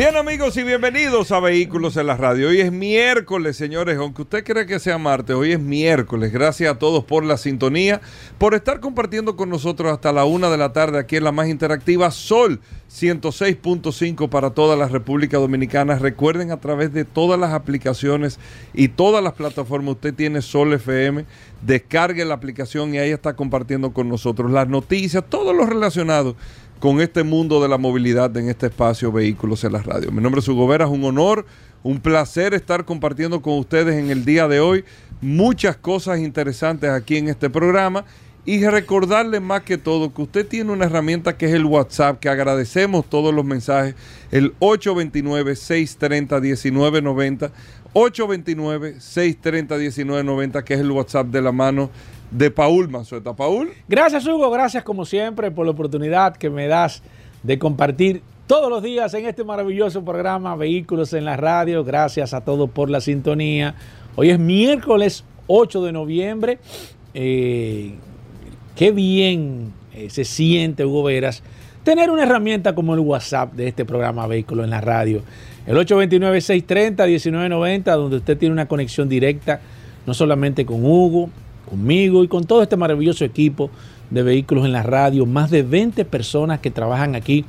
Bien 0.00 0.16
amigos 0.16 0.56
y 0.56 0.62
bienvenidos 0.62 1.30
a 1.30 1.40
Vehículos 1.40 1.94
en 1.98 2.06
la 2.06 2.16
Radio. 2.16 2.48
Hoy 2.48 2.62
es 2.62 2.72
miércoles, 2.72 3.58
señores, 3.58 3.98
aunque 3.98 4.22
usted 4.22 4.42
cree 4.44 4.64
que 4.64 4.78
sea 4.78 4.96
martes, 4.96 5.36
hoy 5.36 5.52
es 5.52 5.60
miércoles. 5.60 6.32
Gracias 6.32 6.72
a 6.72 6.78
todos 6.78 7.04
por 7.04 7.22
la 7.22 7.36
sintonía, 7.36 8.00
por 8.38 8.54
estar 8.54 8.80
compartiendo 8.80 9.36
con 9.36 9.50
nosotros 9.50 9.92
hasta 9.92 10.10
la 10.10 10.24
una 10.24 10.48
de 10.48 10.56
la 10.56 10.72
tarde 10.72 10.98
aquí 10.98 11.16
en 11.16 11.24
la 11.24 11.32
más 11.32 11.48
interactiva 11.48 12.10
Sol 12.10 12.60
106.5 12.90 14.30
para 14.30 14.48
toda 14.48 14.74
la 14.74 14.88
República 14.88 15.36
Dominicana. 15.36 15.98
Recuerden 15.98 16.50
a 16.50 16.60
través 16.60 16.94
de 16.94 17.04
todas 17.04 17.38
las 17.38 17.52
aplicaciones 17.52 18.38
y 18.72 18.88
todas 18.88 19.22
las 19.22 19.34
plataformas, 19.34 19.96
usted 19.96 20.14
tiene 20.14 20.40
Sol 20.40 20.72
FM, 20.72 21.26
descargue 21.60 22.24
la 22.24 22.32
aplicación 22.32 22.94
y 22.94 22.98
ahí 22.98 23.10
está 23.10 23.36
compartiendo 23.36 23.92
con 23.92 24.08
nosotros 24.08 24.50
las 24.50 24.66
noticias, 24.66 25.22
todo 25.28 25.52
lo 25.52 25.66
relacionado 25.66 26.36
con 26.80 27.00
este 27.02 27.22
mundo 27.22 27.62
de 27.62 27.68
la 27.68 27.76
movilidad 27.76 28.34
en 28.38 28.48
este 28.48 28.66
espacio 28.66 29.12
Vehículos 29.12 29.62
en 29.64 29.74
la 29.74 29.82
Radio. 29.82 30.10
Mi 30.10 30.22
nombre 30.22 30.40
es 30.40 30.48
Hugo 30.48 30.66
Vera, 30.66 30.86
es 30.86 30.90
un 30.90 31.04
honor, 31.04 31.44
un 31.82 32.00
placer 32.00 32.54
estar 32.54 32.86
compartiendo 32.86 33.42
con 33.42 33.58
ustedes 33.58 33.96
en 33.96 34.08
el 34.08 34.24
día 34.24 34.48
de 34.48 34.60
hoy 34.60 34.86
muchas 35.20 35.76
cosas 35.76 36.20
interesantes 36.20 36.88
aquí 36.88 37.18
en 37.18 37.28
este 37.28 37.50
programa 37.50 38.06
y 38.46 38.66
recordarle 38.66 39.40
más 39.40 39.60
que 39.60 39.76
todo 39.76 40.14
que 40.14 40.22
usted 40.22 40.48
tiene 40.48 40.72
una 40.72 40.86
herramienta 40.86 41.36
que 41.36 41.44
es 41.44 41.52
el 41.52 41.66
WhatsApp, 41.66 42.18
que 42.18 42.30
agradecemos 42.30 43.04
todos 43.04 43.34
los 43.34 43.44
mensajes, 43.44 43.94
el 44.30 44.58
829-630-1990, 44.60 47.50
829-630-1990, 47.92 50.64
que 50.64 50.72
es 50.72 50.80
el 50.80 50.90
WhatsApp 50.90 51.26
de 51.26 51.42
la 51.42 51.52
mano 51.52 51.90
de 52.30 52.50
Paul 52.50 52.88
Manzueta. 52.88 53.34
Paul. 53.34 53.70
Gracias 53.88 54.26
Hugo, 54.26 54.50
gracias 54.50 54.84
como 54.84 55.04
siempre 55.04 55.50
por 55.50 55.66
la 55.66 55.72
oportunidad 55.72 56.36
que 56.36 56.50
me 56.50 56.66
das 56.66 57.02
de 57.42 57.58
compartir 57.58 58.22
todos 58.46 58.68
los 58.68 58.82
días 58.82 59.14
en 59.14 59.26
este 59.26 59.44
maravilloso 59.44 60.04
programa 60.04 60.56
Vehículos 60.56 61.12
en 61.12 61.24
la 61.24 61.36
Radio. 61.36 61.84
Gracias 61.84 62.34
a 62.34 62.42
todos 62.42 62.70
por 62.70 62.90
la 62.90 63.00
sintonía. 63.00 63.74
Hoy 64.16 64.30
es 64.30 64.38
miércoles 64.38 65.24
8 65.46 65.84
de 65.84 65.92
noviembre. 65.92 66.58
Eh, 67.14 67.94
qué 68.76 68.92
bien 68.92 69.72
eh, 69.94 70.10
se 70.10 70.24
siente 70.24 70.84
Hugo 70.84 71.04
Veras 71.04 71.42
tener 71.84 72.10
una 72.10 72.24
herramienta 72.24 72.74
como 72.74 72.94
el 72.94 73.00
WhatsApp 73.00 73.52
de 73.54 73.68
este 73.68 73.84
programa 73.84 74.26
Vehículos 74.26 74.64
en 74.64 74.70
la 74.70 74.80
Radio. 74.80 75.22
El 75.66 75.76
829-630-1990, 75.76 77.84
donde 77.84 78.16
usted 78.18 78.38
tiene 78.38 78.52
una 78.52 78.66
conexión 78.66 79.08
directa, 79.08 79.60
no 80.06 80.14
solamente 80.14 80.66
con 80.66 80.84
Hugo, 80.84 81.30
conmigo 81.70 82.24
y 82.24 82.28
con 82.28 82.44
todo 82.44 82.62
este 82.62 82.76
maravilloso 82.76 83.24
equipo 83.24 83.70
de 84.10 84.22
vehículos 84.22 84.64
en 84.64 84.72
la 84.72 84.82
radio, 84.82 85.24
más 85.24 85.50
de 85.50 85.62
20 85.62 86.04
personas 86.04 86.60
que 86.60 86.70
trabajan 86.70 87.14
aquí 87.14 87.44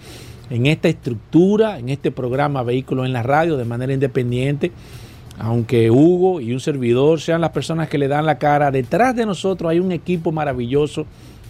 en 0.52 0.68
esta 0.68 0.90
estructura, 0.90 1.80
en 1.80 1.90
este 1.90 2.12
programa 2.12 2.62
Vehículos 2.62 3.06
en 3.06 3.14
la 3.14 3.24
Radio 3.24 3.58
de 3.58 3.66
manera 3.66 3.94
independiente, 3.94 4.72
aunque 5.40 5.90
Hugo 5.90 6.40
y 6.40 6.54
un 6.54 6.60
servidor 6.60 7.20
sean 7.20 7.42
las 7.42 7.52
personas 7.52 7.90
que 7.90 7.98
le 7.98 8.08
dan 8.08 8.26
la 8.26 8.38
cara, 8.38 8.70
detrás 8.70 9.16
de 9.16 9.26
nosotros 9.26 9.72
hay 9.72 9.80
un 9.80 9.92
equipo 9.92 10.32
maravilloso 10.32 11.06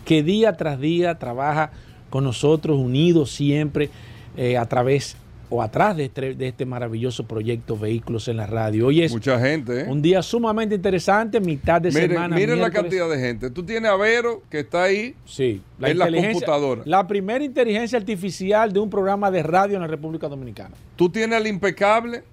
que 0.05 0.23
día 0.23 0.55
tras 0.55 0.79
día 0.79 1.15
trabaja 1.15 1.71
con 2.09 2.23
nosotros, 2.23 2.77
unidos 2.77 3.31
siempre 3.31 3.89
eh, 4.37 4.57
a 4.57 4.65
través 4.65 5.17
o 5.53 5.61
atrás 5.61 5.97
de 5.97 6.05
este, 6.05 6.33
de 6.33 6.47
este, 6.47 6.65
maravilloso 6.65 7.25
proyecto 7.25 7.77
Vehículos 7.77 8.29
en 8.29 8.37
la 8.37 8.47
Radio. 8.47 8.87
Hoy 8.87 9.03
es 9.03 9.11
Mucha 9.11 9.37
gente, 9.37 9.81
¿eh? 9.81 9.85
un 9.87 10.01
día 10.01 10.23
sumamente 10.23 10.75
interesante, 10.75 11.41
mitad 11.41 11.81
de 11.81 11.89
miren, 11.89 12.09
semana. 12.11 12.35
Miren 12.37 12.61
la 12.61 12.71
cantidad 12.71 13.09
de 13.09 13.19
gente. 13.19 13.49
Tú 13.49 13.63
tienes 13.63 13.91
a 13.91 13.97
Vero 13.97 14.43
que 14.49 14.59
está 14.59 14.83
ahí 14.83 15.13
sí, 15.25 15.61
la 15.77 15.89
en 15.89 15.97
la 15.99 16.09
computadora. 16.09 16.83
La 16.85 17.05
primera 17.05 17.43
inteligencia 17.43 17.99
artificial 17.99 18.71
de 18.71 18.79
un 18.79 18.89
programa 18.89 19.29
de 19.29 19.43
radio 19.43 19.75
en 19.75 19.81
la 19.81 19.87
República 19.87 20.29
Dominicana. 20.29 20.73
Tú 20.95 21.09
tienes 21.09 21.37
al 21.37 21.45
impecable 21.45 22.23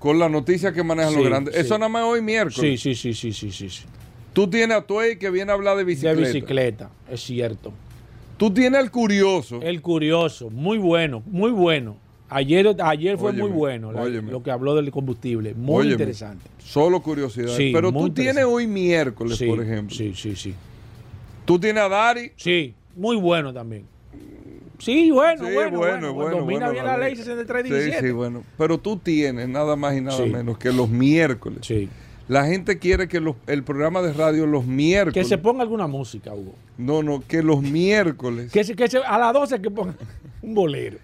con 0.00 0.18
la 0.18 0.28
noticia 0.28 0.72
que 0.72 0.82
manejan 0.82 1.12
Sí, 1.12 1.18
los 1.18 1.28
grandes. 1.28 1.54
sí. 1.54 1.60
Eso 1.60 1.78
nada 1.78 1.88
más 1.88 2.02
hoy 2.02 2.22
miércoles. 2.22 2.58
Sí, 2.58 2.76
sí, 2.76 2.94
sí, 2.96 3.14
sí, 3.14 3.32
sí, 3.32 3.52
sí. 3.52 3.70
sí. 3.70 3.84
Tú 4.32 4.50
tienes 4.50 4.76
a 4.76 4.82
Tuey 4.82 5.16
que 5.16 5.30
viene 5.30 5.52
a 5.52 5.54
hablar 5.54 5.76
de 5.76 5.84
bicicleta. 5.84 6.20
De 6.20 6.26
bicicleta, 6.26 6.90
es 7.08 7.20
cierto. 7.20 7.72
Tú 8.36 8.52
tienes 8.52 8.80
al 8.80 8.90
curioso. 8.90 9.60
El 9.62 9.80
curioso, 9.80 10.50
muy 10.50 10.76
bueno, 10.76 11.22
muy 11.24 11.52
bueno. 11.52 11.96
Ayer, 12.28 12.74
ayer 12.82 13.16
fue 13.18 13.30
Óyeme, 13.30 13.42
muy 13.48 13.52
bueno 13.52 13.92
la- 13.92 14.04
lo 14.06 14.42
que 14.42 14.50
habló 14.50 14.74
del 14.74 14.90
combustible, 14.90 15.54
muy 15.54 15.76
Óyeme, 15.82 15.92
interesante. 15.92 16.44
Solo 16.58 17.00
curiosidad. 17.00 17.56
Sí, 17.56 17.70
Pero 17.72 17.92
tú 17.92 18.10
tienes 18.10 18.44
hoy 18.44 18.66
miércoles, 18.66 19.38
Sí, 19.38 19.46
por 19.46 19.62
ejemplo. 19.62 19.96
Sí, 19.96 20.12
sí, 20.14 20.34
sí. 20.34 20.54
Tú 21.44 21.58
tienes 21.60 21.82
a 21.84 21.88
Dari. 21.88 22.32
Sí, 22.36 22.74
muy 22.96 23.16
bueno 23.16 23.52
también. 23.52 23.84
Sí, 24.78 25.10
bueno, 25.10 25.46
Sí, 25.46 25.54
bueno, 25.54 25.78
bueno, 25.78 25.78
bueno, 25.78 26.12
bueno, 26.14 26.36
Domina 26.38 26.58
bueno, 26.66 26.72
bien 26.72 26.84
la 26.84 26.98
ley. 26.98 27.14
ley 27.14 27.16
63 27.16 27.62
Sí, 27.66 27.72
17. 27.72 28.06
sí, 28.08 28.12
bueno. 28.12 28.42
Pero 28.58 28.78
tú 28.78 28.96
tienes 28.98 29.48
nada 29.48 29.74
más 29.76 29.96
y 29.96 30.00
nada 30.00 30.26
menos 30.26 30.58
que 30.58 30.72
los 30.72 30.88
miércoles. 30.90 31.60
Sí. 31.62 31.88
La 32.28 32.44
gente 32.46 32.78
quiere 32.78 33.06
que 33.08 33.20
los- 33.20 33.36
el 33.46 33.62
programa 33.62 34.02
de 34.02 34.12
radio 34.12 34.46
los 34.46 34.64
Que 34.64 34.70
miércoles. 34.70 35.28
se 35.28 35.38
ponga 35.38 35.62
alguna 35.62 35.86
música, 35.86 36.34
Hugo. 36.34 36.54
No, 36.76 37.02
no, 37.02 37.22
que 37.26 37.42
los 37.42 37.62
miércoles. 37.62 38.50
Que 38.52 38.64
se, 38.64 38.74
que 38.74 38.88
se- 38.88 38.98
a 38.98 39.16
las 39.18 39.32
12 39.32 39.62
que 39.62 39.70
ponga 39.70 39.94
un 40.42 40.54
bolero. 40.54 40.98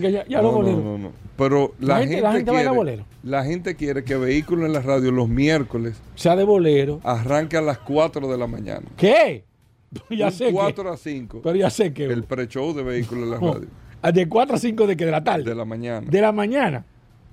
Que 0.00 0.12
ya, 0.12 0.26
ya 0.26 0.42
no, 0.42 0.62
no, 0.62 0.72
no, 0.76 0.98
no. 0.98 1.12
Pero 1.36 1.74
la, 1.80 1.86
La 1.94 1.98
gente- 2.00 2.14
gente, 2.14 2.22
la 2.22 2.32
gente 2.32 2.50
baila 2.50 2.62
quiere, 2.70 2.76
bolero. 2.76 3.04
la 3.22 3.44
gente 3.44 3.74
quiere 3.76 4.04
que 4.04 4.16
Vehículos 4.16 4.66
en 4.66 4.72
la 4.72 4.80
Radio 4.80 5.10
los 5.12 5.28
miércoles 5.28 5.96
Sea 6.14 6.34
de 6.36 6.44
bolero. 6.44 7.00
arranque 7.04 7.56
a 7.56 7.60
las 7.60 7.78
4 7.78 8.26
de 8.28 8.36
la 8.38 8.46
mañana. 8.46 8.82
¿Qué? 8.96 9.44
Ya 10.10 10.26
Un 10.26 10.32
sé 10.32 10.46
que. 10.46 10.52
4 10.52 10.92
a 10.92 10.96
5. 10.96 11.40
Pero 11.42 11.56
ya 11.56 11.70
sé 11.70 11.92
que. 11.94 12.04
El 12.04 12.24
pre-show 12.24 12.74
de 12.74 12.82
Vehículos 12.82 13.24
en 13.24 13.30
la 13.30 13.38
No, 13.38 13.52
Radio. 14.02 14.12
De 14.12 14.28
4 14.28 14.56
a 14.56 14.58
5 14.58 14.86
de 14.86 14.96
que 14.96 15.04
de 15.06 15.10
la 15.10 15.22
tarde. 15.24 15.44
De 15.44 15.54
la 15.54 15.64
mañana. 15.64 16.06
De 16.08 16.20
la 16.20 16.32
mañana. 16.32 16.84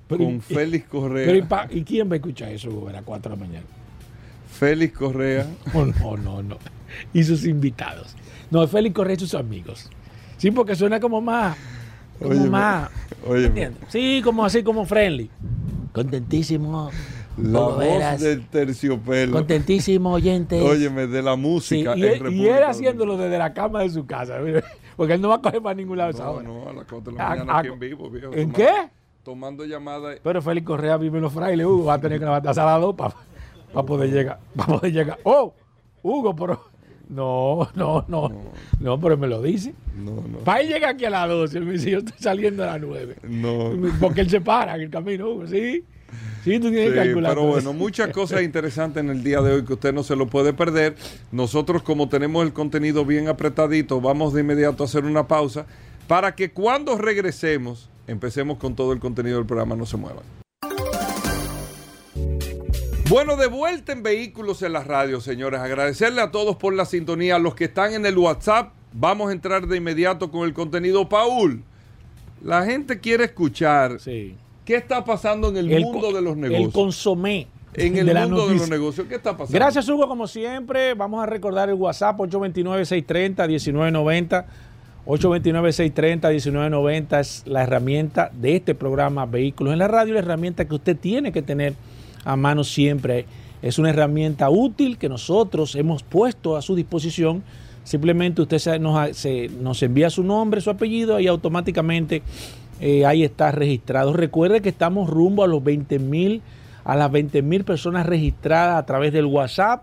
Pero, 0.06 0.24
con 0.24 0.34
y- 0.36 0.40
Félix 0.40 0.86
Correa. 0.88 1.26
pero 1.26 1.38
y, 1.38 1.42
pa- 1.42 1.66
¿y 1.70 1.82
quién 1.82 2.08
va 2.08 2.14
a 2.14 2.16
escuchar 2.16 2.52
eso 2.52 2.86
a 2.88 2.92
las 2.92 3.02
4 3.02 3.30
de 3.32 3.36
la 3.40 3.46
mañana? 3.46 3.66
Félix 4.50 4.96
Correa. 4.96 5.46
Oh, 5.74 5.84
no, 5.86 6.16
no, 6.16 6.42
no. 6.42 6.58
Y 7.12 7.22
sus 7.24 7.44
invitados. 7.46 8.14
No, 8.50 8.66
Félix 8.68 8.94
Correa 8.94 9.16
y 9.16 9.18
sus 9.18 9.34
amigos. 9.34 9.90
Sí, 10.36 10.50
porque 10.50 10.74
suena 10.76 11.00
como 11.00 11.20
más. 11.20 11.56
Como 12.28 12.34
Óyeme, 12.40 12.50
más. 12.50 12.90
Sí, 13.88 14.20
como 14.24 14.44
así, 14.44 14.62
como 14.62 14.84
friendly. 14.84 15.30
Contentísimo. 15.92 16.90
La 17.36 17.58
voz 17.60 17.78
Veras. 17.78 18.20
del 18.20 18.46
terciopelo. 18.46 19.32
Contentísimo 19.32 20.12
oyente. 20.12 20.60
Óyeme, 20.60 21.06
de 21.08 21.22
la 21.22 21.34
Sí, 21.34 21.40
música. 21.40 21.96
y, 21.96 22.04
en 22.04 22.26
él, 22.26 22.32
y 22.32 22.46
él 22.46 22.62
haciéndolo 22.62 23.16
desde 23.16 23.38
la 23.38 23.52
cama 23.52 23.80
de 23.82 23.90
su 23.90 24.06
casa. 24.06 24.38
mire, 24.38 24.62
Porque 24.96 25.14
él 25.14 25.20
no 25.20 25.28
va 25.30 25.36
a 25.36 25.40
coger 25.42 25.60
para 25.60 25.74
ningún 25.74 25.98
lado 25.98 26.10
esa 26.10 26.24
Dominicana. 26.24 26.52
hora. 26.54 26.64
No, 26.64 26.72
no, 26.72 26.78
a 26.78 26.82
las 26.82 26.90
4 26.90 27.12
de 27.12 27.18
la 27.18 27.26
A- 27.26 27.30
mañana 27.30 27.52
a- 27.52 27.58
aquí 27.58 27.68
en 27.68 27.78
vivo, 27.80 28.08
viejo. 28.10 28.32
¿En 28.32 28.52
tomando- 28.52 28.56
qué? 28.56 28.90
Tomando 29.24 29.64
llamadas. 29.64 30.18
Pero 30.22 30.42
Félix 30.42 30.66
Correa 30.66 30.96
vive 30.96 31.16
en 31.18 31.22
los 31.22 31.32
frailes, 31.32 31.66
Hugo. 31.66 31.86
Va 31.86 31.94
a 31.94 32.00
tener 32.00 32.18
que 32.20 32.24
levantarse 32.24 32.60
a 32.60 32.64
las 32.66 32.80
dos 32.80 32.94
para 32.94 33.14
poder 33.86 34.10
llegar. 34.12 34.38
Para 34.54 34.78
poder 34.78 34.92
llegar. 34.92 35.18
¡Oh! 35.24 35.52
Hugo, 36.02 36.36
pero. 36.36 36.60
No, 37.08 37.68
no, 37.74 38.04
no. 38.08 38.30
No, 38.80 39.00
pero 39.00 39.16
me 39.16 39.26
lo 39.26 39.42
dice. 39.42 39.74
No, 39.96 40.12
no. 40.12 40.38
Para 40.38 40.60
él 40.60 40.68
llega 40.68 40.90
aquí 40.90 41.04
a 41.04 41.10
las 41.10 41.28
12. 41.28 41.58
Él 41.58 41.64
me 41.64 41.72
dice, 41.72 41.90
yo 41.90 41.98
estoy 41.98 42.14
saliendo 42.18 42.62
a 42.64 42.66
las 42.66 42.80
9. 42.80 43.16
No. 43.28 43.72
Porque 44.00 44.22
él 44.22 44.30
se 44.30 44.40
para 44.40 44.74
en 44.76 44.82
el 44.82 44.90
camino. 44.90 45.46
Sí. 45.46 45.84
Sí, 46.44 46.60
tú 46.60 46.68
tienes 46.70 46.88
Sí, 46.90 46.94
que 46.94 47.04
calcular. 47.06 47.34
pero 47.34 47.46
bueno, 47.46 47.72
muchas 47.72 48.10
cosas 48.10 48.42
interesantes 48.42 49.02
en 49.02 49.10
el 49.10 49.24
día 49.24 49.40
de 49.40 49.54
hoy 49.54 49.64
que 49.64 49.72
usted 49.72 49.92
no 49.94 50.02
se 50.02 50.14
lo 50.14 50.26
puede 50.26 50.52
perder. 50.52 50.94
Nosotros, 51.32 51.82
como 51.82 52.08
tenemos 52.08 52.44
el 52.44 52.52
contenido 52.52 53.04
bien 53.04 53.28
apretadito, 53.28 54.00
vamos 54.00 54.34
de 54.34 54.42
inmediato 54.42 54.84
a 54.84 54.86
hacer 54.86 55.04
una 55.04 55.26
pausa 55.26 55.66
para 56.06 56.34
que 56.34 56.50
cuando 56.52 56.98
regresemos 56.98 57.88
empecemos 58.06 58.58
con 58.58 58.74
todo 58.76 58.92
el 58.92 59.00
contenido 59.00 59.38
del 59.38 59.46
programa. 59.46 59.74
No 59.74 59.86
se 59.86 59.96
muevan. 59.96 60.22
Bueno, 63.10 63.36
de 63.36 63.48
vuelta 63.48 63.92
en 63.92 64.02
Vehículos 64.02 64.62
en 64.62 64.72
la 64.72 64.82
Radio, 64.82 65.20
señores. 65.20 65.60
Agradecerle 65.60 66.22
a 66.22 66.30
todos 66.30 66.56
por 66.56 66.72
la 66.74 66.86
sintonía. 66.86 67.36
A 67.36 67.38
los 67.38 67.54
que 67.54 67.64
están 67.64 67.92
en 67.92 68.06
el 68.06 68.16
WhatsApp, 68.16 68.72
vamos 68.94 69.28
a 69.28 69.32
entrar 69.32 69.66
de 69.66 69.76
inmediato 69.76 70.30
con 70.30 70.48
el 70.48 70.54
contenido. 70.54 71.06
Paul, 71.06 71.62
la 72.42 72.64
gente 72.64 72.98
quiere 73.00 73.24
escuchar 73.24 74.00
Sí. 74.00 74.34
qué 74.64 74.76
está 74.76 75.04
pasando 75.04 75.50
en 75.50 75.58
el, 75.58 75.68
mundo 75.82 76.12
de 76.12 76.22
los 76.22 76.34
negocios. 76.34 76.68
El 76.68 76.72
consomé. 76.72 77.46
en 77.74 77.98
el 77.98 78.06
de 78.06 78.14
mundo 78.14 78.48
de 78.48 78.54
los 78.54 78.70
negocios. 78.70 79.06
¿Qué 79.06 79.16
está 79.16 79.32
pasando? 79.36 79.52
Gracias, 79.52 79.86
Hugo, 79.86 80.08
como 80.08 80.26
siempre. 80.26 80.94
Vamos 80.94 81.22
a 81.22 81.26
recordar 81.26 81.68
el 81.68 81.74
WhatsApp 81.74 82.16
829-630-1990. 82.20 84.46
829-630-1990 85.06 87.20
es 87.20 87.42
la 87.44 87.64
herramienta 87.64 88.30
de 88.32 88.56
este 88.56 88.74
programa 88.74 89.26
Vehículos 89.26 89.74
en 89.74 89.80
la 89.80 89.88
Radio, 89.88 90.14
la 90.14 90.20
herramienta 90.20 90.64
que 90.64 90.74
usted 90.74 90.96
tiene 90.96 91.30
que 91.30 91.42
tener 91.42 91.74
a 92.24 92.36
mano 92.36 92.64
siempre. 92.64 93.26
Es 93.62 93.78
una 93.78 93.90
herramienta 93.90 94.50
útil 94.50 94.98
que 94.98 95.08
nosotros 95.08 95.74
hemos 95.74 96.02
puesto 96.02 96.56
a 96.56 96.62
su 96.62 96.74
disposición. 96.74 97.42
Simplemente 97.82 98.42
usted 98.42 98.58
se- 98.58 98.78
nos, 98.78 99.16
se- 99.16 99.48
nos 99.60 99.82
envía 99.82 100.10
su 100.10 100.22
nombre, 100.22 100.60
su 100.60 100.70
apellido 100.70 101.18
y 101.20 101.26
automáticamente 101.26 102.22
eh, 102.80 103.06
ahí 103.06 103.22
está 103.24 103.52
registrado. 103.52 104.12
Recuerde 104.12 104.60
que 104.60 104.68
estamos 104.68 105.08
rumbo 105.08 105.44
a 105.44 105.46
los 105.46 105.62
20 105.62 105.98
mil, 105.98 106.42
a 106.84 106.96
las 106.96 107.10
20 107.10 107.40
mil 107.42 107.64
personas 107.64 108.04
registradas 108.06 108.78
a 108.82 108.86
través 108.86 109.12
del 109.12 109.26
WhatsApp. 109.26 109.82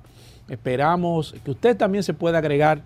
Esperamos 0.50 1.34
que 1.44 1.52
usted 1.52 1.78
también 1.78 2.04
se 2.04 2.14
pueda 2.14 2.40
agregar 2.40 2.82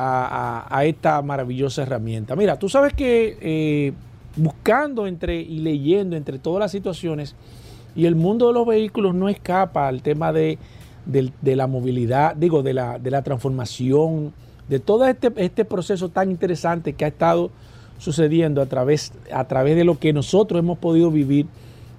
a, 0.00 0.82
esta 0.84 1.20
maravillosa 1.22 1.82
herramienta. 1.82 2.36
Mira, 2.36 2.58
tú 2.58 2.68
sabes 2.68 2.92
que 2.94 3.36
eh, 3.40 3.92
buscando 4.36 5.06
entre 5.06 5.40
y 5.40 5.58
leyendo 5.58 6.16
entre 6.16 6.38
todas 6.38 6.60
las 6.60 6.70
situaciones 6.70 7.34
y 7.98 8.06
el 8.06 8.14
mundo 8.14 8.46
de 8.46 8.52
los 8.52 8.64
vehículos 8.64 9.12
no 9.12 9.28
escapa 9.28 9.88
al 9.88 10.02
tema 10.02 10.32
de, 10.32 10.56
de 11.04 11.56
la 11.56 11.66
movilidad, 11.66 12.36
digo, 12.36 12.62
de 12.62 12.72
la, 12.72 13.00
de 13.00 13.10
la 13.10 13.22
transformación, 13.22 14.32
de 14.68 14.78
todo 14.78 15.04
este, 15.06 15.32
este 15.34 15.64
proceso 15.64 16.08
tan 16.08 16.30
interesante 16.30 16.92
que 16.92 17.04
ha 17.04 17.08
estado 17.08 17.50
sucediendo 17.98 18.62
a 18.62 18.66
través, 18.66 19.12
a 19.32 19.48
través 19.48 19.74
de 19.74 19.82
lo 19.82 19.98
que 19.98 20.12
nosotros 20.12 20.60
hemos 20.60 20.78
podido 20.78 21.10
vivir. 21.10 21.46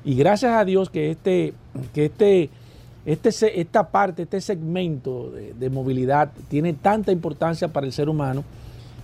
Y 0.05 0.15
gracias 0.15 0.53
a 0.53 0.63
Dios 0.63 0.89
que 0.89 1.11
este, 1.11 1.53
que 1.93 2.05
este, 2.05 2.49
este, 3.05 3.59
esta 3.59 3.89
parte, 3.89 4.21
este 4.21 4.39
segmento 4.39 5.31
de, 5.31 5.53
de 5.53 5.69
movilidad 5.69 6.31
tiene 6.47 6.71
tanta 6.71 7.11
importancia 7.11 7.67
para 7.67 7.85
el 7.85 7.91
ser 7.91 8.07
humano. 8.07 8.45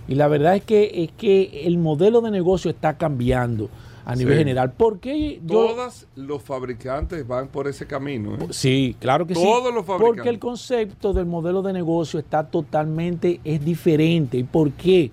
Y 0.08 0.14
la 0.14 0.28
verdad 0.28 0.56
es 0.56 0.64
que, 0.64 1.04
es 1.04 1.10
que 1.12 1.66
el 1.66 1.76
modelo 1.76 2.22
de 2.22 2.30
negocio 2.30 2.70
está 2.70 2.96
cambiando 2.96 3.68
a 4.06 4.14
nivel 4.14 4.34
Sí. 4.34 4.38
general. 4.38 4.72
¿Por 4.72 5.00
qué 5.00 5.40
yo- 5.44 5.66
Todos 5.66 6.06
los 6.14 6.40
fabricantes 6.42 7.26
van 7.26 7.48
por 7.48 7.66
ese 7.68 7.86
camino. 7.86 8.36
¿eh? 8.36 8.46
Sí, 8.50 8.96
claro 9.00 9.26
que 9.26 9.34
sí. 9.34 9.42
Todos 9.42 9.74
los 9.74 9.84
fabricantes. 9.84 10.16
Porque 10.16 10.28
el 10.30 10.38
concepto 10.38 11.12
del 11.12 11.26
modelo 11.26 11.60
de 11.60 11.72
negocio 11.72 12.18
está 12.20 12.46
totalmente, 12.46 13.40
es 13.44 13.64
diferente. 13.64 14.38
¿Y 14.38 14.44
por 14.44 14.70
qué? 14.72 15.10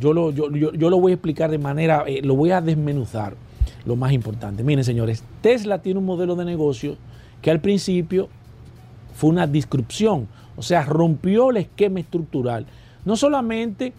Yo 0.00 0.12
lo, 0.12 0.30
yo, 0.32 0.50
yo- 0.50 0.72
yo 0.72 0.90
lo 0.90 0.98
voy 0.98 1.12
a 1.12 1.14
explicar 1.14 1.50
de 1.50 1.58
manera, 1.58 2.04
eh, 2.06 2.20
lo 2.22 2.34
voy 2.36 2.50
a 2.50 2.60
desmenuzar. 2.60 3.34
Lo 3.84 3.96
más 3.96 4.12
importante. 4.12 4.64
Miren, 4.64 4.82
señores, 4.84 5.22
Tesla 5.42 5.80
tiene 5.82 5.98
un 6.00 6.06
modelo 6.06 6.34
de 6.36 6.44
negocio 6.44 6.96
que 7.42 7.50
al 7.50 7.60
principio 7.60 8.28
fue 9.14 9.30
una 9.30 9.46
disrupción, 9.46 10.26
o 10.56 10.62
sea, 10.62 10.84
rompió 10.84 11.50
el 11.50 11.58
esquema 11.58 12.00
estructural, 12.00 12.66
no 13.04 13.14
solamente 13.16 13.92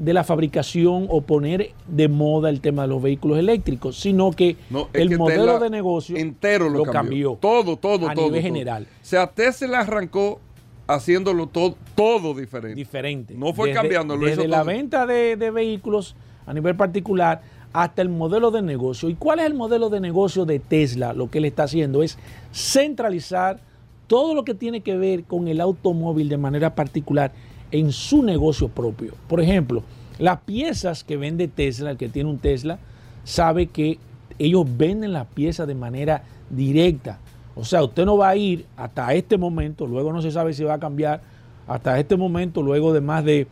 de 0.00 0.14
la 0.14 0.24
fabricación 0.24 1.06
o 1.10 1.20
poner 1.20 1.72
de 1.86 2.08
moda 2.08 2.48
el 2.48 2.60
tema 2.62 2.82
de 2.82 2.88
los 2.88 3.02
vehículos 3.02 3.38
eléctricos, 3.38 3.96
sino 4.00 4.30
que 4.32 4.56
No, 4.70 4.88
el 4.94 5.10
que 5.10 5.18
modelo 5.18 5.58
de 5.58 5.68
negocio 5.70 6.16
entero 6.16 6.70
lo, 6.70 6.78
lo 6.78 6.84
cambió. 6.84 7.36
cambió 7.36 7.38
Todo, 7.40 7.76
todo, 7.76 8.08
a 8.08 8.14
todo. 8.14 8.26
nivel 8.26 8.40
todo. 8.40 8.48
general. 8.52 8.86
O 8.90 9.04
sea, 9.04 9.26
Tesla 9.28 9.80
arrancó 9.80 10.40
haciéndolo 10.86 11.46
todo, 11.46 11.76
todo 11.94 12.32
diferente. 12.34 12.74
diferente. 12.76 13.34
No 13.36 13.52
fue 13.52 13.72
cambiando, 13.72 14.16
lo 14.16 14.26
Desde 14.26 14.42
hizo 14.42 14.48
la 14.50 14.58
todo. 14.62 14.66
venta 14.66 15.06
de, 15.06 15.36
de 15.36 15.50
vehículos 15.50 16.16
a 16.46 16.54
nivel 16.54 16.74
particular 16.76 17.42
hasta 17.74 18.00
el 18.02 18.08
modelo 18.08 18.50
de 18.50 18.62
negocio. 18.62 19.08
¿Y 19.10 19.14
cuál 19.14 19.38
es 19.40 19.46
el 19.46 19.54
modelo 19.54 19.90
de 19.90 20.00
negocio 20.00 20.46
de 20.46 20.58
Tesla? 20.60 21.12
Lo 21.12 21.30
que 21.30 21.38
él 21.38 21.44
está 21.44 21.64
haciendo 21.64 22.02
es 22.02 22.16
centralizar 22.52 23.60
todo 24.06 24.34
lo 24.34 24.44
que 24.44 24.54
tiene 24.54 24.80
que 24.80 24.96
ver 24.96 25.24
con 25.24 25.46
el 25.46 25.60
automóvil 25.60 26.28
de 26.28 26.36
manera 26.38 26.74
particular 26.74 27.32
en 27.70 27.92
su 27.92 28.22
negocio 28.22 28.68
propio. 28.68 29.14
Por 29.28 29.40
ejemplo, 29.40 29.82
las 30.18 30.40
piezas 30.40 31.04
que 31.04 31.16
vende 31.16 31.48
Tesla, 31.48 31.92
el 31.92 31.96
que 31.96 32.08
tiene 32.08 32.30
un 32.30 32.38
Tesla, 32.38 32.78
sabe 33.24 33.66
que 33.66 33.98
ellos 34.38 34.64
venden 34.76 35.12
las 35.12 35.26
piezas 35.26 35.66
de 35.66 35.74
manera 35.74 36.22
directa. 36.48 37.18
O 37.54 37.64
sea, 37.64 37.82
usted 37.82 38.04
no 38.04 38.16
va 38.16 38.30
a 38.30 38.36
ir 38.36 38.66
hasta 38.76 39.12
este 39.14 39.36
momento, 39.36 39.86
luego 39.86 40.12
no 40.12 40.22
se 40.22 40.30
sabe 40.30 40.52
si 40.54 40.64
va 40.64 40.74
a 40.74 40.80
cambiar, 40.80 41.20
hasta 41.66 41.98
este 41.98 42.16
momento, 42.16 42.62
luego 42.62 42.92
de 42.92 43.00
más 43.00 43.24
de 43.24 43.46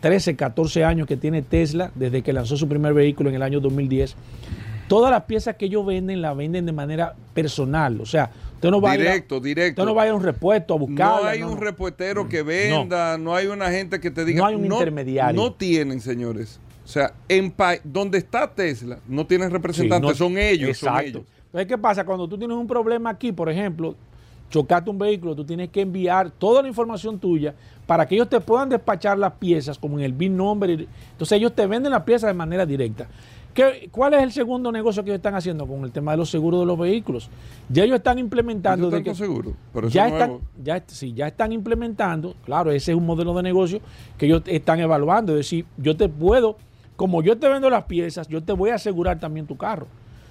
13, 0.00 0.36
14 0.36 0.84
años 0.84 1.06
que 1.06 1.16
tiene 1.16 1.42
Tesla, 1.42 1.90
desde 1.94 2.22
que 2.22 2.32
lanzó 2.32 2.56
su 2.56 2.68
primer 2.68 2.92
vehículo 2.92 3.30
en 3.30 3.36
el 3.36 3.42
año 3.42 3.60
2010, 3.60 4.16
todas 4.88 5.10
las 5.10 5.22
piezas 5.22 5.56
que 5.56 5.66
ellos 5.66 5.86
venden 5.86 6.20
las 6.20 6.36
venden 6.36 6.66
de 6.66 6.72
manera 6.72 7.14
personal. 7.34 8.00
O 8.00 8.06
sea, 8.06 8.30
no 8.70 8.80
Directo, 8.80 9.36
a 9.36 9.40
directo. 9.40 9.82
Usted 9.82 9.90
no 9.90 9.94
va 9.94 10.08
a 10.08 10.14
un 10.14 10.22
repuesto 10.22 10.74
a 10.74 10.78
buscarla. 10.78 11.20
no 11.20 11.26
hay 11.28 11.40
no, 11.40 11.52
un 11.52 11.58
repuestero 11.58 12.28
que 12.28 12.42
venda, 12.42 13.18
no. 13.18 13.34
hay 13.34 13.46
una 13.46 13.70
gente 13.70 14.00
que 14.00 14.10
te 14.10 14.24
diga. 14.24 14.38
No 14.38 14.46
hay 14.46 14.54
un 14.54 14.64
intermediario. 14.64 15.40
No 15.40 15.52
tienen, 15.52 16.00
señores. 16.00 16.60
O 16.84 16.88
sea, 16.88 17.14
en 17.28 17.54
donde 17.84 18.18
está 18.18 18.52
Tesla, 18.52 18.98
no 19.06 19.26
tienen 19.26 19.50
representantes, 19.50 20.12
Sí, 20.12 20.16
son 20.18 20.36
ellos, 20.36 20.76
son 20.78 20.88
Exacto. 20.88 21.08
ellos. 21.18 21.22
Entonces, 21.46 21.68
¿qué 21.68 21.78
pasa? 21.78 22.04
Cuando 22.04 22.28
tú 22.28 22.38
tienes 22.38 22.56
un 22.56 22.66
problema 22.66 23.10
aquí, 23.10 23.30
por 23.30 23.48
ejemplo, 23.50 23.94
chocaste 24.50 24.90
un 24.90 24.98
vehículo, 24.98 25.34
tú 25.34 25.44
tienes 25.44 25.68
que 25.70 25.80
enviar 25.80 26.30
toda 26.30 26.62
la 26.62 26.68
información 26.68 27.18
tuya 27.18 27.54
para 27.86 28.06
que 28.06 28.14
ellos 28.14 28.28
te 28.28 28.40
puedan 28.40 28.68
despachar 28.68 29.18
las 29.18 29.32
piezas, 29.34 29.78
como 29.78 29.98
en 29.98 30.04
el 30.04 30.12
BIN 30.12 30.36
number. 30.36 30.70
Entonces, 30.70 31.32
ellos 31.32 31.54
te 31.54 31.66
venden 31.66 31.92
las 31.92 32.02
piezas 32.02 32.28
de 32.28 32.34
manera 32.34 32.66
directa. 32.66 33.06
¿Qué- 33.54 33.88
¿Cuál 33.92 34.14
es 34.14 34.22
el 34.22 34.32
segundo 34.32 34.72
negocio 34.72 35.02
que 35.04 35.10
ellos 35.10 35.18
están 35.18 35.34
haciendo 35.34 35.66
con 35.66 35.84
el 35.84 35.92
tema 35.92 36.12
de 36.12 36.16
los 36.16 36.30
seguros 36.30 36.60
de 36.60 36.66
los 36.66 36.78
vehículos? 36.78 37.28
Ya 37.68 37.84
ellos 37.84 37.96
están 37.98 38.18
implementando. 38.18 38.88
Eso 38.88 38.96
de 38.96 39.02
que- 39.02 39.14
seguro, 39.14 39.52
pero 39.74 39.88
ya 39.88 40.06
es 40.06 40.12
están, 40.12 40.30
ya, 40.64 40.82
sí, 40.86 41.12
ya 41.12 41.26
están 41.28 41.52
implementando, 41.52 42.34
claro, 42.44 42.70
ese 42.70 42.92
es 42.92 42.96
un 42.98 43.04
modelo 43.04 43.34
de 43.34 43.42
negocio 43.42 43.80
que 44.16 44.26
ellos 44.26 44.42
están 44.46 44.80
evaluando, 44.80 45.32
es 45.32 45.38
decir, 45.38 45.66
yo 45.76 45.96
te 45.96 46.08
puedo, 46.08 46.56
como 46.96 47.22
yo 47.22 47.36
te 47.38 47.48
vendo 47.48 47.68
las 47.68 47.84
piezas, 47.84 48.26
yo 48.28 48.42
te 48.42 48.52
voy 48.54 48.70
a 48.70 48.76
asegurar 48.76 49.20
también 49.20 49.46
tu 49.46 49.56
carro. 49.56 49.86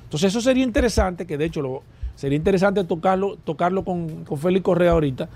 Entonces 0.05 0.29
eso 0.29 0.41
sería 0.41 0.63
interesante, 0.63 1.27
que 1.27 1.37
de 1.37 1.45
hecho 1.45 1.61
lo, 1.61 1.83
sería 2.15 2.37
interesante 2.37 2.83
tocarlo, 2.83 3.37
tocarlo 3.43 3.83
con, 3.85 4.25
con 4.25 4.37
Félix 4.39 4.63
Correa 4.63 4.91
ahorita, 4.93 5.29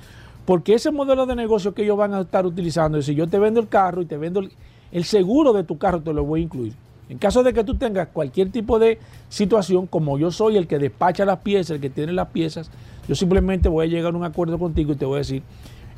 porque 0.46 0.74
ese 0.74 0.90
modelo 0.92 1.26
de 1.28 1.36
negocio 1.36 1.74
que 1.76 1.84
ellos 1.84 1.98
van 1.98 2.14
a 2.16 2.22
estar 2.22 2.46
utilizando, 2.48 2.98
es 2.98 3.06
decir, 3.06 3.16
yo 3.18 3.28
te 3.28 3.38
vendo 3.38 3.60
el 3.60 3.68
carro 3.68 4.02
y 4.02 4.06
te 4.06 4.18
vendo 4.18 4.40
el, 4.40 4.52
el 4.92 5.04
seguro 5.04 5.54
de 5.54 5.64
tu 5.64 5.78
carro, 5.78 6.02
te 6.02 6.12
lo 6.14 6.24
voy 6.26 6.40
a 6.42 6.44
incluir. 6.44 6.74
En 7.10 7.18
caso 7.18 7.44
de 7.44 7.54
que 7.54 7.64
tú 7.64 7.76
tengas 7.76 8.08
cualquier 8.08 8.52
tipo 8.52 8.80
de 8.80 8.98
situación, 9.30 9.86
como 9.86 10.18
yo 10.18 10.32
soy 10.32 10.58
el 10.58 10.68
que 10.68 10.80
despacha 10.80 11.26
las 11.26 11.40
piezas, 11.40 11.76
el 11.76 11.82
que 11.82 11.90
tiene 11.90 12.14
las 12.14 12.30
piezas, 12.30 12.72
yo 13.08 13.16
simplemente 13.16 13.70
voy 13.70 13.86
a 13.86 13.90
llegar 13.90 14.14
a 14.14 14.18
un 14.18 14.24
acuerdo 14.24 14.58
contigo 14.58 14.94
y 14.94 14.96
te 14.96 15.06
voy 15.06 15.16
a 15.16 15.18
decir, 15.20 15.44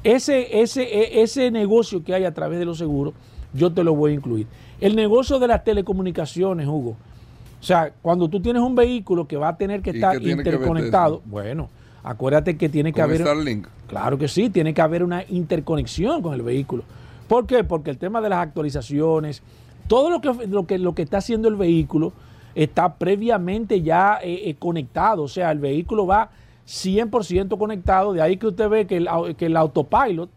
ese, 0.03 0.61
ese, 0.61 0.83
e- 0.83 1.21
ese 1.21 1.49
negocio 1.51 2.03
que 2.03 2.13
hay 2.13 2.25
a 2.25 2.33
través 2.33 2.59
de 2.59 2.65
los 2.65 2.77
seguros, 2.77 3.13
yo 3.53 3.71
te 3.71 3.83
lo 3.83 3.95
voy 3.95 4.11
a 4.11 4.15
incluir. 4.15 4.47
El 4.81 4.95
negocio 4.95 5.39
de 5.39 5.47
las 5.47 5.63
telecomunicaciones, 5.63 6.67
Hugo. 6.67 6.97
O 7.59 7.63
sea, 7.63 7.91
cuando 8.01 8.29
tú 8.29 8.39
tienes 8.39 8.61
un 8.61 8.75
vehículo 8.75 9.27
que 9.27 9.37
va 9.37 9.49
a 9.49 9.57
tener 9.57 9.81
que 9.81 9.91
¿Y 9.91 9.95
estar 9.95 10.19
que 10.19 10.29
interconectado, 10.29 11.21
bueno, 11.25 11.69
acuérdate 12.03 12.57
que 12.57 12.69
tiene 12.69 12.93
que 12.93 13.01
haber... 13.01 13.21
Starlink. 13.21 13.67
Claro 13.87 14.17
que 14.17 14.27
sí, 14.27 14.49
tiene 14.49 14.73
que 14.73 14.81
haber 14.81 15.03
una 15.03 15.23
interconexión 15.27 16.21
con 16.21 16.33
el 16.33 16.41
vehículo. 16.41 16.83
¿Por 17.27 17.47
qué? 17.47 17.63
Porque 17.63 17.89
el 17.89 17.97
tema 17.97 18.21
de 18.21 18.29
las 18.29 18.39
actualizaciones, 18.39 19.41
todo 19.87 20.09
lo 20.09 20.21
que, 20.21 20.47
lo 20.47 20.65
que, 20.65 20.77
lo 20.77 20.93
que 20.95 21.01
está 21.03 21.17
haciendo 21.17 21.47
el 21.47 21.55
vehículo 21.55 22.13
está 22.55 22.95
previamente 22.95 23.81
ya 23.81 24.19
eh, 24.21 24.49
eh, 24.49 24.55
conectado. 24.57 25.23
O 25.23 25.27
sea, 25.27 25.51
el 25.51 25.59
vehículo 25.59 26.05
va 26.07 26.29
100% 26.67 27.57
conectado. 27.57 28.13
De 28.13 28.21
ahí 28.21 28.37
que 28.37 28.47
usted 28.47 28.69
ve 28.69 28.87
que 28.87 28.97
el, 28.97 29.07
que 29.37 29.45
el 29.45 29.57
autopilot, 29.57 30.29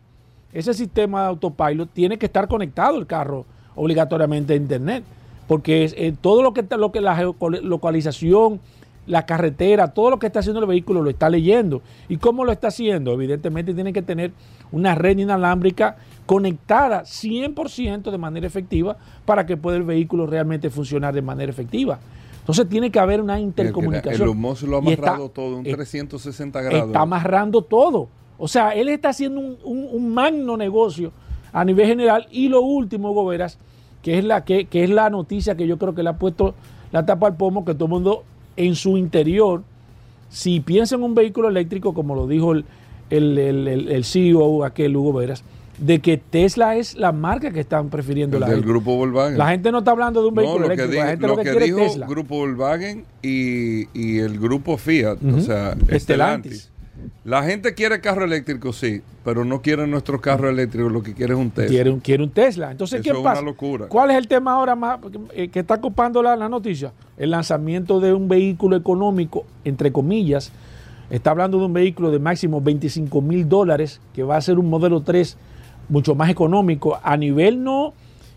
ese 0.53 0.75
sistema 0.75 1.23
de 1.23 1.29
autopilot, 1.29 1.89
tiene 1.93 2.19
que 2.19 2.27
estar 2.27 2.47
conectado 2.49 2.99
el 2.99 3.07
carro 3.07 3.47
obligatoriamente 3.75 4.53
a 4.53 4.57
Internet. 4.57 5.05
Porque 5.49 5.91
eh, 5.97 6.15
todo 6.21 6.43
lo 6.43 6.53
que, 6.53 6.61
está- 6.61 6.77
lo 6.77 6.93
que 6.93 7.01
la 7.01 7.17
geolocalización, 7.17 8.61
la 9.07 9.27
carretera, 9.27 9.89
todo 9.89 10.11
lo 10.11 10.19
que 10.19 10.27
está 10.27 10.41
haciendo 10.41 10.61
el 10.61 10.67
vehículo 10.67 11.03
lo 11.03 11.11
está 11.11 11.29
leyendo. 11.29 11.83
¿Y 12.09 12.19
cómo 12.19 12.45
lo 12.45 12.53
está 12.53 12.69
haciendo? 12.69 13.13
Evidentemente 13.13 13.75
tiene 13.75 13.93
que 13.93 14.03
tener 14.03 14.33
una 14.71 14.95
red 14.95 15.19
inalámbrica 15.19 15.97
conectada 16.35 17.03
100% 17.03 18.09
de 18.13 18.17
manera 18.19 18.47
efectiva 18.47 18.97
para 19.25 19.45
que 19.47 19.57
pueda 19.57 19.77
el 19.79 19.83
vehículo 19.83 20.29
realmente 20.29 20.71
funcionar 20.71 21.13
de 21.13 21.23
manera 21.23 21.51
efectiva. 21.51 21.99
Entonces 22.39 22.69
tiene 22.69 22.89
que 22.93 23.01
haber 23.01 23.21
una 23.21 23.41
intercomunicación. 23.41 24.29
El 24.29 24.37
Musk 24.37 24.63
lo 24.69 24.79
ha 24.79 24.81
Y 24.85 24.93
está- 24.93 25.09
amarrado 25.09 25.29
todo, 25.31 25.57
un 25.59 25.67
eh, 25.67 25.73
360 25.73 26.63
grados. 26.63 26.87
Está 26.87 27.01
amarrando 27.01 27.63
todo. 27.63 28.07
O 28.39 28.47
sea, 28.47 28.71
él 28.71 28.89
está 28.89 29.09
haciendo 29.09 29.41
un, 29.41 29.57
un- 29.65 29.89
un 29.91 30.15
magno 30.15 30.57
negocio 30.57 31.11
a 31.53 31.65
nivel 31.65 31.89
general. 31.89 32.29
Y 32.31 32.49
lo 32.49 32.61
último, 32.63 33.13
Goberas, 33.13 33.59
que 34.01 34.17
es 34.19 34.25
la 34.25 34.45
que, 34.45 34.67
que 34.67 34.85
es 34.85 34.91
la 34.91 35.11
noticia 35.11 35.57
que 35.57 35.67
yo 35.67 35.79
creo 35.79 35.97
que 35.97 36.05
le 36.05 36.11
ha 36.11 36.17
puesto 36.17 36.55
la 36.93 37.05
tapa 37.05 37.27
al 37.27 37.35
pomo, 37.37 37.65
que 37.65 37.75
todo 37.75 37.87
el 37.87 37.91
mundo 37.91 38.23
en 38.57 38.77
su 38.77 38.97
interior, 38.97 39.65
si 40.29 40.61
piensa 40.61 40.95
en 40.95 41.03
un 41.03 41.17
vehículo 41.17 41.49
eléctrico, 41.49 41.93
como 41.93 42.15
lo 42.15 42.29
dijo 42.29 42.53
el, 42.53 42.65
el, 43.11 43.37
el- 43.37 43.67
el- 43.67 43.89
el 43.89 44.05
CEO, 44.05 44.63
aquel 44.65 44.97
Hugo 44.97 45.13
Veras, 45.15 45.43
de 45.81 45.99
que 46.01 46.19
Tesla 46.19 46.77
es 46.77 46.95
la 46.95 47.11
marca 47.13 47.51
que 47.51 47.61
están 47.61 47.89
prefiriendo 47.89 48.37
El 48.37 48.41
la 48.43 48.47
del 48.49 48.57
gente. 48.57 48.69
grupo 48.71 48.97
Volkswagen. 48.97 49.39
La 49.39 49.49
gente 49.49 49.73
no 49.73 49.79
está 49.79 49.91
hablando 49.93 50.23
de 50.23 50.29
un 50.29 50.35
No, 50.35 50.41
vehículo 50.43 50.67
lo 50.67 50.73
eléctrico, 50.73 51.03
la 51.03 51.11
gente 51.11 51.23
lo 51.27 51.29
lo 51.29 51.37
que, 51.39 51.43
que 51.45 51.51
quiere 51.51 51.67
dijo 51.67 51.79
es 51.81 51.87
Tesla. 51.93 52.07
Grupo 52.07 52.37
Volkswagen 52.37 53.05
y, 53.23 53.89
y 53.99 54.19
el 54.19 54.39
Grupo 54.39 54.77
Fiat, 54.77 55.17
o 55.25 55.41
sea, 55.41 55.73
Estelantis. 55.89 55.93
Estelantis. 55.97 56.71
La 57.25 57.43
gente 57.45 57.73
quiere 57.73 58.01
carro 58.03 58.25
eléctrico, 58.27 58.75
sí, 58.75 59.01
pero 59.25 59.45
no 59.47 59.63
quiere 59.63 59.87
nuestro 59.87 60.21
carro 60.21 60.51
eléctrico, 60.51 60.91
lo 60.91 61.03
que 61.03 61.15
quiere 61.15 61.33
es 61.33 61.39
un 61.39 61.51
Tesla. 61.51 61.71
Quiere 61.71 61.91
un, 61.91 62.01
quiere 62.01 62.23
un 62.23 62.31
Tesla. 62.31 62.71
Entonces, 62.71 63.01
Eso 63.01 63.05
¿qué 63.05 63.11
es 63.11 63.17
una 63.17 63.31
pasa? 63.31 63.43
locura. 63.43 63.87
¿Cuál 63.89 64.11
es 64.11 64.19
el 64.19 64.29
tema 64.29 64.53
ahora 64.53 64.75
más 64.77 64.99
eh, 65.33 65.49
que 65.49 65.61
está 65.61 65.75
ocupando 65.75 66.23
la, 66.23 66.37
la 66.37 66.49
noticia? 66.51 66.93
El 67.17 67.31
lanzamiento 67.31 68.01
de 68.01 68.13
un 68.13 68.29
vehículo 68.29 68.77
económico, 68.77 69.45
entre 69.65 69.91
comillas. 69.93 70.53
Está 71.09 71.31
hablando 71.31 71.59
de 71.59 71.65
un 71.65 71.73
vehículo 71.73 72.11
de 72.11 72.19
máximo 72.19 72.61
25 72.61 73.23
mil 73.23 73.49
dólares, 73.49 74.01
que 74.15 74.23
va 74.23 74.37
a 74.37 74.41
ser 74.43 74.59
un 74.59 74.69
modelo 74.69 75.01
3 75.01 75.37
mucho 75.91 76.15
más 76.15 76.31
económico. 76.31 76.99
A 77.03 77.17
nivel 77.19 77.63
no, 77.63 77.93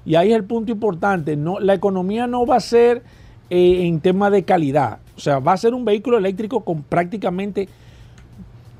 y 0.05 0.15
ahí 0.15 0.31
es 0.31 0.35
el 0.35 0.43
punto 0.43 0.71
importante, 0.71 1.37
no, 1.37 1.59
la 1.61 1.73
economía 1.73 2.27
no 2.27 2.45
va 2.45 2.57
a 2.57 2.59
ser 2.59 3.03
eh, 3.49 3.85
en 3.87 4.01
tema 4.01 4.29
de 4.29 4.43
calidad. 4.43 4.97
O 5.15 5.19
sea, 5.19 5.39
va 5.39 5.53
a 5.53 5.57
ser 5.57 5.73
un 5.73 5.85
vehículo 5.85 6.17
eléctrico 6.17 6.61
con 6.65 6.83
prácticamente 6.83 7.69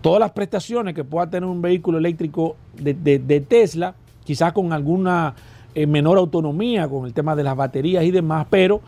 todas 0.01 0.20
las 0.20 0.32
prestaciones 0.32 0.94
que 0.94 1.03
pueda 1.06 1.30
tener 1.30 1.48
un 1.48 1.62
vehículo 1.62 1.98
eléctrico 1.98 2.58
de, 2.77 2.94
de- 2.94 3.39
Tesla, 3.39 3.96
quizás 4.25 4.51
con 4.51 4.74
alguna 4.74 5.34
eh, 5.75 5.88
menor 5.88 6.18
autonomía, 6.18 6.89
con 6.89 7.06
el 7.06 7.13
tema 7.13 7.36
de 7.36 7.44
las 7.44 7.56
baterías 7.56 8.03
y 8.03 8.12
demás, 8.12 8.48
pero 8.50 8.82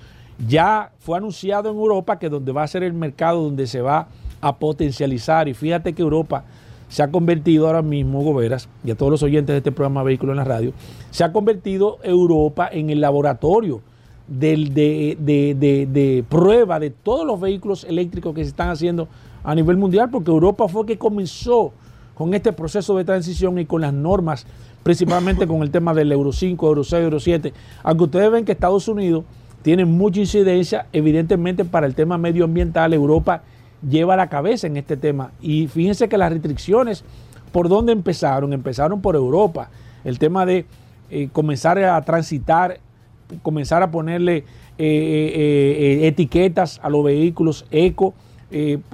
ya 0.45 0.91
fue 0.99 1.17
anunciado 1.17 1.69
en 1.69 1.77
Europa 1.77 2.19
que 2.19 2.27
donde 2.27 2.51
va 2.51 2.63
a 2.63 2.67
ser 2.67 2.83
el 2.83 2.91
mercado 2.91 3.43
donde 3.43 3.67
se 3.67 3.79
va 3.79 4.07
a 4.41 4.55
potencializar, 4.57 5.47
y 5.47 5.53
fíjate 5.53 5.93
que 5.93 6.01
Europa 6.01 6.43
se 6.87 7.03
ha 7.03 7.11
convertido 7.11 7.67
ahora 7.67 7.81
mismo, 7.81 8.21
Goberas, 8.23 8.69
y 8.83 8.91
a 8.91 8.95
todos 8.95 9.11
los 9.11 9.23
oyentes 9.23 9.53
de 9.53 9.57
este 9.57 9.71
programa 9.71 10.03
Vehículo 10.03 10.31
en 10.33 10.37
la 10.37 10.43
Radio, 10.43 10.73
se 11.11 11.23
ha 11.23 11.31
convertido 11.33 11.97
Europa 12.03 12.69
en 12.71 12.89
el 12.89 13.01
laboratorio 13.01 13.81
de- 14.27 15.15
de 15.19 16.23
prueba 16.29 16.79
de 16.79 16.89
todos 16.89 17.25
los 17.25 17.39
vehículos 17.39 17.83
eléctricos 17.83 18.33
que 18.33 18.43
se 18.43 18.49
están 18.49 18.69
haciendo 18.69 19.07
a 19.43 19.53
nivel 19.53 19.77
mundial, 19.77 20.09
porque 20.09 20.31
Europa 20.31 20.67
fue 20.67 20.85
que 20.85 20.97
comenzó 20.97 21.71
con 22.15 22.33
este 22.33 22.53
proceso 22.53 22.95
de 22.97 23.03
transición 23.03 23.59
y 23.59 23.65
con 23.65 23.81
las 23.81 23.93
normas, 23.93 24.45
principalmente 24.83 25.45
con 25.45 25.61
el 25.61 25.69
tema 25.71 25.93
del 25.93 26.11
Euro 26.11 26.31
5, 26.31 26.67
Euro 26.67 26.83
6, 26.83 27.03
Euro 27.03 27.19
7. 27.19 27.53
Aunque 27.83 28.03
ustedes 28.05 28.31
ven 28.31 28.45
que 28.45 28.53
Estados 28.53 28.87
Unidos 28.87 29.25
tiene 29.61 29.85
mucha 29.85 30.19
incidencia, 30.21 30.87
evidentemente 30.93 31.65
para 31.65 31.85
el 31.87 31.93
tema 31.95 32.17
medioambiental, 32.17 32.93
Europa 32.93 33.43
lleva 33.87 34.15
la 34.15 34.27
cabeza 34.27 34.67
en 34.67 34.77
este 34.77 34.97
tema. 34.97 35.31
Y 35.41 35.67
fíjense 35.67 36.09
que 36.09 36.17
las 36.17 36.31
restricciones, 36.31 37.03
¿por 37.51 37.69
dónde 37.69 37.91
empezaron? 37.91 38.53
Empezaron 38.53 39.01
por 39.01 39.15
Europa. 39.15 39.69
El 40.03 40.19
tema 40.19 40.45
de 40.45 40.65
eh, 41.09 41.29
comenzar 41.31 41.77
a 41.79 42.01
transitar 42.01 42.79
comenzar 43.41 43.81
a 43.81 43.89
ponerle 43.89 44.37
eh, 44.37 44.43
eh, 44.77 46.07
etiquetas 46.07 46.79
a 46.83 46.89
los 46.89 47.03
vehículos 47.03 47.65
eco, 47.71 48.13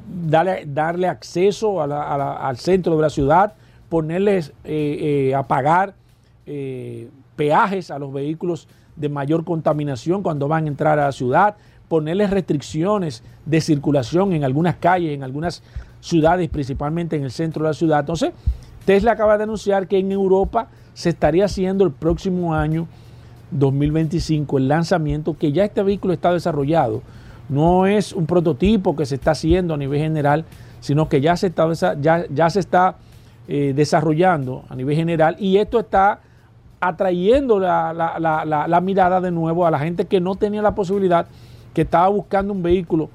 darle, 0.08 0.64
darle 0.66 1.10
acceso 1.10 1.82
al 1.82 2.58
centro 2.58 2.96
de 2.96 3.02
la 3.02 3.10
ciudad, 3.10 3.54
ponerles 3.90 4.54
a 5.36 5.44
pagar 5.44 5.96
peajes 7.36 7.92
a 7.92 8.00
los 8.00 8.14
vehículos 8.14 8.70
de 8.96 9.10
mayor 9.10 9.44
contaminación 9.44 10.24
cuando 10.24 10.48
van 10.48 10.64
a 10.64 10.68
entrar 10.70 10.98
a 10.98 11.08
la 11.08 11.12
ciudad, 11.12 11.58
ponerles 11.92 12.30
restricciones 12.30 13.22
de 13.46 13.60
circulación 13.60 14.32
en 14.32 14.46
algunas 14.46 14.78
calles, 14.78 15.14
en 15.14 15.24
algunas 15.24 15.62
ciudades, 16.00 16.48
principalmente 16.48 17.18
en 17.18 17.24
el 17.24 17.32
centro 17.32 17.64
de 17.64 17.72
la 17.72 17.74
ciudad. 17.74 18.00
Entonces, 18.00 18.32
Tesla 18.86 19.12
acaba 19.12 19.38
de 19.38 19.44
anunciar 19.44 19.90
que 19.90 19.98
en 19.98 20.10
Europa 20.10 20.70
se 20.94 21.10
estaría 21.10 21.44
haciendo 21.44 21.84
el 21.84 21.92
próximo 21.92 22.56
año 22.56 22.88
2025 23.52 24.58
el 24.58 24.70
lanzamiento, 24.70 25.36
que 25.38 25.52
ya 25.52 25.66
este 25.66 25.84
vehículo 25.84 26.14
está 26.14 26.32
desarrollado. 26.32 27.02
No 27.50 27.86
es 27.86 28.14
un 28.14 28.26
prototipo 28.26 28.96
que 28.96 29.06
se 29.06 29.16
está 29.16 29.32
haciendo 29.32 29.74
a 29.74 29.78
nivel 29.78 30.00
general, 30.00 30.46
sino 30.80 31.10
que 31.10 31.20
ya 31.20 31.36
se 31.36 31.48
está, 31.48 31.68
ya, 32.00 32.26
eh, 33.50 33.74
desarrollando 33.76 34.64
a 34.70 34.78
nivel 34.78 34.96
general 34.96 35.36
y 35.40 35.58
esto 35.58 35.78
está 35.78 36.22
atrayendo 36.80 37.60
la 37.60 38.82
mirada 38.82 39.20
de 39.20 39.32
nuevo 39.32 39.66
a 39.66 39.72
la 39.72 39.80
gente 39.80 40.06
que 40.06 40.22
no 40.22 40.36
tenía 40.36 40.62
la 40.62 40.74
posibilidad, 40.74 41.28
que 41.74 41.82
estaba 41.82 42.08
buscando 42.10 42.54
un 42.54 42.62
vehículo 42.64 43.10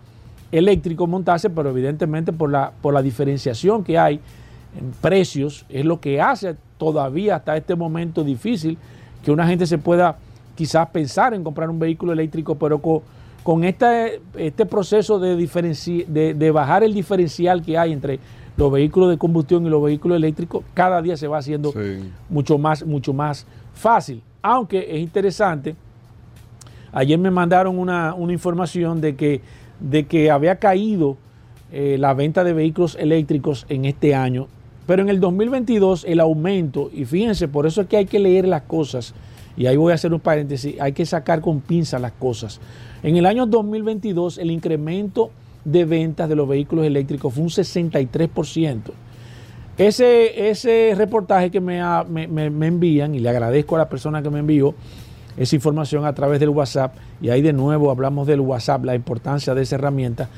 eléctrico 0.53 1.07
montarse, 1.07 1.51
pero 1.51 1.71
evidentemente 1.71 2.33
por 2.33 2.51
la, 2.51 2.73
por 2.81 2.95
la 2.95 3.03
diferenciación 3.03 3.83
que 3.85 3.99
hay 3.99 4.21
en 4.79 4.93
precios, 5.01 5.65
es 5.69 5.85
lo 5.85 6.01
que 6.01 6.21
hace 6.21 6.57
todavía 6.79 7.37
hasta 7.37 7.57
este 7.57 7.75
momento 7.75 8.23
difícil 8.25 8.79
que 9.25 9.33
una 9.33 9.47
gente 9.47 9.67
se 9.67 9.79
pueda 9.79 10.17
quizás 10.55 10.89
pensar 10.91 11.35
en 11.35 11.43
comprar 11.43 11.69
un 11.69 11.79
vehículo 11.79 12.13
eléctrico, 12.13 12.55
pero 12.55 12.79
con, 12.81 13.01
con 13.43 13.65
este, 13.65 14.21
este 14.37 14.65
proceso 14.67 15.19
de, 15.19 15.37
diferenci- 15.37 16.07
de, 16.07 16.35
de 16.35 16.51
bajar 16.51 16.83
el 16.85 16.95
diferencial 16.95 17.63
que 17.63 17.77
hay 17.77 17.93
entre 17.93 18.19
los 18.57 18.73
vehículos 18.73 19.11
de 19.11 19.19
combustión 19.19 19.67
y 19.67 19.69
los 19.69 19.83
vehículos 19.83 20.17
eléctricos, 20.17 20.65
cada 20.73 21.03
día 21.03 21.17
se 21.17 21.27
va 21.29 21.39
haciendo 21.39 21.73
Sí. 21.73 22.11
mucho 22.31 22.57
más, 22.57 22.87
mucho 22.87 23.13
más 23.13 23.47
fácil. 23.75 24.23
Aunque 24.41 24.87
es 24.97 24.99
interesante, 25.03 25.75
ayer 26.97 27.19
me 27.19 27.31
mandaron 27.31 27.79
una, 27.79 28.15
una 28.15 28.33
información 28.33 29.01
de 29.03 29.15
que, 29.17 29.43
de 29.81 30.07
que 30.07 30.31
había 30.31 30.57
caído 30.57 31.19
eh, 31.71 31.97
la 31.99 32.15
venta 32.15 32.43
de 32.43 32.55
vehículos 32.55 32.97
eléctricos 32.99 33.67
en 33.69 33.85
este 33.85 34.15
año, 34.15 34.49
pero 34.87 35.03
en 35.03 35.09
el 35.11 35.21
2022 35.21 36.05
el 36.09 36.21
aumento, 36.21 36.91
y 36.95 37.05
fíjense, 37.05 37.49
por 37.49 37.67
eso 37.67 37.83
es 37.83 37.87
que 37.89 37.99
hay 37.99 38.07
que 38.07 38.19
leer 38.19 38.49
las 38.49 38.63
cosas, 38.63 39.15
y 39.59 39.67
ahí 39.67 39.77
voy 39.77 39.93
a 39.93 39.97
hacer 39.97 40.13
un 40.15 40.21
paréntesis, 40.21 40.77
hay 40.81 40.93
que 40.93 41.05
sacar 41.05 41.41
con 41.41 41.61
pinza 41.61 41.99
las 41.99 42.13
cosas. 42.13 42.61
En 43.03 43.17
el 43.17 43.27
año 43.27 43.47
2022 43.47 44.39
el 44.39 44.51
incremento 44.51 45.31
de 45.65 45.85
ventas 45.85 46.29
de 46.29 46.37
los 46.37 46.49
vehículos 46.49 46.87
eléctricos 46.87 47.35
fue 47.35 47.43
un 47.43 47.51
63%. 47.51 48.81
Ese, 49.79 50.49
ese 50.49 50.95
reportaje 50.97 51.51
que 51.51 51.61
me, 51.61 51.83
me- 52.09 52.49
me 52.51 52.67
envían, 52.67 53.15
y 53.15 53.19
le 53.19 53.29
agradezco 53.29 53.75
a 53.77 53.81
la 53.81 53.89
persona 53.91 54.23
que 54.23 54.31
me 54.31 54.39
envió 54.39 54.75
esa 55.37 55.57
información 55.57 56.05
a 56.05 56.15
través 56.15 56.41
del 56.41 56.51
WhatsApp, 56.51 56.95
y 57.21 57.29
ahí 57.29 57.43
de 57.43 57.53
nuevo 57.53 57.91
hablamos 57.91 58.27
del 58.27 58.41
WhatsApp, 58.41 58.85
la 58.85 58.95
importancia 58.95 59.55
de 59.55 59.63
esa 59.63 59.77
herramienta, 59.77 60.29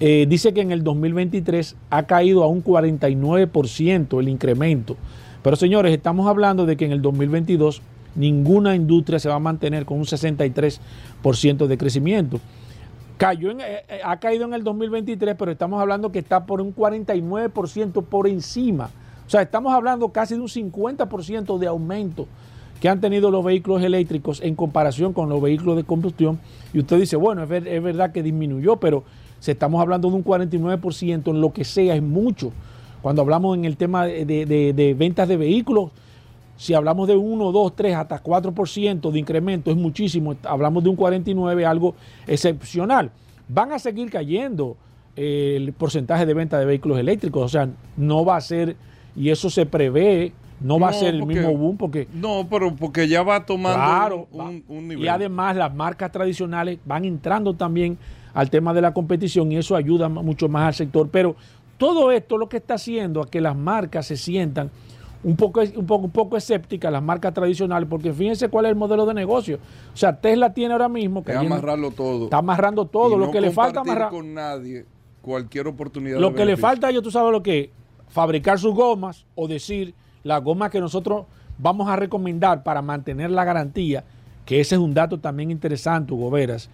eh, 0.00 0.26
dice 0.28 0.52
que 0.52 0.60
en 0.60 0.72
el 0.72 0.82
2023 0.82 1.76
ha 1.90 2.02
caído 2.04 2.42
a 2.42 2.48
un 2.48 2.62
49% 2.62 4.20
el 4.20 4.28
incremento. 4.28 4.96
Pero 5.42 5.56
señores, 5.56 5.92
estamos 5.92 6.26
hablando 6.26 6.66
de 6.66 6.76
que 6.76 6.84
en 6.84 6.92
el 6.92 7.02
2022 7.02 7.82
ninguna 8.14 8.74
industria 8.74 9.18
se 9.18 9.28
va 9.28 9.36
a 9.36 9.40
mantener 9.40 9.84
con 9.84 9.98
un 9.98 10.04
63% 10.04 11.66
de 11.66 11.78
crecimiento 11.78 12.40
cayó 13.22 13.52
eh, 13.52 13.84
eh, 13.88 14.00
ha 14.04 14.18
caído 14.18 14.46
en 14.46 14.52
el 14.52 14.64
2023, 14.64 15.36
pero 15.38 15.52
estamos 15.52 15.80
hablando 15.80 16.10
que 16.10 16.18
está 16.18 16.44
por 16.44 16.60
un 16.60 16.74
49% 16.74 18.04
por 18.04 18.26
encima. 18.26 18.90
O 19.24 19.30
sea, 19.30 19.42
estamos 19.42 19.72
hablando 19.72 20.08
casi 20.08 20.34
de 20.34 20.40
un 20.40 20.48
50% 20.48 21.56
de 21.56 21.68
aumento 21.68 22.26
que 22.82 22.88
han 22.88 23.00
tenido 23.00 23.30
los 23.30 23.44
vehículos 23.44 23.80
eléctricos 23.84 24.40
en 24.42 24.56
comparación 24.56 25.12
con 25.12 25.28
los 25.28 25.40
vehículos 25.40 25.76
de 25.76 25.84
combustión. 25.84 26.40
Y 26.74 26.80
usted 26.80 26.98
dice, 26.98 27.14
bueno, 27.14 27.44
es, 27.44 27.50
es 27.64 27.80
verdad 27.80 28.10
que 28.10 28.24
disminuyó, 28.24 28.74
pero 28.74 29.04
si 29.38 29.52
estamos 29.52 29.80
hablando 29.80 30.10
de 30.10 30.16
un 30.16 30.24
49% 30.24 31.28
en 31.30 31.40
lo 31.40 31.52
que 31.52 31.62
sea, 31.62 31.94
es 31.94 32.02
mucho. 32.02 32.50
Cuando 33.00 33.22
hablamos 33.22 33.56
en 33.56 33.66
el 33.66 33.76
tema 33.76 34.04
de- 34.06 34.24
de 34.26 34.94
ventas 34.98 35.28
de 35.28 35.36
vehículos, 35.36 35.92
si 36.56 36.74
hablamos 36.74 37.06
de 37.06 37.14
1, 37.16 37.52
2, 37.52 37.76
3, 37.76 37.94
hasta 37.94 38.20
4% 38.20 39.12
de 39.12 39.18
incremento, 39.20 39.70
es 39.70 39.76
muchísimo. 39.76 40.34
Hablamos 40.42 40.82
de 40.82 40.90
un 40.90 40.96
49, 40.96 41.64
algo 41.64 41.94
excepcional. 42.26 43.12
Van 43.48 43.70
a 43.70 43.78
seguir 43.78 44.10
cayendo 44.10 44.76
eh, 45.14 45.54
el 45.56 45.72
porcentaje 45.72 46.26
de 46.26 46.34
venta 46.34 46.58
de 46.58 46.64
vehículos 46.64 46.98
eléctricos. 46.98 47.44
O 47.44 47.48
sea, 47.48 47.68
no 47.96 48.24
va 48.24 48.36
a 48.36 48.40
ser, 48.40 48.74
y 49.14 49.30
eso 49.30 49.50
se 49.50 49.66
prevé, 49.66 50.32
no 50.62 50.78
va 50.78 50.88
a 50.88 50.92
ser 50.92 51.14
el 51.14 51.26
mismo 51.26 51.56
boom 51.56 51.76
porque 51.76 52.08
No, 52.12 52.46
pero 52.50 52.74
porque 52.74 53.08
ya 53.08 53.22
va 53.22 53.44
tomando 53.44 53.78
Claro, 53.78 54.28
un, 54.30 54.40
va- 54.40 54.44
un- 54.50 54.64
un 54.68 54.88
nivel. 54.88 55.04
y 55.04 55.08
además 55.08 55.56
las 55.56 55.74
marcas 55.74 56.10
tradicionales 56.12 56.78
van 56.84 57.04
entrando 57.04 57.54
también 57.54 57.98
al 58.34 58.48
tema 58.50 58.72
de 58.72 58.80
la 58.80 58.92
competición 58.94 59.52
y 59.52 59.56
eso 59.56 59.76
ayuda 59.76 60.08
mucho 60.08 60.48
más 60.48 60.66
al 60.68 60.74
sector. 60.74 61.08
Pero 61.10 61.36
todo 61.78 62.10
esto 62.12 62.38
lo 62.38 62.48
que 62.48 62.58
está 62.58 62.74
haciendo 62.74 63.20
a 63.20 63.26
que 63.28 63.40
las 63.40 63.56
marcas 63.56 64.06
se 64.06 64.16
sientan 64.16 64.70
un 65.24 65.36
poco, 65.36 65.60
un 65.60 65.86
poco, 65.86 66.04
un 66.06 66.10
poco 66.10 66.36
escépticas, 66.36 66.90
las 66.90 67.02
marcas 67.02 67.32
tradicionales, 67.32 67.88
porque 67.88 68.12
fíjense 68.12 68.48
cuál 68.48 68.64
es 68.64 68.70
el 68.70 68.76
modelo 68.76 69.06
de 69.06 69.14
negocio. 69.14 69.58
O 69.92 69.96
sea, 69.96 70.16
Tesla 70.20 70.52
tiene 70.52 70.72
ahora 70.72 70.88
mismo 70.88 71.20
es 71.20 71.26
cayendo- 71.26 71.54
amarrarlo 71.54 71.90
todo. 71.92 72.24
está 72.24 72.38
amarrando 72.38 72.86
todo, 72.86 73.16
Y 73.16 73.18
lo 73.20 73.26
no 73.26 73.30
que 73.32 73.40
le 73.40 73.50
falta 73.52 73.80
amarrar. 73.80 74.10
con 74.10 74.34
nadie 74.34 74.84
cualquier 75.20 75.68
oportunidad 75.68 76.18
Lo 76.18 76.30
de 76.30 76.34
que 76.34 76.44
le 76.44 76.56
falta 76.56 76.88
a 76.88 76.90
ellos, 76.90 77.02
tú 77.04 77.10
sabes 77.12 77.30
lo 77.30 77.40
que 77.42 77.60
es, 77.60 77.68
fabricar 78.08 78.58
sus 78.58 78.74
gomas 78.74 79.24
o 79.36 79.46
decir 79.46 79.94
las 80.24 80.42
gomas 80.42 80.70
que 80.70 80.80
nosotros 80.80 81.26
vamos 81.58 81.88
a 81.88 81.96
recomendar 81.96 82.62
para 82.62 82.82
mantener 82.82 83.30
la 83.30 83.44
garantía, 83.44 84.04
que 84.46 84.60
ese 84.60 84.74
es 84.74 84.80
un 84.80 84.94
dato 84.94 85.18
también 85.18 85.50
interesante, 85.50 86.12
Hugo 86.12 86.30
Veras, 86.30 86.68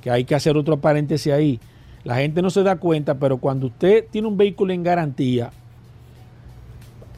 que 0.00 0.10
hay 0.10 0.24
que 0.24 0.34
hacer 0.34 0.56
otro 0.56 0.78
paréntesis 0.80 1.32
ahí. 1.32 1.60
La 2.04 2.16
gente 2.16 2.42
no 2.42 2.50
se 2.50 2.62
da 2.62 2.76
cuenta, 2.76 3.14
pero 3.14 3.38
cuando 3.38 3.66
usted 3.66 4.06
tiene 4.10 4.28
un 4.28 4.36
vehículo 4.36 4.72
en 4.72 4.82
garantía, 4.82 5.52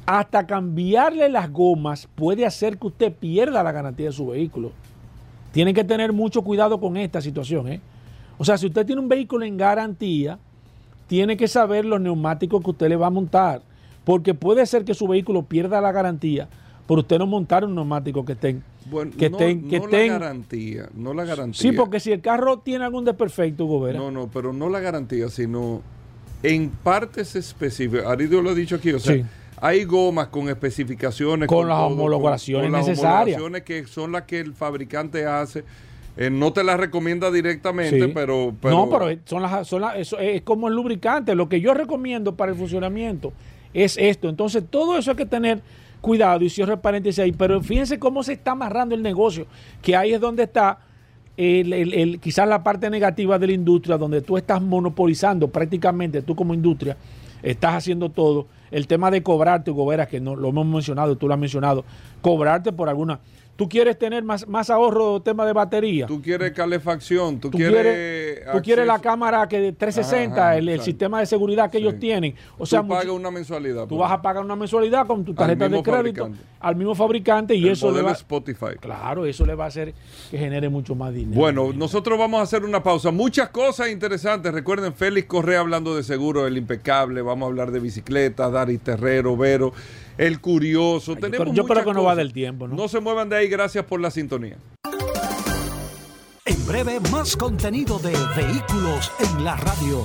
hasta 0.06 0.46
cambiarle 0.46 1.28
las 1.28 1.50
gomas 1.50 2.08
puede 2.14 2.44
hacer 2.44 2.78
que 2.78 2.88
usted 2.88 3.12
pierda 3.12 3.62
la 3.62 3.72
garantía 3.72 4.06
de 4.06 4.12
su 4.12 4.26
vehículo. 4.26 4.72
Tienen 5.52 5.74
que 5.74 5.84
tener 5.84 6.12
mucho 6.12 6.42
cuidado 6.42 6.78
con 6.78 6.96
esta 6.96 7.20
situación. 7.20 7.68
¿eh? 7.68 7.80
O 8.36 8.44
sea, 8.44 8.58
si 8.58 8.66
usted 8.66 8.84
tiene 8.84 9.00
un 9.00 9.08
vehículo 9.08 9.44
en 9.46 9.56
garantía, 9.56 10.38
tiene 11.06 11.36
que 11.36 11.48
saber 11.48 11.84
los 11.84 12.00
neumáticos 12.00 12.62
que 12.62 12.70
usted 12.70 12.88
le 12.88 12.96
va 12.96 13.06
a 13.06 13.10
montar. 13.10 13.62
Porque 14.04 14.34
puede 14.34 14.66
ser 14.66 14.84
que 14.84 14.94
su 14.94 15.06
vehículo 15.08 15.42
pierda 15.42 15.80
la 15.80 15.92
garantía 15.92 16.48
por 16.86 16.98
usted 16.98 17.18
no 17.18 17.26
montar 17.26 17.64
un 17.64 17.74
neumático 17.74 18.24
que 18.24 18.32
estén. 18.32 18.62
Bueno, 18.90 19.12
que 19.18 19.30
no, 19.30 19.38
estén, 19.38 19.68
que 19.68 19.78
no 19.78 19.84
estén- 19.86 20.08
la 20.12 20.18
garantía, 20.18 20.88
no 20.94 21.14
la 21.14 21.24
garantía. 21.24 21.60
Sí, 21.60 21.72
porque 21.72 22.00
si 22.00 22.12
el 22.12 22.20
carro 22.20 22.58
tiene 22.58 22.84
algún 22.84 23.04
desperfecto, 23.06 23.64
Hugo 23.64 23.80
Vera, 23.80 23.98
No, 23.98 24.10
no, 24.10 24.28
pero 24.28 24.52
no 24.52 24.68
la 24.68 24.80
garantía, 24.80 25.28
sino 25.30 25.80
en 26.42 26.68
partes 26.68 27.34
específicas. 27.34 28.04
Aridio 28.06 28.42
lo 28.42 28.50
ha 28.50 28.54
dicho 28.54 28.76
aquí, 28.76 28.90
o 28.92 28.98
sea, 28.98 29.14
Sí. 29.16 29.24
hay 29.62 29.84
gomas 29.84 30.26
con 30.28 30.50
especificaciones. 30.50 31.48
Con 31.48 31.66
las 31.68 31.78
homologaciones 31.78 32.70
las 32.70 32.86
necesarias. 32.86 33.38
homologaciones 33.40 33.62
que 33.62 33.86
son 33.90 34.12
las 34.12 34.24
que 34.24 34.40
el 34.40 34.52
fabricante 34.52 35.24
hace. 35.24 35.64
Eh, 36.18 36.28
no 36.30 36.52
te 36.52 36.62
las 36.62 36.78
recomienda 36.78 37.30
directamente, 37.30 38.04
Sí. 38.04 38.12
pero, 38.14 38.54
pero- 38.60 38.76
No, 38.76 38.90
pero 38.90 39.18
son 39.24 39.42
las, 39.42 39.66
son 39.66 39.80
las- 39.80 39.96
eso 39.96 40.18
es 40.18 40.42
como 40.42 40.68
el 40.68 40.74
lubricante. 40.74 41.34
Lo 41.34 41.48
que 41.48 41.60
yo 41.62 41.72
recomiendo 41.72 42.36
para 42.36 42.52
el 42.52 42.58
funcionamiento 42.58 43.32
es 43.74 43.98
esto. 43.98 44.28
Entonces, 44.30 44.64
todo 44.70 44.96
eso 44.96 45.10
hay 45.10 45.16
que 45.18 45.26
tener 45.26 45.60
cuidado 46.00 46.44
y 46.44 46.48
cierro 46.50 46.72
el 46.74 46.78
paréntesis 46.80 47.18
ahí. 47.18 47.32
Pero 47.32 47.60
fíjense 47.60 47.98
cómo 47.98 48.22
se 48.22 48.34
está 48.34 48.52
amarrando 48.52 48.94
el 48.94 49.02
negocio, 49.02 49.46
que 49.82 49.96
ahí 49.96 50.12
es 50.14 50.20
donde 50.20 50.44
está 50.44 50.78
el, 51.36 51.72
el- 51.72 51.92
el- 51.94 52.20
quizás 52.20 52.46
la 52.48 52.62
parte 52.62 52.88
negativa 52.88 53.38
de 53.38 53.48
la 53.48 53.52
industria, 53.54 53.96
donde 53.98 54.20
tú 54.22 54.36
estás 54.36 54.62
monopolizando 54.62 55.48
prácticamente, 55.48 56.22
tú 56.22 56.34
como 56.36 56.54
industria, 56.54 56.96
estás 57.42 57.74
haciendo 57.74 58.08
todo. 58.10 58.46
El 58.70 58.86
tema 58.86 59.10
de 59.10 59.22
cobrarte, 59.22 59.70
Gobera, 59.70 60.06
que 60.06 60.20
no 60.20 60.36
lo 60.36 60.48
hemos 60.50 60.66
mencionado, 60.66 61.16
tú 61.16 61.26
lo 61.28 61.34
has 61.34 61.40
mencionado, 61.40 61.84
cobrarte 62.20 62.72
por 62.72 62.88
alguna. 62.88 63.18
Tú 63.56 63.68
quieres 63.68 63.96
tener 63.98 64.24
más, 64.24 64.48
más 64.48 64.68
ahorro 64.68 65.22
tema 65.22 65.46
de 65.46 65.52
batería. 65.52 66.06
tú 66.06 66.20
quieres 66.20 66.50
calefacción, 66.52 67.38
tú, 67.38 67.50
Tú 67.50 67.58
quieres. 67.58 67.82
quieres, 67.82 68.52
tú 68.52 68.62
quieres 68.62 68.84
la 68.86 68.98
cámara 68.98 69.46
que 69.48 69.60
de 69.60 69.72
360, 69.72 70.34
Ajá, 70.42 70.56
el, 70.56 70.80
sistema 70.80 71.20
de 71.20 71.26
seguridad 71.26 71.70
que 71.70 71.78
Sí. 71.78 71.84
ellos 71.84 72.00
tienen. 72.00 72.34
O 72.58 72.66
sea, 72.66 72.82
tú 72.82 72.88
pagas 72.88 73.06
una 73.06 73.30
mensualidad. 73.30 73.82
tú 73.82 73.90
por 73.90 73.98
vas 74.00 74.10
a 74.12 74.20
pagar 74.20 74.44
una 74.44 74.56
mensualidad 74.56 75.06
con 75.06 75.24
tu 75.24 75.34
tarjeta 75.34 75.68
de 75.68 75.82
crédito 75.82 75.92
fabricante. 75.92 76.38
al 76.58 76.74
mismo 76.76 76.94
fabricante 76.96 77.54
y 77.54 77.64
El 77.64 77.72
eso 77.72 77.92
le 77.92 78.02
va, 78.02 78.10
Spotify. 78.12 78.74
claro, 78.80 79.24
eso 79.24 79.46
le 79.46 79.54
va 79.54 79.64
a 79.64 79.68
hacer 79.68 79.94
que 80.32 80.36
genere 80.38 80.68
mucho 80.68 80.96
más 80.96 81.14
dinero. 81.14 81.38
Bueno, 81.40 81.72
nosotros 81.72 82.18
vamos 82.18 82.40
a 82.40 82.42
hacer 82.42 82.64
una 82.64 82.82
pausa. 82.82 83.12
Muchas 83.12 83.50
cosas 83.50 83.88
interesantes. 83.88 84.52
Recuerden, 84.52 84.92
Félix 84.94 85.28
Correa 85.28 85.60
hablando 85.60 85.94
de 85.94 86.02
seguro, 86.02 86.46
el 86.48 86.56
impecable. 86.56 87.22
Vamos 87.22 87.46
a 87.46 87.50
hablar 87.50 87.70
de 87.70 87.78
bicicletas, 87.78 88.50
Dari 88.50 88.78
Terrero, 88.78 89.36
Vero, 89.36 89.72
el 90.18 90.40
curioso. 90.40 91.12
Ay, 91.12 91.16
yo 91.16 91.20
Tenemos 91.20 91.44
creo- 91.44 91.54
yo 91.54 91.64
creo 91.64 91.84
que 91.84 91.92
no 91.94 92.02
va 92.04 92.14
del 92.14 92.32
tiempo, 92.32 92.68
¿no? 92.68 92.74
No 92.76 92.88
se 92.88 93.00
muevan 93.00 93.28
de 93.28 93.36
ahí. 93.36 93.48
Gracias 93.48 93.84
por 93.84 94.00
la 94.00 94.10
sintonía. 94.10 94.56
En 96.46 96.66
breve, 96.66 97.00
más 97.10 97.36
contenido 97.36 97.98
de 97.98 98.12
Vehículos 98.36 99.10
en 99.18 99.44
la 99.44 99.56
Radio. 99.56 100.04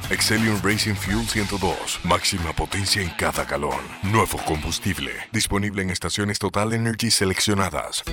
Excellium 0.11 0.59
Racing 0.61 0.93
Fuel 0.93 1.25
102. 1.25 2.01
Máxima 2.03 2.51
potencia 2.53 3.01
en 3.01 3.09
cada 3.11 3.45
galón. 3.45 3.79
Nuevo 4.03 4.37
combustible. 4.45 5.11
Disponible 5.31 5.83
en 5.83 5.89
estaciones 5.89 6.37
Total 6.37 6.73
Energy 6.73 7.09
seleccionadas. 7.09 8.03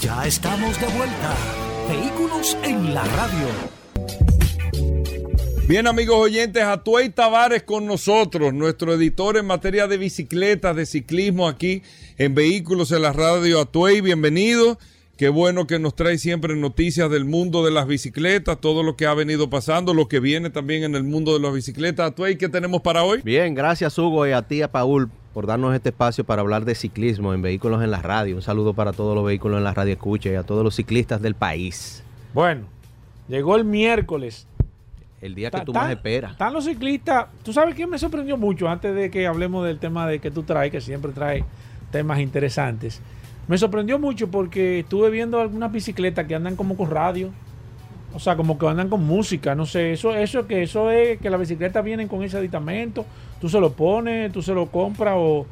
Ya 0.00 0.26
estamos 0.26 0.80
de 0.80 0.86
vuelta. 0.88 1.36
Vehículos 1.88 2.56
en 2.64 2.94
la 2.94 3.04
Radio. 3.04 3.46
Bien, 5.68 5.86
amigos 5.86 6.16
oyentes, 6.16 6.64
Atuey 6.64 7.10
Tavares 7.10 7.62
con 7.62 7.86
nosotros, 7.86 8.52
nuestro 8.52 8.92
editor 8.92 9.36
en 9.36 9.46
materia 9.46 9.86
de 9.86 9.98
bicicletas, 9.98 10.74
de 10.74 10.84
ciclismo 10.84 11.46
aquí 11.46 11.84
en 12.18 12.34
Vehículos 12.34 12.90
en 12.90 13.02
la 13.02 13.12
Radio. 13.12 13.60
Atuey, 13.60 14.00
bienvenido. 14.00 14.80
Qué 15.22 15.28
bueno 15.28 15.68
que 15.68 15.78
nos 15.78 15.94
trae 15.94 16.18
siempre 16.18 16.56
noticias 16.56 17.08
del 17.08 17.24
mundo 17.24 17.64
de 17.64 17.70
las 17.70 17.86
bicicletas, 17.86 18.60
todo 18.60 18.82
lo 18.82 18.96
que 18.96 19.06
ha 19.06 19.14
venido 19.14 19.48
pasando, 19.48 19.94
lo 19.94 20.08
que 20.08 20.18
viene 20.18 20.50
también 20.50 20.82
en 20.82 20.96
el 20.96 21.04
mundo 21.04 21.32
de 21.32 21.38
las 21.38 21.54
bicicletas. 21.54 22.10
Atuey, 22.10 22.36
¿qué 22.36 22.48
tenemos 22.48 22.82
para 22.82 23.04
hoy? 23.04 23.20
Bien, 23.22 23.54
gracias 23.54 23.96
Hugo 23.96 24.26
y 24.26 24.32
a 24.32 24.42
ti, 24.42 24.62
a 24.62 24.72
Paul, 24.72 25.10
por 25.32 25.46
darnos 25.46 25.76
este 25.76 25.90
espacio 25.90 26.24
para 26.24 26.42
hablar 26.42 26.64
de 26.64 26.74
ciclismo 26.74 27.32
en 27.34 27.40
vehículos 27.40 27.84
en 27.84 27.92
la 27.92 28.02
radio. 28.02 28.34
Un 28.34 28.42
saludo 28.42 28.74
para 28.74 28.92
todos 28.92 29.14
los 29.14 29.24
vehículos 29.24 29.58
en 29.58 29.62
la 29.62 29.72
radio 29.72 29.92
escucha 29.92 30.28
y 30.28 30.34
a 30.34 30.42
todos 30.42 30.64
los 30.64 30.74
ciclistas 30.74 31.22
del 31.22 31.36
país. 31.36 32.02
Bueno, 32.34 32.62
llegó 33.28 33.54
el 33.54 33.62
miércoles. 33.64 34.48
El 35.20 35.36
día 35.36 35.52
que 35.52 35.58
Ta- 35.58 35.64
tú 35.64 35.72
más 35.72 35.88
esperas. 35.88 36.32
Están 36.32 36.52
los 36.52 36.64
ciclistas. 36.64 37.26
Tú 37.44 37.52
sabes 37.52 37.76
que 37.76 37.86
me 37.86 37.96
sorprendió 37.96 38.36
mucho 38.36 38.68
antes 38.68 38.92
de 38.92 39.08
que 39.08 39.28
hablemos 39.28 39.64
del 39.64 39.78
tema 39.78 40.04
de 40.08 40.18
que 40.18 40.32
tú 40.32 40.42
traes, 40.42 40.72
que 40.72 40.80
siempre 40.80 41.12
trae 41.12 41.44
temas 41.92 42.18
interesantes. 42.18 43.00
Me 43.48 43.58
sorprendió 43.58 43.98
mucho 43.98 44.30
porque 44.30 44.80
estuve 44.80 45.10
viendo 45.10 45.40
algunas 45.40 45.70
bicicletas 45.72 46.26
que 46.26 46.34
andan 46.34 46.56
como 46.56 46.76
con 46.76 46.90
radio. 46.90 47.30
O 48.14 48.18
sea, 48.20 48.36
como 48.36 48.58
que 48.58 48.66
andan 48.68 48.88
con 48.90 49.04
música, 49.06 49.54
no 49.54 49.64
sé, 49.64 49.92
eso, 49.94 50.14
eso 50.14 50.46
que 50.46 50.62
eso 50.62 50.90
es 50.90 51.18
que 51.18 51.30
las 51.30 51.40
bicicletas 51.40 51.82
vienen 51.82 52.08
con 52.08 52.22
ese 52.22 52.36
aditamento, 52.36 53.06
tú 53.40 53.48
se 53.48 53.58
lo 53.58 53.72
pones, 53.72 54.30
tú 54.32 54.42
se 54.42 54.52
lo 54.52 54.66
compras 54.66 55.14
o, 55.16 55.46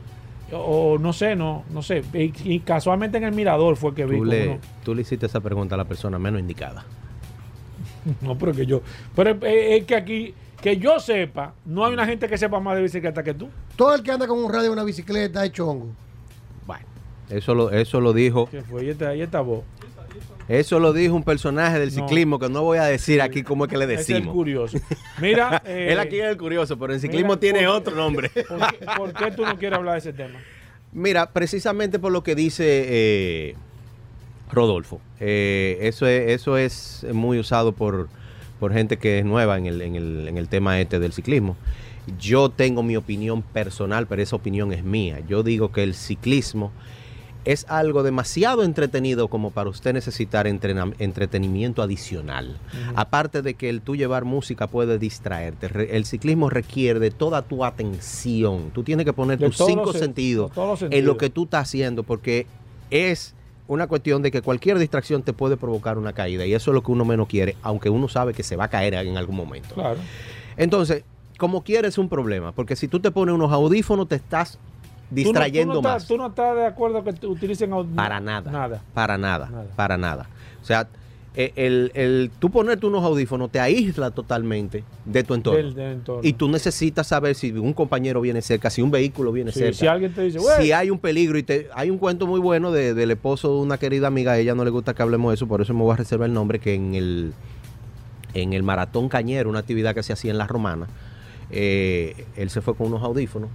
o 0.53 0.98
no 0.98 1.12
sé, 1.14 1.35
no, 1.37 1.64
no 1.72 1.81
sé. 1.81 2.03
Y, 2.12 2.33
y 2.44 2.61
casualmente 2.61 3.16
en 3.16 3.24
el 3.24 3.33
mirador 3.33 3.76
fue 3.76 3.94
que 3.94 4.05
vi. 4.05 4.18
Tú 4.18 4.24
le, 4.26 4.48
uno- 4.48 4.59
tú 4.85 4.94
le 4.94 5.00
hiciste 5.03 5.24
esa 5.24 5.40
pregunta 5.40 5.74
a 5.74 5.79
la 5.79 5.87
persona 5.87 6.18
menos 6.18 6.38
indicada. 6.40 6.85
No, 8.20 8.37
pero 8.37 8.53
que 8.53 8.66
yo. 8.66 8.83
Pero 9.16 9.31
es, 9.31 9.38
es 9.42 9.85
que 9.85 9.94
aquí, 9.96 10.35
que 10.61 10.76
yo 10.76 10.98
sepa, 11.00 11.55
no 11.64 11.85
hay 11.87 11.92
una 11.94 12.05
gente 12.07 12.29
que 12.29 12.37
sepa 12.38 12.61
más 12.61 12.76
de 12.76 12.83
bicicleta 12.83 13.22
que 13.22 13.35
tú. 13.35 13.48
Todo 13.76 13.94
el 13.94 14.03
que 14.03 14.11
anda 14.12 14.26
con 14.26 14.38
un 14.42 14.53
radio 14.53 14.66
en 14.66 14.72
una 14.72 14.85
bicicleta 14.85 15.44
es 15.44 15.53
chongo. 15.53 15.88
Eso 17.31 17.55
lo, 17.55 17.71
eso 17.71 18.01
lo 18.01 18.12
dijo, 18.12 18.49
fue, 18.69 18.83
ahí 19.09 19.21
está 19.23 19.40
vos. 19.40 19.64
eso 20.49 20.81
lo 20.81 20.93
dijo 20.93 21.14
un 21.14 21.23
personaje 21.23 21.79
del 21.79 21.95
No. 21.95 21.95
ciclismo 22.07 22.38
que 22.38 22.49
no 22.49 22.62
voy 22.62 22.79
a 22.79 22.85
decir 22.85 23.23
aquí 23.23 23.43
cómo 23.43 23.64
es 23.66 23.71
que 23.71 23.77
le 23.79 23.85
Ese 23.85 23.95
es 23.95 24.09
el 24.11 24.14
decimos. 24.16 24.35
curioso. 24.35 24.79
Mira, 25.21 25.62
eh, 25.66 25.88
Él 25.93 25.99
aquí 26.01 26.19
es 26.19 26.27
el 26.27 26.37
curioso, 26.37 26.79
pero 26.79 26.93
en 26.93 27.01
ciclismo 27.01 27.29
mira, 27.29 27.40
tiene 27.40 27.61
por- 27.61 27.69
otro 27.77 27.95
nombre. 27.95 28.31
¿por 28.49 28.73
qué, 28.79 28.87
por 28.97 29.12
qué 29.12 29.31
tú 29.31 29.45
no 29.47 29.57
quieres 29.59 29.79
hablar 29.79 29.95
de 29.95 29.99
ese 30.01 30.12
tema? 30.12 30.38
Mira, 30.93 31.31
precisamente 31.31 31.99
por 32.01 32.11
lo 32.11 32.23
que 32.25 32.35
dice 32.35 32.64
eh, 32.66 33.55
Rodolfo, 34.51 35.01
eh, 35.21 35.79
eso, 35.83 36.07
es, 36.09 36.31
eso 36.31 36.57
es 36.59 37.07
muy 37.12 37.38
usado 37.38 37.71
por, 37.73 38.09
por 38.59 38.73
gente 38.73 38.97
que 38.97 39.21
es 39.21 39.25
nueva 39.25 39.57
en 39.57 39.66
el, 39.66 39.81
en, 39.83 39.95
el, 39.95 40.27
en 40.27 40.37
el 40.37 40.49
tema 40.49 40.81
este 40.81 40.99
del 40.99 41.12
ciclismo. 41.12 41.57
Yo 42.19 42.49
tengo 42.49 42.83
mi 42.83 42.97
opinión 42.97 43.43
personal, 43.43 44.09
pero 44.09 44.21
esa 44.21 44.35
opinión 44.35 44.73
es 44.73 44.83
mía. 44.83 45.21
Yo 45.29 45.45
digo 45.45 45.71
que 45.71 45.85
el 45.85 45.95
ciclismo 45.95 46.73
es 47.44 47.64
algo 47.68 48.03
demasiado 48.03 48.62
entretenido 48.64 49.29
como 49.29 49.50
para 49.50 49.70
usted 49.70 49.92
necesitar 49.94 50.46
entretenimiento 50.46 51.83
adicional. 51.83 52.59
Aparte 52.94 53.42
de 53.42 53.55
que 53.55 53.68
el 53.70 53.81
tú 53.81 53.96
llevar 53.96 54.24
música 54.24 54.66
puede 54.66 54.98
distraerte, 54.98 55.68
re- 55.68 55.96
el 55.96 56.05
ciclismo 56.05 56.50
requiere 56.50 57.00
de 57.00 57.11
toda 57.11 57.42
tu 57.42 57.64
atención. 57.64 58.70
Tú 58.72 58.83
tienes 58.83 59.07
que 59.07 59.12
poner 59.12 59.38
De 59.38 59.46
tus 59.46 59.57
cinco 59.57 59.92
sen- 59.92 59.98
sentidos 59.98 60.53
en 60.90 61.05
lo 61.07 61.16
que 61.16 61.31
tú 61.31 61.44
estás 61.44 61.68
haciendo, 61.68 62.03
porque 62.03 62.46
es 62.90 63.35
una 63.68 63.87
cuestión 63.87 64.20
de 64.22 64.31
que 64.31 64.42
cualquier 64.42 64.79
distracción 64.79 65.22
te 65.22 65.33
puede 65.33 65.57
provocar 65.57 65.96
una 65.96 66.12
caída 66.12 66.44
y 66.44 66.55
eso 66.55 66.72
es 66.72 66.74
lo 66.74 66.83
que 66.83 66.90
uno 66.92 67.05
menos 67.05 67.29
quiere, 67.29 67.57
aunque 67.62 67.88
uno 67.88 68.09
sabe 68.09 68.35
que 68.35 68.42
se 68.42 68.57
va 68.57 68.64
a 68.64 68.68
caer 68.68 68.94
en 68.94 69.16
algún 69.16 69.37
momento. 69.37 69.74
Claro. 69.76 69.98
Entonces, 70.57 71.05
como 71.38 71.62
quieres 71.62 71.94
es 71.94 71.98
un 71.98 72.09
problema, 72.09 72.53
porque 72.53 72.76
si 72.76 72.88
tú 72.88 73.00
te 73.00 73.11
pones 73.12 73.35
unos 73.35 73.53
audífonos 73.53 74.09
te 74.09 74.16
estás 74.16 74.59
distrayendo 75.11 75.75
tú 75.75 75.77
no, 75.77 75.81
tú 75.81 75.83
no 75.83 75.88
más. 75.92 76.03
estás, 76.03 76.09
tú 76.09 76.16
no 76.16 76.27
estás 76.29 76.57
de 76.57 76.66
acuerdo 76.66 77.05
que 77.05 77.27
utilicen 77.27 77.70
aud- 77.73 77.94
Para 77.94 78.20
nada. 78.20 78.51
Nada. 78.51 78.83
Para 78.94 79.18
nada, 79.18 79.49
Nada. 79.51 79.66
Para 79.77 79.96
nada. 79.99 80.29
O 80.62 80.64
sea, 80.64 80.88
eh, 81.37 81.53
el, 81.55 81.92
el, 81.94 82.31
tú 82.40 82.51
ponerte 82.51 82.87
unos 82.87 83.05
audífonos 83.05 83.51
te 83.53 83.61
aísla 83.61 84.11
totalmente 84.11 84.83
de 85.05 85.23
tu 85.23 85.35
entorno. 85.35 85.59
Del- 85.59 85.75
del 85.75 85.92
entorno. 85.92 86.20
Y 86.29 86.33
tú 86.33 86.49
necesitas 86.49 87.07
saber 87.07 87.35
si 87.37 87.53
un 87.53 87.73
compañero 87.73 88.20
viene 88.20 88.42
cerca, 88.42 88.68
si 88.68 88.83
un 88.83 88.90
vehículo 88.90 89.31
viene 89.31 89.53
Sí, 89.53 89.61
cerca. 89.61 89.79
si 89.79 89.87
alguien 89.87 90.12
te 90.12 90.23
dice, 90.23 90.38
"Güey". 90.40 90.62
si 90.64 90.73
hay 90.73 90.90
un 90.90 90.99
peligro 90.99 91.38
y 91.38 91.44
te, 91.44 91.68
hay 91.75 91.88
un 91.90 91.99
cuento 91.99 92.27
muy 92.27 92.40
bueno 92.40 92.73
de- 92.73 92.94
del 92.94 93.12
esposo 93.12 93.55
de 93.55 93.61
una 93.62 93.79
querida 93.79 94.09
amiga, 94.09 94.33
a 94.33 94.38
ella 94.38 94.55
no 94.57 94.64
le 94.64 94.70
gusta 94.70 94.92
que 94.94 95.03
hablemos 95.03 95.31
de 95.31 95.35
eso, 95.37 95.46
por 95.46 95.61
eso 95.62 95.73
me 95.73 95.83
voy 95.83 95.92
a 95.92 95.96
reservar 95.96 96.27
el 96.29 96.35
nombre, 96.35 96.59
que 96.59 96.75
en 96.75 96.94
el, 96.96 97.33
en 98.35 98.53
el 98.53 98.64
maratón 98.64 99.09
cañero, 99.09 99.51
una 99.51 99.61
actividad 99.61 99.94
que 99.94 100.03
se 100.03 100.12
hacía 100.12 100.33
en 100.33 100.38
la 100.38 100.49
romana, 100.49 100.88
eh, 101.53 102.27
él 102.37 102.51
se 102.51 102.61
fue 102.61 102.75
con 102.75 102.88
unos 102.88 103.03
audífonos 103.03 103.51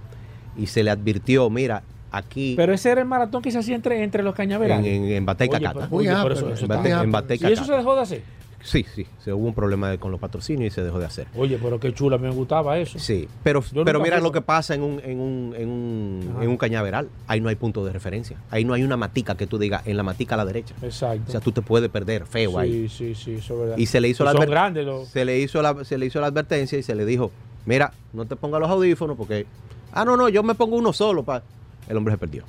y 0.58 0.66
se 0.66 0.82
le 0.82 0.90
advirtió, 0.90 1.48
mira, 1.50 1.82
aquí 2.10 2.54
Pero 2.56 2.72
ese 2.72 2.90
era 2.90 3.00
el 3.02 3.06
maratón 3.06 3.42
que 3.42 3.50
se 3.50 3.58
hacía 3.58 3.74
entre, 3.76 4.02
entre 4.02 4.22
los 4.22 4.34
cañaverales. 4.34 4.86
en, 4.86 5.04
en 5.04 5.26
Batey 5.26 5.48
Oye, 5.48 5.58
Cacata. 5.60 5.74
pero- 5.86 5.96
oye, 5.96 5.96
Muy 5.96 6.04
pero 6.06 6.16
áspero, 6.18 6.34
eso- 6.34 6.52
eso 6.54 6.64
En 6.64 6.70
Batey- 6.70 6.86
está- 6.90 7.02
en. 7.04 7.12
Batey 7.12 7.38
¿Y 7.40 7.44
eso 7.46 7.54
se 7.54 7.60
Cacata. 7.60 7.76
dejó 7.78 7.94
de 7.96 8.00
hacer? 8.02 8.22
Sí, 8.64 8.84
sí, 8.96 9.06
se 9.22 9.32
hubo 9.32 9.46
un 9.46 9.54
problema 9.54 9.90
de- 9.90 9.98
con 9.98 10.10
los 10.10 10.18
patrocinios 10.18 10.72
y 10.72 10.74
se 10.74 10.82
dejó 10.82 10.98
de 10.98 11.06
hacer. 11.06 11.28
Oye, 11.36 11.56
pero 11.62 11.78
qué 11.78 11.94
chula, 11.94 12.18
me 12.18 12.30
gustaba 12.30 12.76
eso. 12.78 12.98
Sí, 12.98 13.28
pero, 13.44 13.62
Yo 13.72 13.84
pero 13.84 14.00
mira 14.00 14.18
lo 14.18 14.32
que 14.32 14.40
pasa 14.40 14.74
en 14.74 14.82
un, 14.82 15.00
en, 15.04 15.20
un, 15.20 15.54
en, 15.56 15.68
un, 15.68 16.36
en 16.42 16.48
un 16.48 16.56
cañaveral. 16.56 17.08
Ahí 17.28 17.40
no 17.40 17.48
hay 17.48 17.54
punto 17.54 17.84
de 17.84 17.92
referencia. 17.92 18.38
Ahí 18.50 18.64
no 18.64 18.74
hay 18.74 18.82
una 18.82 18.96
matica 18.96 19.36
que 19.36 19.46
tú 19.46 19.58
digas 19.58 19.86
en 19.86 19.96
la 19.96 20.02
matica 20.02 20.34
a 20.34 20.38
la 20.38 20.44
derecha. 20.46 20.74
Exacto. 20.82 21.22
O 21.28 21.30
sea, 21.30 21.38
tú 21.40 21.52
te 21.52 21.62
puedes 21.62 21.88
perder 21.90 22.26
feo 22.26 22.58
ahí. 22.58 22.88
Sí, 22.88 23.14
sí, 23.14 23.14
sí, 23.14 23.34
eso 23.34 23.54
es 23.54 23.60
verdad. 23.60 23.76
Y 23.78 23.86
se 23.86 24.00
le 24.00 24.08
hizo 24.08 24.24
la 24.24 24.32
adver- 24.32 24.50
grandes 24.50 24.84
los... 24.84 25.06
se 25.10 25.24
le 25.24 25.38
hizo 25.38 25.62
la 25.62 25.84
se 25.84 25.96
le 25.96 26.06
hizo 26.06 26.20
la 26.20 26.26
advertencia 26.26 26.76
y 26.76 26.82
se 26.82 26.96
le 26.96 27.04
dijo, 27.04 27.30
mira, 27.66 27.92
no 28.14 28.24
te 28.24 28.34
pongas 28.34 28.60
los 28.60 28.68
audífonos 28.70 29.16
porque 29.16 29.46
ah 29.92 30.04
no, 30.04 30.16
no, 30.16 30.28
yo 30.28 30.42
me 30.42 30.54
pongo 30.54 30.76
uno 30.76 30.92
solo 30.92 31.22
pa-". 31.24 31.42
El 31.88 31.96
hombre 31.96 32.14
se 32.14 32.18
perdió. 32.18 32.44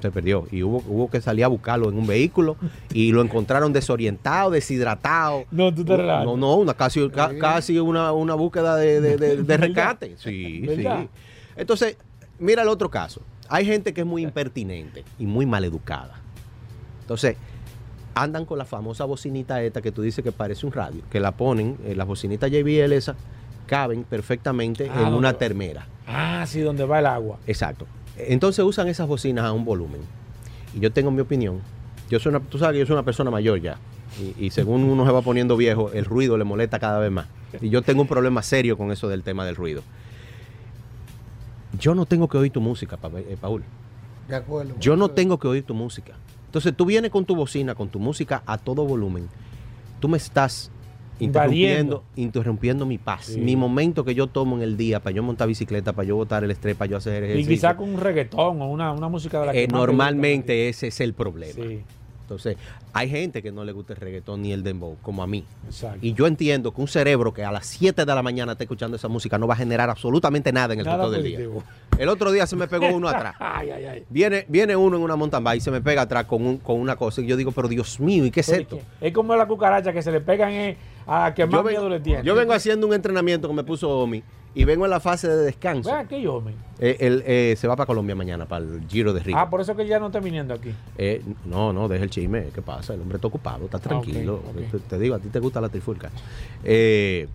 Se 0.00 0.10
perdió 0.10 0.46
y 0.50 0.62
hubo, 0.64 0.82
hubo 0.88 1.08
que 1.08 1.20
salir 1.20 1.44
a 1.44 1.48
buscarlo 1.48 1.88
en 1.88 1.96
un 1.96 2.06
vehículo 2.06 2.56
y 2.92 3.12
lo 3.12 3.22
encontraron 3.22 3.72
desorientado, 3.72 4.50
deshidratado. 4.50 5.44
No, 5.52 5.72
tú 5.72 5.84
te 5.84 5.96
relajas. 5.96 6.24
No, 6.24 6.36
no, 6.36 6.54
una, 6.56 6.74
casi, 6.74 7.08
ca- 7.10 7.32
casi 7.38 7.78
una, 7.78 8.12
una 8.12 8.34
búsqueda 8.34 8.74
de, 8.76 9.00
de- 9.00 9.16
de- 9.16 9.56
rescate. 9.56 10.16
Sí, 10.18 10.62
¿Verdad? 10.66 11.02
sí. 11.02 11.08
Entonces, 11.56 11.96
mira 12.40 12.62
el 12.62 12.68
otro 12.68 12.90
caso. 12.90 13.20
Hay 13.48 13.64
gente 13.66 13.92
que 13.94 14.00
es 14.00 14.06
muy 14.06 14.22
impertinente 14.22 15.04
y 15.18 15.26
muy 15.26 15.46
maleducada. 15.46 16.14
Entonces, 17.02 17.36
andan 18.14 18.44
con 18.44 18.58
la 18.58 18.64
famosa 18.64 19.04
bocinita 19.04 19.62
esta 19.62 19.82
que 19.82 19.92
tú 19.92 20.02
dices 20.02 20.24
que 20.24 20.32
parece 20.32 20.66
un 20.66 20.72
radio, 20.72 21.02
que 21.10 21.20
la 21.20 21.32
ponen, 21.32 21.76
eh, 21.84 21.94
las 21.94 22.06
bocinitas 22.06 22.50
JBL 22.50 22.92
esas, 22.92 23.16
caben 23.72 24.04
perfectamente 24.04 24.90
Ah, 24.92 25.00
en 25.08 25.14
una 25.14 25.32
termera. 25.32 25.86
Ah, 26.06 26.44
sí, 26.46 26.60
donde 26.60 26.84
va 26.84 26.98
el 26.98 27.06
agua. 27.06 27.38
Exacto. 27.46 27.86
Entonces 28.18 28.62
usan 28.62 28.86
esas 28.88 29.08
bocinas 29.08 29.46
a 29.46 29.52
un 29.52 29.64
volumen. 29.64 30.02
Y 30.74 30.80
yo 30.80 30.92
tengo 30.92 31.10
mi 31.10 31.22
opinión. 31.22 31.60
Yo 32.10 32.20
soy 32.20 32.28
una, 32.34 32.40
tú 32.40 32.58
sabes 32.58 32.74
que 32.74 32.80
yo 32.80 32.86
soy 32.86 32.92
una 32.92 33.02
persona 33.02 33.30
mayor 33.30 33.62
ya. 33.62 33.78
Y, 34.38 34.44
y 34.44 34.50
según 34.50 34.82
uno 34.90 35.06
se 35.06 35.12
va 35.12 35.22
poniendo 35.22 35.56
viejo, 35.56 35.90
el 35.92 36.04
ruido 36.04 36.36
le 36.36 36.44
molesta 36.44 36.78
cada 36.78 36.98
vez 36.98 37.10
más. 37.10 37.26
Y 37.62 37.70
yo 37.70 37.80
tengo 37.80 38.02
un 38.02 38.08
problema 38.08 38.42
serio 38.42 38.76
con 38.76 38.92
eso 38.92 39.08
del 39.08 39.22
tema 39.22 39.46
del 39.46 39.56
ruido. 39.56 39.82
Yo 41.80 41.94
no 41.94 42.04
tengo 42.04 42.28
que 42.28 42.36
oír 42.36 42.52
tu 42.52 42.60
música, 42.60 42.98
Pa- 42.98 43.08
eh, 43.20 43.38
Paul. 43.40 43.62
De 44.28 44.36
acuerdo. 44.36 44.74
Yo 44.78 44.96
no 44.96 45.08
tengo 45.10 45.38
que 45.38 45.48
oír 45.48 45.64
tu 45.64 45.72
música. 45.74 46.12
Entonces 46.44 46.76
tú 46.76 46.84
vienes 46.84 47.10
con 47.10 47.24
tu 47.24 47.34
bocina, 47.34 47.74
con 47.74 47.88
tu 47.88 47.98
música 47.98 48.42
a 48.44 48.58
todo 48.58 48.84
volumen. 48.84 49.28
Tú 49.98 50.08
me 50.10 50.18
estás 50.18 50.70
interrumpiendo, 51.24 52.02
interrumpiendo 52.16 52.86
mi 52.86 52.98
paz, 52.98 53.26
Sí. 53.26 53.40
mi 53.40 53.56
momento 53.56 54.04
que 54.04 54.14
yo 54.14 54.26
tomo 54.26 54.56
en 54.56 54.62
el 54.62 54.76
día 54.76 55.00
para 55.00 55.14
yo 55.14 55.22
montar 55.22 55.48
bicicleta, 55.48 55.92
para 55.92 56.06
yo 56.08 56.16
botar 56.16 56.44
el 56.44 56.50
estrés, 56.50 56.76
para 56.76 56.90
yo 56.90 56.96
hacer 56.96 57.22
Y 57.22 57.26
ejercicio. 57.26 57.50
quizás 57.50 57.74
con 57.74 57.94
un 57.94 58.00
reggaetón 58.00 58.60
o 58.62 58.68
una, 58.70 58.92
una 58.92 59.08
música 59.08 59.40
de 59.40 59.46
la 59.46 59.52
que 59.52 59.64
Eh, 59.64 59.68
normalmente 59.68 60.68
ese 60.68 60.88
es 60.88 61.00
el 61.00 61.14
problema. 61.14 61.54
Sí, 61.54 61.80
Entonces, 62.22 62.56
hay 62.94 63.10
gente 63.10 63.42
que 63.42 63.52
no 63.52 63.62
le 63.62 63.72
gusta 63.72 63.92
el 63.92 64.00
reggaetón 64.00 64.40
ni 64.40 64.52
el 64.52 64.62
dembow, 64.62 64.96
como 65.02 65.22
a 65.22 65.26
mí. 65.26 65.44
exacto. 65.66 65.98
Y 66.00 66.14
yo 66.14 66.26
entiendo 66.26 66.72
que 66.72 66.80
un 66.80 66.88
cerebro 66.88 67.34
que 67.34 67.44
a 67.44 67.52
las 67.52 67.66
7 67.66 68.06
de 68.06 68.14
la 68.14 68.22
mañana 68.22 68.52
está 68.52 68.64
escuchando 68.64 68.96
esa 68.96 69.08
música 69.08 69.36
no 69.36 69.46
va 69.46 69.52
a 69.52 69.56
generar 69.58 69.90
absolutamente 69.90 70.50
nada 70.50 70.72
en 70.72 70.80
el 70.80 70.86
resto 70.86 71.10
del 71.10 71.24
día. 71.24 71.40
El 71.98 72.08
otro 72.08 72.32
día 72.32 72.46
se 72.46 72.56
me 72.56 72.66
pegó 72.68 72.86
uno 72.88 73.06
atrás. 73.08 73.34
Ay, 73.40 73.68
ay, 73.70 73.84
ay. 73.84 74.04
Viene, 74.08 74.46
viene 74.48 74.74
uno 74.74 74.96
en 74.96 75.02
una 75.02 75.14
mountain 75.14 75.44
bike 75.44 75.58
y 75.58 75.60
se 75.60 75.70
me 75.70 75.82
pega 75.82 76.02
atrás 76.02 76.24
con, 76.24 76.46
un- 76.46 76.56
con 76.56 76.80
una 76.80 76.96
cosa 76.96 77.20
y 77.20 77.26
yo 77.26 77.36
digo, 77.36 77.52
pero 77.52 77.68
Dios 77.68 78.00
mío, 78.00 78.24
¿y 78.24 78.30
qué 78.30 78.40
es 78.40 78.48
Oye, 78.48 78.62
esto? 78.62 78.78
Es 79.00 79.12
como 79.12 79.36
la 79.36 79.46
cucaracha 79.46 79.92
que 79.92 80.00
se 80.00 80.10
le 80.10 80.20
pegan 80.22 80.52
eh, 80.52 80.76
a 81.06 81.32
que 81.34 81.46
más 81.46 81.62
Yo 81.62 81.68
miedo 81.68 81.88
le 81.88 82.00
tiene. 82.00 82.22
yo 82.24 82.34
vengo 82.34 82.52
haciendo 82.52 82.86
un 82.86 82.94
entrenamiento 82.94 83.48
que 83.48 83.54
me 83.54 83.64
puso 83.64 83.88
Omi 83.90 84.22
y 84.54 84.64
vengo 84.64 84.84
en 84.84 84.90
la 84.90 85.00
fase 85.00 85.28
de 85.28 85.36
descanso. 85.44 85.90
Que 86.08 86.20
yo, 86.20 86.40
me. 86.42 86.52
Eh, 86.78 86.96
él 87.00 87.22
eh, 87.26 87.54
se 87.56 87.66
va 87.66 87.74
para 87.76 87.86
Colombia 87.86 88.14
mañana, 88.14 88.44
para 88.46 88.64
el 88.64 88.82
Giro 88.88 89.12
de 89.14 89.20
Río. 89.20 89.36
Ah, 89.38 89.48
por 89.48 89.60
eso 89.62 89.74
que 89.74 89.86
ya 89.86 89.98
no 89.98 90.06
está 90.08 90.20
viniendo 90.20 90.52
aquí. 90.52 90.74
Eh, 90.98 91.22
no, 91.46 91.72
no, 91.72 91.88
deja 91.88 92.04
el 92.04 92.10
chisme. 92.10 92.48
¿Qué 92.54 92.60
pasa? 92.60 92.92
El 92.92 93.00
hombre 93.00 93.16
está 93.16 93.28
ocupado, 93.28 93.64
está 93.64 93.78
tranquilo. 93.78 94.42
Ah, 94.46 94.50
ok. 94.50 94.70
Te, 94.72 94.78
te 94.80 94.98
digo, 94.98 95.14
a 95.14 95.18
ti 95.20 95.28
te 95.28 95.38
gusta 95.38 95.60
la 95.60 95.68
trifulca. 95.70 96.10
Eh, 96.64 97.28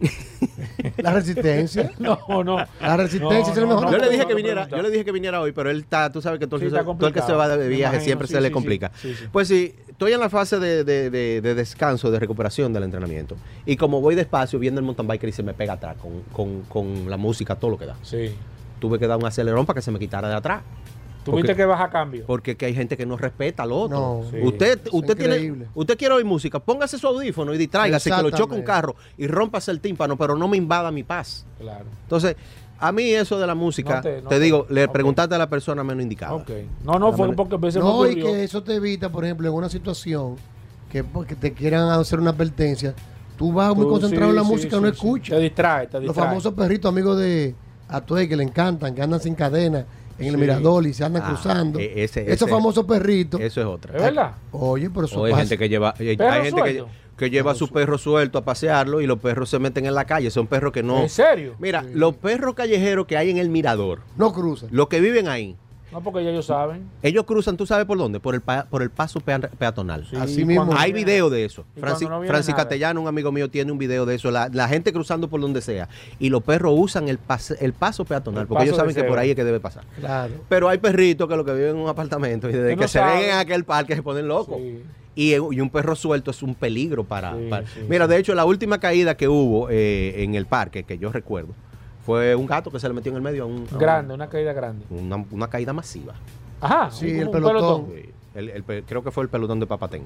La 0.98 1.12
resistencia. 1.12 1.90
No, 1.98 2.44
no. 2.44 2.58
La 2.80 2.96
resistencia 2.96 3.52
es 3.52 3.58
el 3.58 3.66
mejor. 3.66 3.90
yo 3.90 3.98
le 3.98 4.08
dije 4.10 4.22
no, 4.22 4.28
que 4.28 4.34
viniera, 4.34 4.68
yo 4.68 4.82
le 4.82 4.90
dije 4.90 5.04
que 5.04 5.12
viniera 5.12 5.40
hoy, 5.40 5.52
pero 5.52 5.70
él 5.70 5.80
está, 5.80 6.10
tú 6.12 6.20
sabes 6.22 6.38
que 6.38 6.46
todo, 6.46 6.56
el 6.56 6.62
Sí, 6.62 6.72
que 6.74 6.78
se- 6.78 6.84
todo 6.84 7.06
el 7.08 7.12
que 7.12 7.22
se 7.22 7.32
va 7.32 7.48
de 7.48 7.68
viaje 7.68 7.80
imagino, 7.96 8.04
siempre 8.04 8.28
sí, 8.28 8.34
se 8.34 8.40
le 8.40 8.48
sí, 8.48 8.52
complica. 8.52 8.92
sí, 8.94 9.14
sí. 9.14 9.24
Pues 9.32 9.48
sí, 9.48 9.74
estoy 9.94 10.12
en 10.12 10.20
la 10.20 10.28
fase 10.28 10.58
de, 10.58 10.84
de- 10.84 11.08
de- 11.10 11.40
de 11.40 11.54
descanso, 11.54 12.10
de 12.10 12.18
recuperación 12.18 12.72
del 12.72 12.82
entrenamiento. 12.82 13.36
Y 13.64 13.76
como 13.76 14.00
voy 14.00 14.14
despacio, 14.14 14.58
viendo 14.58 14.78
el 14.80 14.84
mountain 14.84 15.08
biker 15.08 15.28
y 15.28 15.32
se 15.32 15.42
me 15.42 15.54
pega 15.54 15.72
atrás 15.74 15.96
con, 15.96 16.20
con- 16.32 16.62
con 16.62 17.08
la 17.10 17.16
música, 17.16 17.54
todo 17.56 17.70
lo 17.72 17.78
que 17.78 17.86
da. 17.86 17.96
Sí. 18.02 18.34
Tuve 18.80 18.98
que 18.98 19.06
dar 19.06 19.16
un 19.18 19.24
acelerón 19.24 19.64
para 19.64 19.76
que 19.78 19.82
se 19.82 19.90
me 19.90 19.98
quitara 19.98 20.28
de 20.28 20.34
atrás. 20.34 20.62
Tuviste 21.24 21.48
Porque- 21.48 21.56
que 21.56 21.64
bajar 21.64 21.90
cambio. 21.90 22.24
Porque 22.26 22.54
que 22.54 22.66
hay 22.66 22.74
gente 22.74 22.98
que 22.98 23.06
no 23.06 23.16
respeta 23.16 23.62
al 23.62 23.72
otro. 23.72 23.98
No, 23.98 24.30
Sí. 24.30 24.36
Usted, 24.42 24.80
usted 24.92 25.16
tiene, 25.16 25.64
usted 25.74 25.96
quiere 25.96 26.12
oír 26.14 26.26
música, 26.26 26.58
póngase 26.58 26.98
su 26.98 27.06
audífono 27.06 27.54
y 27.54 27.56
distráigase, 27.58 28.10
que 28.10 28.22
lo 28.22 28.30
choque 28.30 28.54
un 28.54 28.62
carro 28.62 28.94
y 29.16 29.26
rómpase 29.26 29.70
el 29.70 29.80
tímpano, 29.80 30.18
pero 30.18 30.36
no 30.36 30.48
me 30.48 30.58
invada 30.58 30.90
mi 30.90 31.02
paz. 31.02 31.46
Claro. 31.58 31.86
Entonces, 32.02 32.36
a 32.78 32.92
mí 32.92 33.04
eso 33.10 33.38
de 33.38 33.46
la 33.46 33.54
música, 33.54 33.96
No 33.96 34.00
te, 34.02 34.12
te- 34.16 34.22
no 34.22 34.28
te- 34.28 34.40
digo, 34.40 34.66
le 34.68 34.88
preguntaste 34.88 35.34
a 35.34 35.38
la 35.38 35.48
persona 35.48 35.82
menos 35.84 36.02
indicada. 36.02 36.44
No, 36.84 36.98
no, 36.98 37.12
fue 37.12 37.32
porque 37.34 37.56
me 37.58 37.70
No, 37.72 38.06
y 38.08 38.16
que 38.16 38.44
eso 38.44 38.62
te 38.62 38.74
evita, 38.74 39.10
por 39.10 39.24
ejemplo, 39.24 39.48
en 39.48 39.54
una 39.54 39.68
situación 39.68 40.36
que 40.90 41.02
porque 41.04 41.34
te 41.34 41.52
quieran 41.52 41.88
hacer 41.90 42.20
una 42.20 42.30
advertencia, 42.30 42.94
tú 43.36 43.52
vas 43.52 43.74
muy 43.74 43.86
concentrado 43.86 44.26
sí, 44.26 44.30
en 44.30 44.36
la 44.36 44.44
sí, 44.44 44.48
música, 44.52 44.76
sí, 44.76 44.82
no 44.82 44.88
sí. 44.88 44.94
escuchas. 44.94 45.36
Te 45.36 45.42
distrae, 45.42 45.86
te 45.86 45.94
Los 45.94 46.02
distrae. 46.04 46.26
famosos 46.28 46.54
perritos 46.54 46.88
amigos 46.88 47.18
de 47.18 47.54
Atuey 47.88 48.28
que 48.28 48.36
le 48.36 48.44
encantan, 48.44 48.94
que 48.94 49.02
andan 49.02 49.20
sin 49.20 49.34
cadena 49.34 49.84
en 50.18 50.26
el 50.28 50.38
mirador 50.38 50.86
y 50.86 50.94
se 50.94 51.04
andan 51.04 51.22
Ah, 51.24 51.28
cruzando. 51.28 51.78
e- 51.80 52.04
ese- 52.04 52.22
Esos 52.22 52.42
ese- 52.42 52.46
famosos 52.48 52.84
perritos. 52.84 53.40
Eso 53.40 53.60
es 53.60 53.66
otra. 53.66 53.96
¿Es 53.96 54.02
verdad? 54.02 54.32
Oye, 54.52 54.88
pero 54.90 55.06
eso 55.06 55.20
O 55.20 55.24
hay 55.24 55.32
pasa. 55.32 55.42
gente 55.42 55.58
que 55.58 55.68
lleva, 55.68 55.94
hay 55.98 56.16
¿Perro 56.16 56.30
hay 56.32 56.42
gente 56.44 56.62
que, 56.62 56.70
suelto? 56.74 56.88
Que 57.16 57.30
lleva 57.30 57.52
a 57.52 57.54
su 57.54 57.68
perro 57.68 57.98
suelto 57.98 58.38
a 58.38 58.44
pasearlo 58.44 59.00
y 59.00 59.06
los 59.06 59.18
perros 59.18 59.48
se 59.50 59.58
meten 59.58 59.86
en 59.86 59.94
la 59.94 60.04
calle. 60.04 60.30
Son 60.30 60.46
perros 60.46 60.72
que 60.72 60.82
no. 60.82 60.98
¿En 61.02 61.08
serio? 61.08 61.54
Mira, 61.58 61.84
los 61.94 62.14
perros 62.16 62.54
callejeros 62.54 63.06
que 63.06 63.16
hay 63.16 63.30
en 63.30 63.38
el 63.38 63.48
mirador, 63.50 64.00
No 64.16 64.32
cruzan. 64.32 64.68
los 64.72 64.88
que 64.88 65.00
viven 65.00 65.28
ahí, 65.28 65.56
No, 65.92 66.00
porque 66.02 66.24
ya 66.24 66.30
ellos 66.30 66.46
saben. 66.46 66.90
ellos 67.04 67.22
cruzan, 67.24 67.56
¿tú 67.56 67.66
sabes 67.66 67.86
por 67.86 67.96
dónde? 67.96 68.18
Por 68.18 68.34
el, 68.34 68.40
pa- 68.40 68.64
por 68.68 68.82
el 68.82 68.90
paso 68.90 69.20
pea- 69.20 69.38
peatonal. 69.38 70.04
Sí, 70.10 70.16
Así 70.16 70.44
mismo. 70.44 70.74
Hay 70.76 70.92
viene- 70.92 71.06
video 71.12 71.30
de 71.30 71.44
eso. 71.44 71.64
Francis, 71.78 72.08
no 72.08 72.20
Francis. 72.24 72.52
Castellano, 72.52 73.00
un 73.00 73.06
amigo 73.06 73.30
mío, 73.30 73.48
tiene 73.48 73.70
un 73.70 73.78
video 73.78 74.04
de 74.04 74.16
eso. 74.16 74.32
La, 74.32 74.48
la 74.52 74.66
gente 74.66 74.92
cruzando 74.92 75.28
por 75.28 75.40
donde 75.40 75.60
sea. 75.62 75.88
Y 76.18 76.30
los 76.30 76.42
perros 76.42 76.74
usan 76.76 77.08
el, 77.08 77.18
pase- 77.18 77.56
el 77.60 77.74
paso 77.74 78.04
peatonal. 78.04 78.42
El 78.42 78.48
porque 78.48 78.64
ellos 78.64 78.72
paso 78.76 78.88
saben 78.90 78.94
que 78.96 79.04
por 79.08 79.20
ahí 79.20 79.30
es 79.30 79.36
que 79.36 79.44
debe 79.44 79.60
pasar. 79.60 79.84
Claro. 80.00 80.34
Pero 80.48 80.68
hay 80.68 80.78
perritos 80.78 81.28
que 81.28 81.36
lo 81.36 81.44
que 81.44 81.52
viven 81.54 81.70
en 81.70 81.76
un 81.76 81.88
apartamento 81.88 82.48
y 82.50 82.52
desde 82.52 82.70
Que 82.70 82.74
que, 82.74 82.82
no 82.82 82.88
se 82.88 82.98
saben. 82.98 83.18
ven 83.20 83.30
en 83.30 83.36
aquel 83.36 83.62
parque 83.64 83.94
se 83.94 84.02
ponen 84.02 84.26
locos. 84.26 84.56
Sí. 84.58 84.82
Y, 85.16 85.32
y 85.34 85.36
un 85.60 85.70
perro 85.70 85.94
suelto 85.94 86.30
es 86.32 86.42
un 86.42 86.54
peligro 86.54 87.04
para... 87.04 87.34
Sí, 87.36 87.46
para- 87.48 87.66
sí, 87.66 87.80
Mira, 87.88 88.06
sí. 88.06 88.10
de 88.12 88.18
hecho, 88.18 88.34
la 88.34 88.44
última 88.44 88.78
caída 88.78 89.16
que 89.16 89.28
hubo 89.28 89.68
eh, 89.70 90.22
en 90.24 90.34
el 90.34 90.46
parque, 90.46 90.82
que 90.84 90.98
yo 90.98 91.12
recuerdo, 91.12 91.54
fue 92.04 92.34
un 92.34 92.46
gato 92.46 92.70
que 92.70 92.80
se 92.80 92.88
le 92.88 92.94
metió 92.94 93.10
en 93.10 93.16
el 93.16 93.22
medio 93.22 93.44
a 93.44 93.46
un... 93.46 93.66
a 93.70 93.72
un- 93.74 93.78
Grande, 93.78 94.12
una 94.14 94.28
caída 94.28 94.52
grande. 94.52 94.84
Una, 94.90 95.24
una 95.30 95.48
caída 95.48 95.72
masiva. 95.72 96.14
Ajá. 96.60 96.90
Sí, 96.90 97.06
un- 97.12 97.16
el 97.20 97.26
un 97.26 97.32
pelotón. 97.32 97.86
El- 98.34 98.64
creo 98.84 99.04
que 99.04 99.10
fue 99.12 99.22
el 99.22 99.28
pelotón 99.30 99.60
de 99.60 99.66
Papatén. 99.66 100.02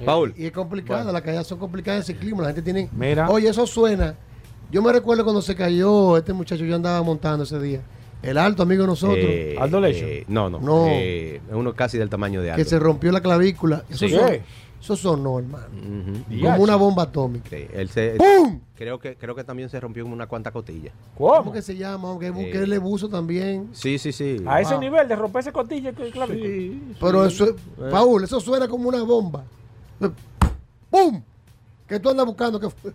Eh, 0.00 0.04
Paul. 0.04 0.34
Y 0.36 0.46
es 0.46 0.52
complicada, 0.52 1.00
Bueno. 1.00 1.12
las 1.12 1.22
caídas 1.22 1.46
son 1.46 1.58
complicadas 1.58 2.08
en 2.08 2.14
ciclismo. 2.16 2.40
La 2.42 2.48
gente 2.48 2.62
tiene. 2.62 2.88
Mira. 2.92 3.28
Oye, 3.30 3.48
eso 3.48 3.66
suena. 3.66 4.14
Yo 4.70 4.82
me 4.82 4.92
recuerdo 4.92 5.24
cuando 5.24 5.42
se 5.42 5.54
cayó 5.54 6.16
este 6.16 6.32
muchacho, 6.32 6.64
yo 6.64 6.74
andaba 6.74 7.02
montando 7.02 7.44
ese 7.44 7.60
día. 7.60 7.82
El 8.22 8.36
alto 8.38 8.62
amigo 8.64 8.82
de 8.82 8.86
nosotros, 8.88 9.18
Eh, 9.20 9.56
Aldo 9.58 9.80
Lecho. 9.80 10.04
eh, 10.04 10.24
no, 10.28 10.50
no. 10.50 10.60
No. 10.60 10.86
eh, 10.88 11.36
es 11.48 11.54
uno 11.54 11.72
casi 11.74 11.96
del 11.98 12.08
tamaño 12.10 12.42
de 12.42 12.50
Aldo. 12.50 12.62
que 12.62 12.68
se 12.68 12.78
rompió 12.78 13.10
la 13.12 13.20
clavícula. 13.20 13.84
Eso, 13.88 14.06
Sí. 14.08 14.14
son, 14.14 14.30
eso 14.80 14.96
sonó, 14.96 15.38
hermano. 15.38 15.66
Como 16.28 16.62
una 16.62 16.76
bomba 16.76 17.04
atómica. 17.04 17.48
Sí, 17.50 17.66
él 17.72 17.88
se- 17.88 18.16
¡Pum! 18.16 18.60
creo, 18.76 18.98
que, 18.98 19.16
creo 19.16 19.34
que 19.34 19.44
también 19.44 19.68
se 19.70 19.78
rompió 19.80 20.02
como 20.04 20.14
una 20.14 20.26
cuanta 20.26 20.50
costilla. 20.50 20.90
¿Cómo 21.16 21.34
¿Cómo? 21.34 21.52
que 21.52 21.62
se 21.62 21.76
llama? 21.76 22.08
Aunque 22.10 22.26
Eh. 22.28 22.50
el 22.52 22.78
buzo 22.80 23.08
también. 23.08 23.68
Sí, 23.72 23.98
sí, 23.98 24.12
sí. 24.12 24.36
A 24.46 24.60
ese 24.60 24.76
nivel 24.78 25.08
de 25.08 25.16
romperse 25.16 25.50
costilla, 25.52 25.92
que- 25.92 26.10
claro. 26.10 26.34
Pero 27.00 27.24
eso, 27.24 27.44
es- 27.44 27.54
Paul, 27.90 28.24
eso 28.24 28.38
suena 28.40 28.68
como 28.68 28.88
una 28.88 29.02
bomba. 29.02 29.44
¡Pum! 30.90 31.22
¿Qué 31.90 31.98
tú 31.98 32.08
andas 32.08 32.24
buscando? 32.24 32.58
que 32.60 32.70
fue? 32.70 32.92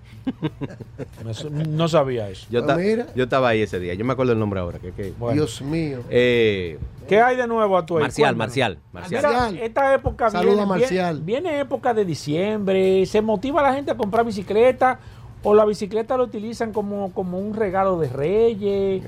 No, 1.68 1.88
sabía 1.90 2.30
eso. 2.30 2.48
Yo, 2.50 2.64
Ah, 2.64 2.68
ta- 2.68 2.76
mira. 2.78 3.08
yo 3.14 3.26
estaba 3.26 3.50
ahí 3.50 3.62
ese 3.62 3.78
día. 3.80 3.94
Yo 3.94 4.06
me 4.06 4.14
acuerdo 4.14 4.32
el 4.32 4.40
nombre 4.40 4.60
ahora. 4.62 4.80
Que, 4.80 4.92
que- 4.92 5.14
Bueno. 5.20 5.34
Dios 5.36 5.62
mío. 5.62 6.00
Eh, 6.10 6.80
¿Qué 7.08 7.22
hay 7.22 7.36
de 7.36 7.46
nuevo 7.46 7.78
a 7.78 7.86
tu 7.86 8.00
Marcial, 8.00 8.36
Marcial, 8.38 8.80
Marcial. 8.94 9.52
Mira, 9.52 9.66
esta 9.66 9.94
época 9.94 10.30
Saluda 10.32 10.48
viene, 10.54 10.62
a 10.62 10.66
Marcial. 10.66 11.22
Viene, 11.22 11.42
viene 11.50 11.60
época 11.60 11.94
de 11.94 12.06
diciembre, 12.06 13.06
se 13.06 13.22
motiva 13.22 13.60
a 13.60 13.64
la 13.64 13.74
gente 13.76 13.92
a 13.92 13.98
comprar 13.98 14.26
bicicleta 14.26 15.00
o 15.44 15.54
la 15.54 15.66
bicicleta 15.66 16.16
la 16.18 16.24
utilizan 16.24 16.72
como, 16.72 17.12
como 17.12 17.38
un 17.38 17.54
regalo 17.54 18.00
de 18.00 18.08
reyes. 18.08 19.04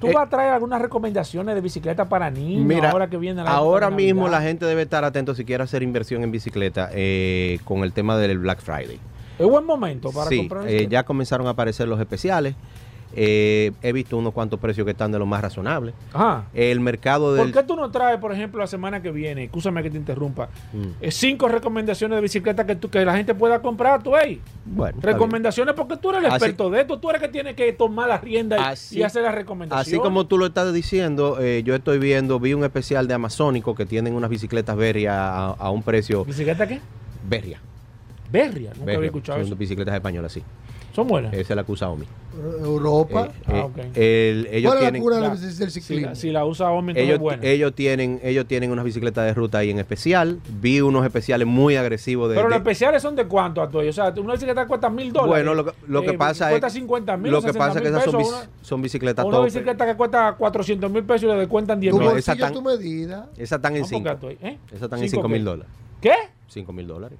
¿Tú 0.00 0.08
Eh, 0.08 0.12
vas 0.12 0.26
a 0.26 0.30
traer 0.30 0.52
algunas 0.52 0.80
recomendaciones 0.82 1.54
de 1.54 1.60
bicicleta 1.60 2.06
para 2.06 2.30
niños 2.30 2.66
Mira, 2.66 2.90
ahora 2.90 3.08
que 3.08 3.16
viene 3.16 3.42
la 3.42 3.50
ahora 3.50 3.88
mismo 3.90 4.28
la 4.28 4.42
gente 4.42 4.66
debe 4.66 4.82
estar 4.82 5.04
atento 5.04 5.34
si 5.34 5.44
quiere 5.44 5.62
hacer 5.62 5.82
inversión 5.82 6.22
en 6.22 6.30
bicicleta 6.30 6.90
eh, 6.92 7.60
con 7.64 7.82
el 7.84 7.92
tema 7.92 8.16
del 8.18 8.38
Black 8.38 8.60
Friday. 8.60 8.98
Es 9.38 9.46
buen 9.46 9.64
momento 9.64 10.10
para 10.12 10.28
sí, 10.30 10.38
comprar 10.38 10.62
eh, 10.62 10.66
bicicleta. 10.66 10.90
ya 10.90 11.02
comenzaron 11.04 11.46
a 11.46 11.50
aparecer 11.50 11.86
los 11.88 12.00
especiales. 12.00 12.54
Eh, 13.18 13.72
he 13.82 13.92
visto 13.92 14.18
unos 14.18 14.34
cuantos 14.34 14.58
precios 14.60 14.84
que 14.84 14.90
están 14.90 15.10
de 15.10 15.18
lo 15.18 15.24
más 15.24 15.40
razonables. 15.40 15.94
Ajá. 16.12 16.44
El 16.52 16.80
mercado 16.80 17.34
del... 17.34 17.50
¿Por 17.50 17.62
qué 17.62 17.66
tú 17.66 17.74
no 17.76 17.90
traes, 17.90 18.18
por 18.18 18.30
ejemplo, 18.32 18.60
la 18.60 18.66
semana 18.66 19.00
que 19.00 19.10
viene, 19.10 19.44
escúchame 19.44 19.82
que 19.82 19.90
te 19.90 19.96
interrumpa, 19.96 20.48
Mm. 20.72 20.82
eh, 21.00 21.10
cinco 21.10 21.48
recomendaciones 21.48 22.16
de 22.16 22.20
bicicleta 22.20 22.66
que, 22.66 22.76
tú, 22.76 22.90
que 22.90 23.04
la 23.06 23.16
gente 23.16 23.34
pueda 23.34 23.62
comprar, 23.62 24.02
tú, 24.02 24.16
ey? 24.16 24.40
Bueno. 24.66 24.98
Recomendaciones 25.00 25.74
porque 25.74 25.96
tú 25.96 26.10
eres 26.10 26.20
el 26.24 26.26
Así- 26.26 26.34
experto 26.36 26.68
de 26.68 26.80
esto, 26.82 26.98
tú 26.98 27.08
eres 27.08 27.22
el 27.22 27.28
que 27.28 27.32
tiene 27.32 27.54
que 27.54 27.72
tomar 27.72 28.08
la 28.08 28.18
rienda 28.18 28.58
y, 28.58 28.60
Así- 28.60 28.98
y 28.98 29.02
hacer 29.02 29.22
las 29.22 29.34
recomendaciones. 29.34 29.86
Así 29.88 29.98
como 29.98 30.26
tú 30.26 30.36
lo 30.36 30.44
estás 30.46 30.74
diciendo, 30.74 31.38
eh, 31.40 31.62
yo 31.64 31.74
estoy 31.74 31.98
viendo, 31.98 32.38
vi 32.38 32.52
un 32.52 32.64
especial 32.64 33.06
de 33.08 33.14
Amazónico 33.14 33.74
que 33.74 33.86
tienen 33.86 34.14
unas 34.14 34.28
bicicletas 34.28 34.76
Berria 34.76 35.14
a, 35.28 35.46
a 35.52 35.70
un 35.70 35.82
precio... 35.82 36.24
¿Bicicleta 36.26 36.66
qué? 36.66 36.80
Berria. 37.26 37.60
Berria, 38.30 38.70
nunca 38.70 38.80
Berria. 38.84 38.96
había 38.98 39.06
escuchado 39.08 39.38
Son 39.38 39.46
eso. 39.46 39.56
bicicletas 39.56 39.94
españolas, 39.94 40.32
sí. 40.32 40.42
Son 40.94 41.06
buenas. 41.06 41.32
Esa 41.34 41.52
es 41.52 41.56
la 41.56 41.64
que 41.64 41.72
usa 41.72 41.90
Omi. 41.90 42.06
Europa. 42.60 43.28
Eh, 43.48 43.52
Ah, 43.52 43.68
eh, 43.94 44.30
el- 44.30 44.46
ellos 44.54 44.70
¿Cuál 44.70 44.78
es 44.78 44.84
la 44.84 44.90
tienen... 44.90 45.02
cura 45.02 45.16
de 45.16 45.22
la 45.22 45.34
bici- 45.34 45.56
del 45.56 45.70
Si 45.70 45.80
ciclismo? 45.82 46.08
la, 46.08 46.14
si 46.14 46.30
la 46.30 46.44
usa 46.46 46.70
Omi, 46.70 46.90
entonces 46.92 47.04
Ellos, 47.04 47.14
es 47.16 47.20
buena. 47.20 47.42
ellos 47.46 47.74
tienen 47.74 48.20
ellos 48.22 48.46
tienen 48.46 48.70
unas 48.70 48.84
bicicletas 48.84 49.26
de 49.26 49.34
ruta 49.34 49.58
ahí 49.58 49.70
en 49.70 49.78
especial. 49.78 50.40
Vi 50.60 50.80
unos 50.80 51.04
especiales 51.04 51.46
muy 51.46 51.76
agresivos 51.76 52.30
de, 52.30 52.36
Pero 52.36 52.48
los 52.48 52.56
especiales 52.56 53.02
son 53.02 53.14
de 53.14 53.26
cuánto 53.26 53.60
a 53.60 53.64
O 53.66 53.92
sea, 53.92 54.12
una 54.16 54.32
bicicleta 54.32 54.66
cuesta 54.66 54.88
mil 54.88 55.12
dólares. 55.12 55.44
Bueno, 55.44 55.54
lo 55.54 55.64
que, 55.66 55.72
lo 55.86 56.02
que 56.02 56.10
Eh, 56.10 56.18
pasa 56.18 56.48
cuesta 56.48 56.66
es 56.68 56.72
50 56.72 57.16
mil, 57.18 57.30
lo 57.32 57.42
que 57.42 57.52
pasa 57.52 57.78
es 57.78 57.82
que 57.82 57.88
esas 57.88 58.04
son, 58.04 58.14
bici- 58.22 58.28
una, 58.28 58.48
son 58.62 58.82
bicicletas 58.82 59.24
una 59.26 59.36
top. 59.36 59.44
bicicleta 59.44 59.86
que 59.86 59.94
cuesta 59.96 60.34
400 60.38 60.90
mil 60.90 61.04
pesos 61.04 61.24
y 61.24 61.26
le 61.26 61.34
descuentan 61.36 61.78
10 61.78 61.92
Tu 61.92 61.98
mil. 61.98 62.08
No, 62.08 62.16
esa 62.16 62.34
tan- 62.36 62.52
tu 62.54 62.62
medida. 62.62 63.28
Esas 63.36 63.58
están 63.58 63.76
en 63.76 63.82
No, 63.82 63.86
porque 63.88 63.96
5. 63.96 64.10
estoy- 64.32 64.48
¿eh? 64.48 64.58
Esas 64.68 64.82
están 64.82 64.98
en 65.02 65.08
¿Cinco 65.10 65.22
5 65.22 65.28
mil 65.28 65.44
dólares. 65.44 65.70
¿Qué? 66.00 66.14
5 66.48 66.72
mil 66.72 66.86
dólares. 66.86 67.18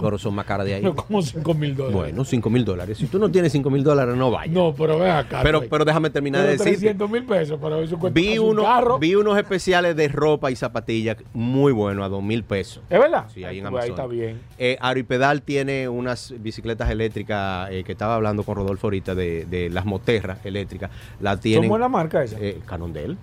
Pero 0.00 0.18
son 0.18 0.34
más 0.34 0.44
caras 0.46 0.66
de 0.66 0.74
ahí. 0.74 0.82
Pero 0.82 0.94
como 1.08 1.22
5 1.22 1.54
mil 1.54 1.74
dólares. 1.74 1.96
Bueno, 1.96 2.24
5 2.24 2.50
mil 2.50 2.64
dólares. 2.64 2.98
Si 2.98 3.06
tú 3.06 3.18
no 3.18 3.30
tienes 3.30 3.52
5 3.52 3.70
mil 3.70 3.82
dólares, 3.82 4.14
no 4.16 4.30
vayas. 4.30 4.54
No, 4.54 4.74
pero 4.76 4.98
ve 4.98 5.10
acá. 5.10 5.40
pero, 5.42 5.62
pero 5.68 5.84
déjame 5.84 6.10
terminar 6.10 6.42
de 6.42 6.48
Pero 6.52 6.58
decirte. 6.64 6.80
300 6.80 7.10
mil 7.10 7.24
pesos, 7.24 7.58
pero 7.60 7.82
eso 7.82 7.98
cuesta 7.98 8.18
Vi, 8.20 8.26
casi 8.26 8.38
un 8.38 8.48
uno, 8.50 8.62
carro. 8.64 8.98
vi 8.98 9.14
unos 9.14 9.36
especiales 9.38 9.96
de 9.96 10.08
ropa 10.08 10.50
y 10.50 10.56
zapatillas 10.56 11.16
muy 11.32 11.72
buenos 11.72 12.04
a 12.04 12.08
2 12.08 12.22
mil 12.22 12.44
pesos. 12.44 12.82
¿Es 12.90 12.98
verdad? 12.98 13.26
Sí, 13.32 13.44
ahí 13.44 13.58
en 13.58 13.68
Pues 13.70 13.84
Ahí 13.84 13.90
Amazon. 13.90 13.90
está 13.90 14.06
bien. 14.06 14.40
Eh, 14.58 14.76
Aeropedal 14.80 15.42
tiene 15.42 15.88
unas 15.88 16.34
bicicletas 16.38 16.90
eléctricas 16.90 17.68
eh, 17.70 17.82
que 17.84 17.92
estaba 17.92 18.14
hablando 18.16 18.42
con 18.42 18.56
Rodolfo 18.56 18.86
ahorita 18.88 19.14
de, 19.14 19.44
de 19.46 19.70
las 19.70 19.84
moterras 19.86 20.44
eléctricas. 20.44 20.90
La 21.20 21.32
¿Son 21.32 21.40
tienen. 21.40 21.68
buena 21.70 21.88
marca 21.88 22.22
esa? 22.22 22.36
Eh, 22.40 22.58
Canondel. 22.66 23.16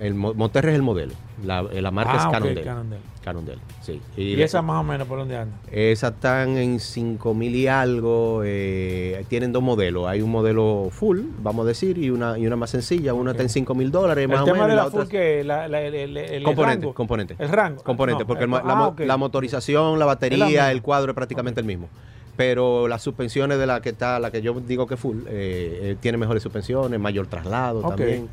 El 0.00 0.14
mo- 0.14 0.34
Moterra 0.34 0.70
es 0.70 0.76
el 0.76 0.82
modelo. 0.82 1.12
La, 1.44 1.60
eh, 1.72 1.80
la 1.82 1.90
marca 1.90 2.12
Ah, 2.14 2.16
es 2.16 2.24
ok, 2.26 2.32
Canondel. 2.32 2.64
Canondel. 2.64 2.98
Canondel, 3.24 3.58
sí. 3.82 4.00
¿Y, 4.16 4.36
la- 4.36 4.44
esa 4.44 4.62
más 4.62 4.80
o 4.80 4.84
menos 4.84 5.06
por 5.06 5.18
dónde 5.18 5.36
anda? 5.36 5.54
esas 5.70 6.12
están 6.14 6.56
en 6.56 6.80
5 6.80 7.34
mil 7.34 7.54
y 7.54 7.66
algo. 7.68 8.42
eh, 8.44 9.24
tienen 9.28 9.52
dos 9.52 9.62
modelos. 9.62 10.06
Hay 10.08 10.22
un 10.22 10.30
modelo 10.30 10.88
full, 10.90 11.20
vamos 11.42 11.64
a 11.64 11.68
decir, 11.68 11.98
y 11.98 12.10
una, 12.10 12.38
y 12.38 12.46
una 12.46 12.56
más 12.56 12.70
sencilla. 12.70 13.12
Una 13.14 13.32
está 13.32 13.42
en 13.42 13.48
5 13.50 13.74
mil 13.74 13.90
dólares, 13.90 14.26
más 14.28 14.38
el 14.38 14.42
o 14.42 14.44
tema 14.46 14.66
menos. 14.66 14.68
de 14.68 14.72
y 14.72 14.76
la 14.76 14.84
la 14.84 14.90
full 14.90 15.06
que 15.08 15.44
la, 15.44 15.68
la- 15.68 15.82
el, 15.82 15.94
el, 15.94 16.16
el 16.16 16.42
Componente, 16.42 16.82
rango. 16.86 16.94
componente. 16.94 17.36
El 17.38 17.48
rango. 17.48 17.82
Componente, 17.82 18.22
No, 18.22 18.26
porque 18.26 18.44
el 18.44 18.54
ah, 18.54 18.94
la 18.98 19.16
motorización, 19.16 19.98
la 19.98 20.06
batería, 20.06 20.70
el 20.72 20.82
cuadro 20.82 21.12
es 21.12 21.14
prácticamente 21.14 21.60
el 21.60 21.66
mismo. 21.66 21.88
Pero 22.36 22.86
las 22.86 23.02
suspensiones 23.02 23.58
de 23.58 23.66
la 23.66 23.80
que 23.80 23.88
está, 23.88 24.20
la 24.20 24.30
que 24.30 24.40
yo 24.42 24.54
digo 24.60 24.86
que 24.86 24.96
full, 24.96 25.18
eh, 25.26 25.78
eh, 25.82 25.96
tiene 26.00 26.18
mejores 26.18 26.40
suspensiones, 26.42 26.98
mayor 27.00 27.26
traslado 27.26 27.80
Ok. 27.80 27.88
también. 27.96 28.28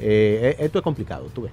Eh, 0.00 0.54
eh, 0.58 0.64
esto 0.64 0.78
es 0.78 0.82
complicado, 0.84 1.26
tú 1.34 1.42
ves. 1.42 1.52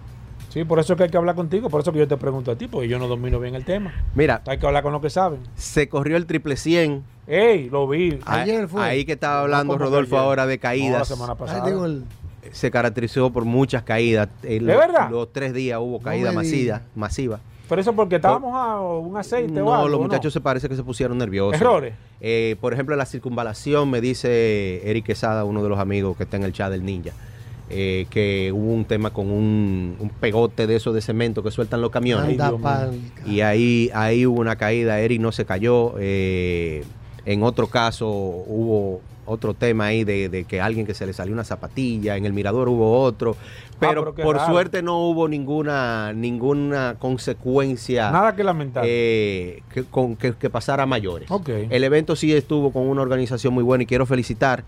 Sí, 0.49 0.63
por 0.63 0.79
eso 0.79 0.93
es 0.93 0.97
que 0.97 1.03
hay 1.03 1.10
que 1.10 1.17
hablar 1.17 1.36
contigo, 1.36 1.69
por 1.69 1.81
eso 1.81 1.91
que 1.91 1.99
yo 1.99 2.08
te 2.08 2.15
pregunto 2.15 2.49
a 2.51 2.55
ti, 2.55 2.67
porque 2.67 2.88
yo 2.88 2.97
no 2.97 3.08
domino 3.08 3.39
bien 3.41 3.55
el 3.55 3.65
tema. 3.65 3.93
Mira, 4.15 4.41
Hay 4.47 4.58
que 4.58 4.65
hablar 4.65 4.84
con 4.84 4.93
los 4.93 5.01
que 5.01 5.10
saben. 5.10 5.39
se 5.55 5.89
corrió 5.89 6.15
el 6.15 6.25
triple 6.25 6.55
100. 6.55 7.03
¡Ey! 7.27 7.69
Lo 7.69 7.88
vi. 7.88 8.19
Ayer 8.25 8.62
Ahí- 8.62 8.67
fue. 8.67 8.81
Ahí 8.84 9.05
que 9.05 9.13
estaba 9.13 9.41
hablando 9.41 9.73
No, 9.73 9.79
Rodolfo 9.79 10.15
ayer. 10.15 10.25
ahora 10.25 10.45
de 10.45 10.55
No, 10.55 10.58
la 10.58 10.62
caídas. 10.62 11.08
semana 11.10 11.34
Ay, 11.34 11.39
pasada. 11.39 11.65
digo, 11.67 11.86
el- 11.86 12.03
se 12.51 12.71
caracterizó 12.71 13.31
por 13.34 13.43
muchas 13.43 13.84
caídas. 13.84 14.29
Eh, 14.43 14.60
¿De 14.62 14.77
verdad? 14.77 15.10
Los 15.10 15.34
tres 15.34 15.53
días 15.53 15.79
hubo 15.81 15.99
caída 15.99 16.29
me 16.29 16.38
masiva. 16.38 16.81
masiva. 16.95 17.39
Pero 17.67 17.81
eso 17.81 17.93
porque 17.93 18.17
estábamos 18.17 18.53
a 18.55 18.79
un 18.79 19.17
aceite 19.17 19.60
o 19.60 19.65
No, 19.65 19.73
algo. 19.73 19.88
los 19.89 19.99
¿o 19.99 20.03
muchachos 20.03 20.31
se 20.31 20.39
parece 20.39 20.69
que 20.69 20.75
se 20.75 20.84
pusieron 20.84 21.17
nerviosos. 21.17 21.60
Errores. 21.60 21.95
Eh, 22.21 22.55
por 22.62 22.71
ejemplo, 22.73 22.95
la 22.95 23.08
circunvalación, 23.08 23.89
me 23.89 23.99
dice 23.99 24.88
Eric 24.89 25.05
Quesada, 25.08 25.43
uno 25.43 25.63
de 25.63 25.69
los 25.69 25.79
amigos 25.79 26.15
que 26.15 26.23
está 26.23 26.38
en 26.38 26.43
el 26.43 26.53
chat 26.53 26.69
del 26.71 26.86
Ninja, 26.86 27.12
eh, 27.69 28.06
que 28.10 28.51
hubo 28.54 28.71
un 28.73 28.86
tema 28.86 29.10
con 29.12 29.30
un, 29.32 29.95
un 29.99 30.10
pegote 30.10 30.67
de 30.67 30.75
esos 30.75 30.93
de 30.93 31.01
cemento 31.01 31.41
que 31.43 31.51
sueltan 31.51 31.82
los 31.82 31.89
camiones. 31.91 32.39
Anda 32.39 32.51
Y 33.25 33.41
ahí, 33.41 33.89
ahí 33.93 34.25
hubo 34.25 34.39
una 34.41 34.56
caída, 34.56 34.99
Eric 34.99 35.19
no 35.21 35.32
se 35.32 35.45
cayó. 35.45 35.93
eh, 35.99 36.84
en 37.25 37.41
otro 37.41 37.65
caso 37.67 38.08
hubo 38.08 39.01
otro 39.25 39.56
tema 39.56 39.86
ahí 39.86 40.04
de, 40.04 40.30
de 40.30 40.43
que 40.43 40.62
alguien 40.62 40.86
que 40.86 40.93
se 40.93 41.08
le 41.08 41.13
salió 41.13 41.34
una 41.34 41.43
zapatilla, 41.43 42.15
en 42.15 42.25
el 42.25 42.34
mirador 42.34 42.69
hubo 42.69 43.01
otro. 43.01 43.36
Pero, 43.80 44.01
Ah, 44.04 44.12
pero 44.15 44.25
por 44.28 44.36
raro. 44.38 44.51
suerte 44.54 44.84
no 44.84 44.99
hubo 44.99 45.28
ninguna, 45.28 46.13
ninguna 46.13 46.95
consecuencia 46.99 48.12
Nada 48.12 48.36
que 48.36 48.43
lamentar. 48.43 48.84
eh, 48.88 49.63
que, 49.73 49.84
con, 49.86 50.15
que, 50.15 50.34
que 50.34 50.49
pasara 50.51 50.84
a 50.84 50.86
mayores. 50.86 51.28
El 51.47 51.84
evento 51.84 52.15
sí 52.15 52.32
estuvo 52.34 52.71
con 52.71 52.84
una 52.88 53.01
organización 53.01 53.54
muy 53.56 53.63
buena 53.63 53.84
y 53.84 53.88
quiero 53.88 54.06
felicitar 54.06 54.63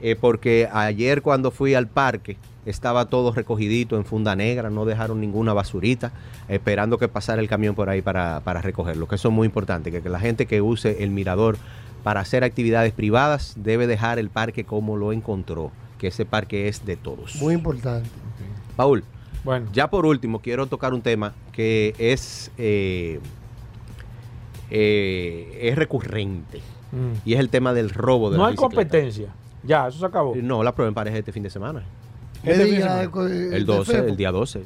eh, 0.00 0.16
porque 0.20 0.68
ayer 0.72 1.22
cuando 1.22 1.50
fui 1.50 1.74
al 1.74 1.88
parque 1.88 2.36
estaba 2.66 3.06
todo 3.06 3.32
recogidito 3.32 3.96
en 3.96 4.04
funda 4.04 4.36
negra, 4.36 4.70
no 4.70 4.84
dejaron 4.84 5.20
ninguna 5.20 5.52
basurita, 5.54 6.12
esperando 6.48 6.98
que 6.98 7.08
pasara 7.08 7.40
el 7.40 7.48
camión 7.48 7.74
por 7.74 7.88
ahí 7.88 8.02
para, 8.02 8.40
para 8.40 8.60
recogerlo, 8.60 9.08
que 9.08 9.14
eso 9.14 9.28
es 9.28 9.34
muy 9.34 9.46
importante, 9.46 9.90
que, 9.90 10.02
que 10.02 10.08
la 10.08 10.20
gente 10.20 10.46
que 10.46 10.60
use 10.60 11.02
el 11.02 11.10
mirador 11.10 11.56
para 12.02 12.20
hacer 12.20 12.44
actividades 12.44 12.92
privadas 12.92 13.54
debe 13.56 13.86
dejar 13.86 14.18
el 14.18 14.30
parque 14.30 14.64
como 14.64 14.96
lo 14.96 15.12
encontró, 15.12 15.72
que 15.98 16.08
ese 16.08 16.24
parque 16.24 16.68
es 16.68 16.84
de 16.84 16.96
todos. 16.96 17.36
Muy 17.36 17.54
importante. 17.54 18.08
Paul, 18.76 19.02
bueno, 19.44 19.66
ya 19.72 19.88
por 19.88 20.06
último, 20.06 20.40
quiero 20.40 20.66
tocar 20.66 20.92
un 20.92 21.02
tema 21.02 21.32
que 21.52 21.94
es, 21.98 22.50
eh, 22.58 23.20
eh, 24.70 25.58
es 25.62 25.76
recurrente 25.76 26.58
mm. 26.92 27.26
y 27.28 27.34
es 27.34 27.40
el 27.40 27.48
tema 27.48 27.72
del 27.72 27.90
robo 27.90 28.30
de 28.30 28.38
no 28.38 28.44
hay 28.44 28.56
competencia. 28.56 29.28
Ya, 29.68 29.86
eso 29.88 29.98
se 29.98 30.06
acabó. 30.06 30.34
No, 30.34 30.62
la 30.62 30.74
prueba 30.74 30.88
en 30.88 30.94
pareja 30.94 31.18
este 31.18 31.30
fin 31.30 31.42
de 31.42 31.50
semana. 31.50 31.82
¿Qué 32.42 32.50
Este 32.52 32.64
fin 32.64 32.72
de 32.72 32.78
día? 32.78 33.02
semana. 33.02 33.28
eh, 33.30 33.48
El 33.52 33.66
de 33.66 33.72
12, 33.76 33.92
Febo? 33.92 34.08
el 34.08 34.16
día 34.16 34.32
12. 34.32 34.62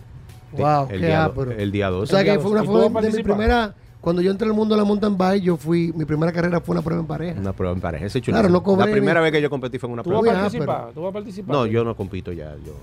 Wow, 0.56 0.82
el 0.90 1.00
qué 1.00 1.06
día, 1.06 1.24
ápero. 1.24 1.50
el 1.50 1.72
día 1.72 1.88
O 1.90 1.94
12. 1.94 2.14
sea 2.14 2.24
que 2.24 2.38
fue 2.38 2.50
una 2.52 2.60
¿Y 2.62 2.66
tú 2.66 2.72
fue 2.72 2.88
vas 2.88 3.04
a 3.04 3.08
de 3.08 3.16
mi 3.16 3.22
primera. 3.22 3.74
Cuando 4.00 4.20
yo 4.20 4.30
entré 4.32 4.48
al 4.48 4.54
mundo 4.54 4.74
de 4.74 4.80
la 4.80 4.84
mountain 4.84 5.16
bike, 5.16 5.42
yo 5.44 5.56
fui. 5.56 5.92
Mi 5.94 6.04
primera 6.04 6.32
carrera 6.32 6.60
fue 6.60 6.74
una 6.74 6.82
prueba 6.82 7.00
en 7.00 7.06
pareja. 7.06 7.40
Una 7.40 7.52
prueba 7.52 7.72
en 7.74 7.80
pareja. 7.80 8.04
Ese 8.06 8.18
es 8.18 8.24
Claro, 8.24 8.40
chulísimo. 8.42 8.58
no 8.58 8.62
cobré 8.64 8.86
La 8.86 8.92
primera 8.92 9.20
ni- 9.20 9.24
vez 9.24 9.32
que 9.32 9.40
yo 9.42 9.48
competí 9.50 9.78
fue 9.78 9.88
en 9.88 9.92
una 9.94 10.02
¿Tú 10.02 10.10
vas 10.10 10.18
prueba. 10.20 10.32
a 10.32 10.42
Muy 10.42 10.42
participar? 10.50 10.76
ápero. 10.76 10.92
¿Tú 10.92 11.00
vas 11.02 11.10
a 11.10 11.12
participar? 11.12 11.54
No, 11.56 11.66
yo 11.66 11.84
no 11.84 11.96
compito 11.96 12.32
ya. 12.32 12.54
Yo, 12.66 12.74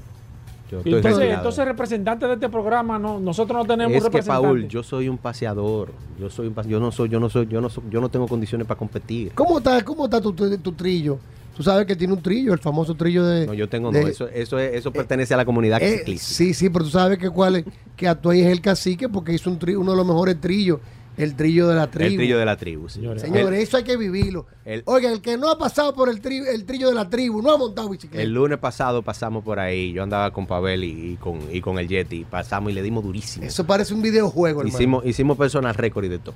yo 0.71 0.77
Y 0.77 0.79
estoy 0.79 0.93
entonces, 0.93 1.17
retirado. 1.19 1.37
entonces, 1.41 1.65
representante 1.65 2.25
de 2.25 2.33
este 2.35 2.49
programa, 2.49 2.97
no, 2.97 3.19
nosotros 3.19 3.57
no 3.57 3.65
tenemos 3.65 3.97
es 3.97 4.09
que. 4.09 4.23
Paul, 4.23 4.67
yo 4.69 4.81
soy 4.81 5.09
un 5.09 5.17
paseador. 5.17 5.91
Yo 6.19 6.29
soy 6.29 6.47
un 6.47 6.53
pase- 6.53 6.69
yo 6.69 6.79
no 6.79 6.91
soy, 6.91 7.09
yo 7.09 7.19
no 7.19 7.29
soy, 7.29 7.47
yo 7.47 7.59
no 7.61 7.69
soy, 7.69 7.83
yo 7.91 7.99
no 8.01 8.09
tengo 8.09 8.27
condiciones 8.27 8.65
para 8.65 8.77
competir. 8.77 9.33
¿Cómo 9.35 9.57
está, 9.59 9.83
cómo 9.83 10.05
está 10.05 10.19
tu, 10.21 10.31
tu, 10.33 10.57
tu 10.57 10.71
trillo? 10.71 11.19
Tú 11.59 11.63
sabes 11.63 11.85
que 11.85 11.93
tiene 11.97 12.13
un 12.13 12.21
trillo, 12.21 12.53
el 12.53 12.59
famoso 12.59 12.95
trillo 12.95 13.25
de. 13.25 13.45
No, 13.45 13.53
yo 13.53 13.67
tengo 13.67 13.91
de- 13.91 14.01
no. 14.01 14.07
Eso, 14.07 14.29
eso, 14.29 14.57
es- 14.59 14.75
eso 14.75 14.93
pertenece 14.93 15.33
a 15.33 15.37
la 15.37 15.43
comunidad 15.43 15.83
Eh, 15.83 15.97
ciclista. 15.97 16.25
sí, 16.33 16.53
sí, 16.53 16.69
pero 16.69 16.85
tú 16.85 16.91
sabes 16.91 17.17
que 17.17 17.29
cuál 17.29 17.57
es, 17.57 17.65
que 17.97 18.07
Atuay 18.07 18.39
es 18.39 18.47
el 18.47 18.61
cacique 18.61 19.09
porque 19.09 19.33
hizo 19.33 19.49
un 19.49 19.59
tri- 19.59 19.77
uno 19.77 19.91
de 19.91 19.97
los 19.97 20.07
mejores 20.07 20.39
trillos, 20.39 20.79
el 21.17 21.35
trillo 21.35 21.67
de 21.67 21.75
la 21.75 21.91
tribu. 21.91 22.11
El 22.11 22.15
trillo 22.15 22.37
de 22.39 22.45
la 22.45 22.55
tribu. 22.55 22.87
Señores, 22.87 23.21
Señores, 23.21 23.59
eso 23.61 23.75
hay 23.75 23.83
que 23.83 23.97
vivirlo. 23.97 24.45
el- 24.63 24.83
Oiga, 24.85 25.11
el 25.11 25.19
que 25.19 25.35
no 25.35 25.49
ha 25.49 25.57
pasado 25.57 25.93
por 25.93 26.07
el, 26.07 26.21
tri- 26.21 26.47
el 26.47 26.63
trillo 26.63 26.87
de 26.87 26.95
la 26.95 27.09
tribu, 27.09 27.41
no 27.41 27.51
ha 27.51 27.57
montado 27.57 27.89
bicicleta. 27.89 28.23
El 28.23 28.31
lunes 28.31 28.57
pasado 28.57 29.01
pasamos 29.01 29.43
por 29.43 29.59
ahí. 29.59 29.91
Yo 29.91 30.01
andaba 30.01 30.31
con 30.31 30.47
Pavel 30.47 30.85
y, 30.85 31.11
y 31.11 31.15
con, 31.17 31.39
y 31.51 31.59
con 31.59 31.77
el 31.77 31.89
Yeti. 31.89 32.23
Pasamos 32.23 32.71
y 32.71 32.73
le 32.75 32.81
dimos 32.81 33.03
durísimo. 33.03 33.45
Eso 33.45 33.65
parece 33.65 33.93
un 33.93 34.01
videojuego, 34.01 34.61
hermano. 34.61 34.77
Hicimos, 34.77 35.05
hicimos 35.05 35.37
personal 35.37 35.75
récord 35.75 36.05
y 36.05 36.07
de 36.07 36.19
todo. 36.19 36.35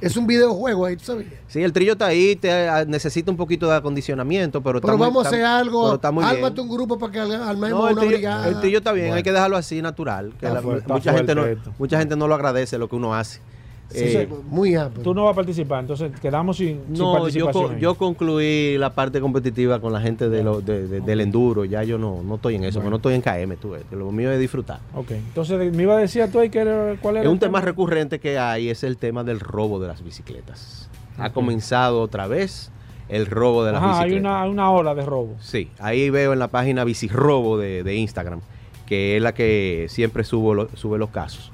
Es 0.00 0.16
un 0.16 0.26
videojuego 0.26 0.86
ahí, 0.86 0.96
¿tú 0.96 1.04
sabes? 1.04 1.26
Sí, 1.46 1.62
el 1.62 1.72
trillo 1.72 1.92
está 1.92 2.06
ahí, 2.06 2.34
te, 2.36 2.50
ah, 2.68 2.84
necesita 2.86 3.30
un 3.30 3.36
poquito 3.36 3.68
de 3.68 3.76
acondicionamiento, 3.76 4.62
pero, 4.62 4.80
Pero 4.80 4.92
está 4.94 4.96
muy- 4.96 5.06
vamos 5.06 5.24
a 5.26 5.28
está- 5.28 5.36
hacer 5.36 5.44
algo. 5.46 5.82
pero 5.84 5.94
está 5.96 6.10
muy 6.10 6.24
bien. 6.24 6.44
Un 6.60 6.68
grupo 6.68 6.98
para 6.98 7.12
que 7.12 7.20
al- 7.20 7.32
armemos 7.42 7.70
No, 7.78 7.86
el 7.88 7.92
una 7.92 8.00
trillo, 8.00 8.16
brigada. 8.16 8.48
el 8.48 8.60
trillo 8.60 8.78
está 8.78 8.92
bien, 8.92 9.06
Bueno. 9.06 9.16
hay 9.16 9.22
que 9.22 9.32
dejarlo 9.32 9.56
así, 9.56 9.82
natural. 9.82 10.30
que 10.40 10.46
Está 10.46 10.54
la- 10.54 10.62
fuerte, 10.62 10.80
está 10.82 10.94
mucha, 10.94 11.12
gente 11.12 11.34
no, 11.34 11.44
mucha 11.78 11.98
gente 11.98 12.16
no 12.16 12.28
lo 12.28 12.34
agradece 12.34 12.78
lo 12.78 12.88
que 12.88 12.96
uno 12.96 13.14
hace. 13.14 13.40
Sí, 13.90 14.04
Eh, 14.04 14.28
sí, 14.28 14.34
muy 14.48 14.74
amplio. 14.76 15.02
Tú 15.02 15.12
no 15.14 15.24
vas 15.24 15.32
a 15.32 15.34
participar, 15.36 15.80
entonces 15.80 16.12
quedamos 16.20 16.56
sin, 16.58 16.80
no, 16.90 16.94
yo, 16.96 17.12
participación. 17.12 17.74
ahí. 17.74 17.80
yo 17.80 17.94
concluí 17.96 18.78
la 18.78 18.94
parte 18.94 19.20
competitiva 19.20 19.80
con 19.80 19.92
la 19.92 20.00
gente 20.00 20.28
de 20.28 20.44
lo- 20.44 20.60
de- 20.60 20.86
de- 20.86 21.00
del 21.00 21.20
enduro. 21.20 21.64
Ya 21.64 21.82
yo 21.82 21.98
no, 21.98 22.22
no 22.22 22.36
estoy 22.36 22.54
en 22.54 22.64
eso, 22.64 22.78
Bueno. 22.78 22.90
no 22.90 22.96
estoy 22.96 23.14
en 23.14 23.22
KM, 23.22 23.56
tú 23.56 23.70
ves, 23.70 23.82
lo 23.90 24.12
mío 24.12 24.30
es 24.30 24.38
disfrutar. 24.38 24.78
Ok, 24.94 25.10
entonces 25.10 25.72
me 25.74 25.82
iba 25.82 25.94
a 25.94 25.98
decir 25.98 26.22
a 26.22 26.28
tú 26.30 26.38
ahí 26.38 26.50
que 26.50 26.60
era, 26.60 26.94
cuál 27.02 27.16
era 27.16 27.24
Es 27.24 27.30
un 27.32 27.38
tema 27.40 27.60
recurrente 27.60 28.20
que 28.20 28.38
hay, 28.38 28.68
es 28.70 28.84
el 28.84 28.96
tema 28.96 29.24
del 29.24 29.40
robo 29.40 29.80
de 29.80 29.88
las 29.88 30.04
bicicletas. 30.04 30.88
Ha 31.18 31.30
comenzado 31.30 32.00
otra 32.00 32.26
vez 32.28 32.70
el 33.08 33.26
robo 33.26 33.64
de 33.64 33.72
las 33.72 33.82
Ajá, 33.82 34.02
hay 34.02 34.10
bicicletas. 34.10 34.20
una, 34.30 34.42
hay 34.42 34.50
una 34.50 34.70
ola 34.70 34.94
de 34.94 35.02
robo. 35.04 35.34
Sí, 35.40 35.68
ahí 35.80 36.10
veo 36.10 36.32
en 36.32 36.38
la 36.38 36.46
página 36.46 36.84
Bicirrobo 36.84 37.58
de, 37.58 37.82
de 37.82 37.96
Instagram, 37.96 38.40
que 38.86 39.16
es 39.16 39.22
la 39.22 39.34
que 39.34 39.86
siempre 39.88 40.22
subo 40.22 40.54
lo- 40.54 40.68
sube 40.76 40.96
los 40.96 41.10
casos, 41.10 41.50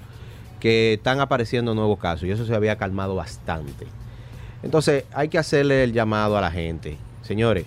que 0.61 0.95
están 0.95 1.21
apareciendo 1.21 1.75
nuevos 1.75 1.99
casos 1.99 2.25
y 2.29 2.31
eso 2.31 2.45
se 2.47 2.55
había 2.55 2.77
calmado 2.77 3.15
bastante. 3.15 3.87
Entonces 4.63 5.05
hay 5.13 5.29
que 5.29 5.39
hacerle 5.39 5.85
el 5.85 5.93
llamado 5.93 6.37
a 6.37 6.41
la 6.41 6.51
gente. 6.51 6.97
Señores, 7.23 7.67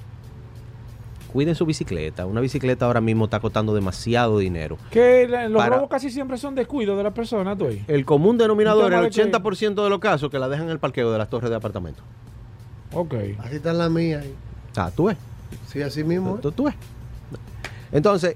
cuiden 1.31 1.53
su 1.55 1.65
bicicleta. 1.65 2.25
Una 2.25 2.41
bicicleta 2.41 2.85
ahora 2.85 3.01
mismo 3.01 3.25
está 3.25 3.39
costando 3.39 3.73
demasiado 3.75 4.39
dinero. 4.39 4.77
Que 4.89 5.27
los 5.49 5.61
Para- 5.61 5.75
robos 5.75 5.89
casi 5.89 6.09
siempre 6.09 6.37
son 6.37 6.55
descuido 6.55 6.97
de 6.97 7.03
la 7.03 7.11
persona, 7.13 7.55
tú 7.55 7.67
ahí. 7.67 7.83
El 7.87 8.03
común 8.05 8.37
denominador, 8.37 8.91
el 8.93 9.03
de 9.03 9.09
que- 9.09 9.21
80% 9.21 9.83
de 9.83 9.89
los 9.89 9.99
casos 9.99 10.29
que 10.31 10.39
la 10.39 10.49
dejan 10.49 10.65
en 10.65 10.71
el 10.71 10.79
parqueo 10.79 11.11
de 11.11 11.17
las 11.19 11.29
torres 11.29 11.49
de 11.51 11.55
apartamentos. 11.55 12.03
Ok. 12.93 13.13
Así 13.39 13.57
está 13.57 13.71
la 13.73 13.89
mía. 13.89 14.19
ahí. 14.21 14.33
Ah, 14.75 14.91
tú 14.95 15.05
ves. 15.05 15.17
Sí, 15.67 15.81
así 15.81 16.03
mismo. 16.03 16.39
Tú, 16.41 16.51
tú 16.51 16.63
ves. 16.65 16.75
Entonces, 17.91 18.35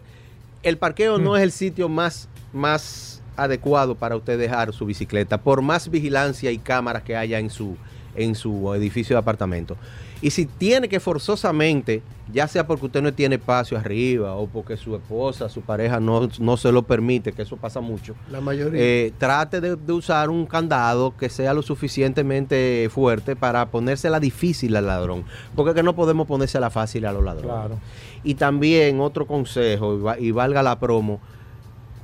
el 0.61 0.77
parqueo 0.77 1.17
no 1.17 1.35
es 1.35 1.43
el 1.43 1.51
sitio 1.51 1.89
más, 1.89 2.27
más 2.53 3.12
adecuado 3.35 3.95
para 3.95 4.15
usted 4.15 4.37
dejar 4.39 4.73
su 4.73 4.85
bicicleta, 4.85 5.37
por 5.41 5.61
más 5.61 5.89
vigilancia 5.89 6.51
y 6.51 6.57
cámaras 6.57 7.03
que 7.03 7.15
haya 7.15 7.39
en 7.39 7.49
su, 7.49 7.75
en 8.15 8.35
su 8.35 8.73
edificio 8.73 9.15
de 9.15 9.19
apartamento. 9.19 9.75
Y 10.21 10.29
si 10.29 10.45
tiene 10.45 10.87
que 10.87 11.01
forzosamente, 11.01 12.01
ya 12.31 12.47
sea 12.47 12.65
porque 12.65 12.85
usted 12.85 13.01
no 13.01 13.13
tiene 13.13 13.35
espacio 13.35 13.77
arriba 13.77 14.35
o 14.35 14.47
porque 14.47 14.77
su 14.77 14.95
esposa, 14.95 15.49
su 15.49 15.59
pareja 15.59 15.99
no, 15.99 16.29
no 16.39 16.55
se 16.55 16.71
lo 16.71 16.83
permite, 16.83 17.33
que 17.33 17.41
eso 17.41 17.57
pasa 17.57 17.81
mucho, 17.81 18.15
La 18.31 18.39
mayoría. 18.39 18.79
eh, 18.81 19.11
trate 19.17 19.59
de, 19.59 19.75
de 19.75 19.91
usar 19.91 20.29
un 20.29 20.45
candado 20.45 21.13
que 21.17 21.27
sea 21.27 21.53
lo 21.53 21.61
suficientemente 21.61 22.87
fuerte 22.89 23.35
para 23.35 23.65
ponérsela 23.65 24.19
difícil 24.21 24.75
al 24.77 24.87
ladrón. 24.87 25.25
Porque 25.55 25.71
es 25.71 25.75
que 25.75 25.83
no 25.83 25.93
podemos 25.95 26.25
ponérsela 26.27 26.69
fácil 26.69 27.05
a 27.05 27.11
los 27.11 27.23
ladrones. 27.23 27.51
Claro. 27.51 27.79
Y 28.23 28.35
también 28.35 29.01
otro 29.01 29.25
consejo, 29.27 29.95
y, 29.97 30.01
va- 30.01 30.19
y 30.19 30.31
valga 30.31 30.63
la 30.63 30.79
promo, 30.79 31.19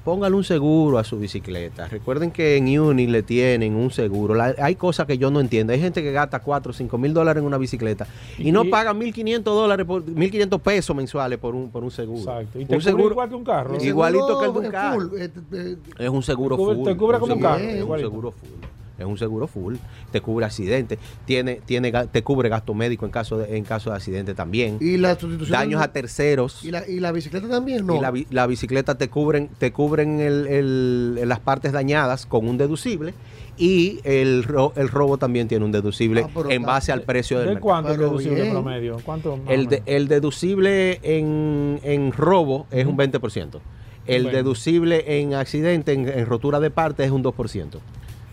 póngale 0.09 0.35
un 0.35 0.43
seguro 0.43 0.97
a 0.97 1.03
su 1.03 1.19
bicicleta. 1.19 1.87
Recuerden 1.87 2.31
que 2.31 2.57
en 2.57 2.79
Uni 2.79 3.05
le 3.05 3.21
tienen 3.21 3.75
un 3.75 3.91
seguro. 3.91 4.33
La- 4.33 4.55
hay 4.59 4.73
cosas 4.75 5.05
que 5.05 5.19
yo 5.19 5.29
no 5.29 5.39
entiendo. 5.39 5.71
Hay 5.71 5.79
gente 5.79 6.01
que 6.01 6.11
gasta 6.11 6.39
4 6.39 6.71
o 6.71 6.73
5 6.73 6.97
mil 6.97 7.13
dólares 7.13 7.41
en 7.41 7.45
una 7.45 7.59
bicicleta 7.59 8.07
y, 8.39 8.51
no 8.51 8.63
Y- 8.63 8.69
paga 8.69 8.91
1.500 8.93 9.43
dólares, 9.43 9.85
por 9.85 10.03
1.500 10.03 10.59
pesos 10.61 10.95
mensuales 10.95 11.37
por 11.37 11.53
un, 11.53 11.69
por 11.69 11.83
un 11.83 11.91
seguro. 11.91 12.19
Exacto. 12.21 12.59
Y 12.59 12.65
te 12.65 12.73
un 12.75 12.79
cubre 12.79 12.81
seguro 12.81 13.11
igual 13.11 13.29
que 13.29 13.35
un 13.35 13.43
carro. 13.43 13.77
Igualito 13.83 14.39
que 14.39 14.45
el 14.47 14.53
de 14.53 14.59
un 14.59 14.69
carro. 14.71 14.95
full, 15.09 15.19
eh, 15.19 15.29
eh, 15.53 15.75
Es 15.99 16.09
un 16.09 16.23
seguro 16.23 16.55
Te 16.57 16.63
cubre- 16.63 16.75
full. 16.75 16.85
te 16.85 16.97
cubre 16.97 17.17
un 17.17 17.21
como 17.21 17.33
un 17.35 17.41
carro, 17.41 17.63
Es 17.63 17.83
un 17.83 17.99
seguro 17.99 18.31
full. 18.31 18.49
Es 18.99 19.05
un 19.05 19.17
seguro 19.17 19.47
full. 19.47 19.75
Te 20.11 20.21
cubre 20.21 20.45
accidentes. 20.45 20.99
Tiene, 21.25 21.61
tiene, 21.65 21.91
te 22.11 22.23
cubre 22.23 22.49
gasto 22.49 22.73
médico 22.73 23.05
en 23.05 23.11
caso 23.11 23.37
de, 23.37 23.57
en 23.57 23.63
caso 23.63 23.89
de 23.91 23.95
accidente 23.95 24.33
también. 24.33 24.77
y 24.81 24.97
la 24.97 25.17
sustitución. 25.17 25.51
Daños 25.51 25.81
a 25.81 25.91
terceros. 25.91 26.63
¿Y 26.63 26.71
la, 26.71 26.87
y 26.87 26.99
la 26.99 27.11
bicicleta 27.11 27.47
también? 27.47 27.85
No. 27.85 27.95
Y 27.95 27.99
la, 28.01 28.11
bi- 28.11 28.27
la 28.29 28.45
bicicleta 28.47 28.97
te 28.97 29.09
cubren, 29.09 29.49
te 29.57 29.71
cubren 29.71 30.19
el- 30.19 30.47
el- 30.47 31.27
las 31.29 31.39
partes 31.39 31.71
dañadas 31.71 32.25
con 32.25 32.47
un 32.47 32.57
deducible 32.57 33.13
y 33.57 33.99
el, 34.03 34.43
ro- 34.43 34.73
el 34.75 34.87
robo 34.89 35.17
también 35.17 35.47
tiene 35.47 35.65
un 35.65 35.71
deducible 35.71 36.25
Ah, 36.33 36.41
en 36.49 36.63
base 36.63 36.91
al 36.91 37.01
precio 37.01 37.37
del 37.39 37.47
¿De 37.47 37.53
mercado. 37.55 37.65
cuánto 37.65 37.91
es 37.91 37.97
Pero 37.97 38.09
deducible 38.09 38.41
bien. 38.41 38.51
promedio? 38.53 38.97
¿Cuánto 39.03 39.39
El, 39.47 39.67
de- 39.67 39.83
el 39.85 40.07
deducible 40.07 40.99
en, 41.03 41.79
en 41.83 42.11
robo 42.11 42.67
es 42.71 42.85
un 42.85 42.97
20%. 42.97 43.59
El 44.07 44.23
Bueno. 44.23 44.37
deducible 44.37 45.19
en 45.21 45.33
accidente, 45.35 45.93
en, 45.93 46.07
en 46.07 46.25
rotura 46.25 46.59
de 46.59 46.71
partes, 46.71 47.05
es 47.05 47.11
un 47.11 47.23
2%. 47.23 47.79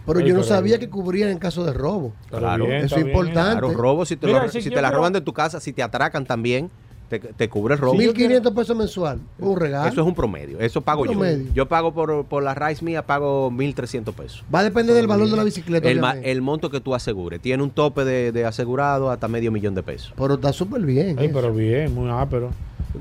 Pero 0.07 0.21
yo 0.21 0.35
no 0.35 0.43
sabía 0.43 0.79
que 0.79 0.89
cubrían 0.89 1.31
en 1.31 1.39
caso 1.39 1.65
de 1.65 1.73
robo. 1.73 2.13
Claro, 2.31 2.67
bien, 2.67 2.85
eso 2.85 2.97
es 2.97 3.05
bien, 3.05 3.17
importante. 3.17 3.59
Claro, 3.61 3.73
robo, 3.75 4.05
si 4.07 4.17
te, 4.17 4.27
Mira, 4.27 4.45
lo- 4.45 4.49
si 4.51 4.63
si 4.63 4.71
yo 4.71 4.77
te 4.77 4.83
la 4.83 4.91
roban 4.91 5.13
de 5.13 5.21
tu 5.21 5.33
casa, 5.33 5.61
si 5.61 5.73
te 5.73 5.83
atracan 5.83 6.25
también, 6.27 6.71
te, 7.09 7.21
te 7.21 7.49
cubre 7.49 7.75
el 7.75 7.81
robo. 7.81 7.97
Sí, 7.99 8.05
yo 8.07 8.13
1.500 8.13 8.53
pesos 8.55 8.77
mensual. 8.77 9.21
Un 9.39 9.57
regalo. 9.61 9.89
Eso 9.89 10.01
es 10.01 10.07
un 10.09 10.15
promedio. 10.15 10.59
Eso 10.59 10.81
pago 10.81 11.05
Promedio. 11.05 11.47
yo. 11.47 11.53
Yo 11.55 11.67
pago 11.69 11.95
por, 11.95 12.25
por 12.25 12.43
la 12.43 12.53
RICE 12.55 12.85
mía, 12.85 13.07
pago 13.07 13.49
1.300 13.53 14.13
pesos. 14.13 14.45
Va 14.53 14.59
a 14.61 14.65
depender 14.65 14.95
del 14.97 15.07
valor 15.07 15.31
de 15.31 15.37
la 15.37 15.45
bicicleta. 15.45 15.89
El, 15.89 16.01
ma- 16.01 16.09
obviamente. 16.11 16.33
el 16.33 16.43
monto 16.43 16.69
que 16.69 16.81
tú 16.81 16.95
asegures. 16.97 17.41
Tiene 17.41 17.63
un 17.63 17.71
tope 17.71 18.05
de, 18.05 18.33
de 18.33 18.45
asegurado 18.45 19.11
hasta 19.13 19.29
medio 19.29 19.53
millón 19.53 19.77
de 19.77 19.85
pesos. 19.85 20.13
Pero 20.17 20.35
está 20.35 20.53
súper 20.53 20.83
bien. 20.83 21.17
Eso. 21.19 21.31
pero 21.33 21.55
bien, 21.55 21.95
muy 21.95 22.11
ápero. 22.11 22.51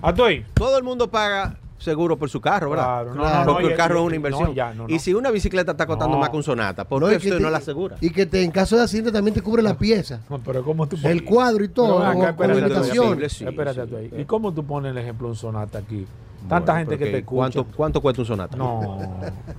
Atoy. 0.03 0.45
Todo 0.53 0.77
el 0.77 0.83
mundo 0.83 1.09
paga 1.09 1.57
seguro 1.77 2.17
por 2.17 2.29
su 2.29 2.39
carro, 2.41 2.69
¿verdad? 2.69 2.85
Claro, 3.03 3.11
Claro. 3.13 3.39
no, 3.39 3.45
no, 3.45 3.51
Porque 3.53 3.67
el 3.67 3.75
carro 3.75 3.95
y- 3.95 3.97
es 3.97 4.01
una 4.03 4.09
no, 4.09 4.15
inversión. 4.15 4.53
ya, 4.55 4.73
no, 4.73 4.85
Y 4.87 4.99
si 4.99 5.13
una 5.13 5.29
bicicleta 5.31 5.71
está 5.73 5.85
costando 5.85 6.15
No. 6.15 6.21
más 6.21 6.29
que 6.29 6.37
un 6.37 6.43
sonata, 6.43 6.85
¿por 6.85 7.07
qué 7.09 7.17
usted 7.17 7.37
te- 7.37 7.39
no 7.43 7.49
la 7.49 7.57
asegura? 7.57 7.97
Y 8.01 8.09
que 8.11 8.25
te, 8.25 8.41
en 8.43 8.51
caso 8.51 8.75
de 8.77 8.83
accidente 8.83 9.11
también 9.11 9.33
te 9.33 9.41
cubre 9.41 9.61
la 9.61 9.77
pieza. 9.77 10.21
No, 10.29 10.39
pero 10.39 10.63
¿cómo 10.63 10.87
tú 10.87 10.97
El 11.03 11.23
cuadro 11.23 11.63
y 11.63 11.67
todo. 11.69 11.99
Acá, 11.99 12.35
con 12.35 12.49
espérate, 12.51 13.29
sí. 13.29 13.45
Atoy. 13.81 14.21
¿Y 14.21 14.25
cómo 14.25 14.53
tú 14.53 14.63
pones 14.65 14.91
el 14.91 14.97
ejemplo 14.97 15.27
de 15.27 15.31
un 15.31 15.37
sonata 15.37 15.79
aquí? 15.79 16.05
Tanta 16.47 16.73
Bueno, 16.73 16.89
gente 16.91 17.03
que 17.05 17.11
te 17.11 17.17
escucha. 17.19 17.35
¿cuánto, 17.35 17.65
¿Cuánto 17.75 18.01
cuesta 18.01 18.21
un 18.21 18.25
sonata? 18.27 18.55
No, 18.57 18.81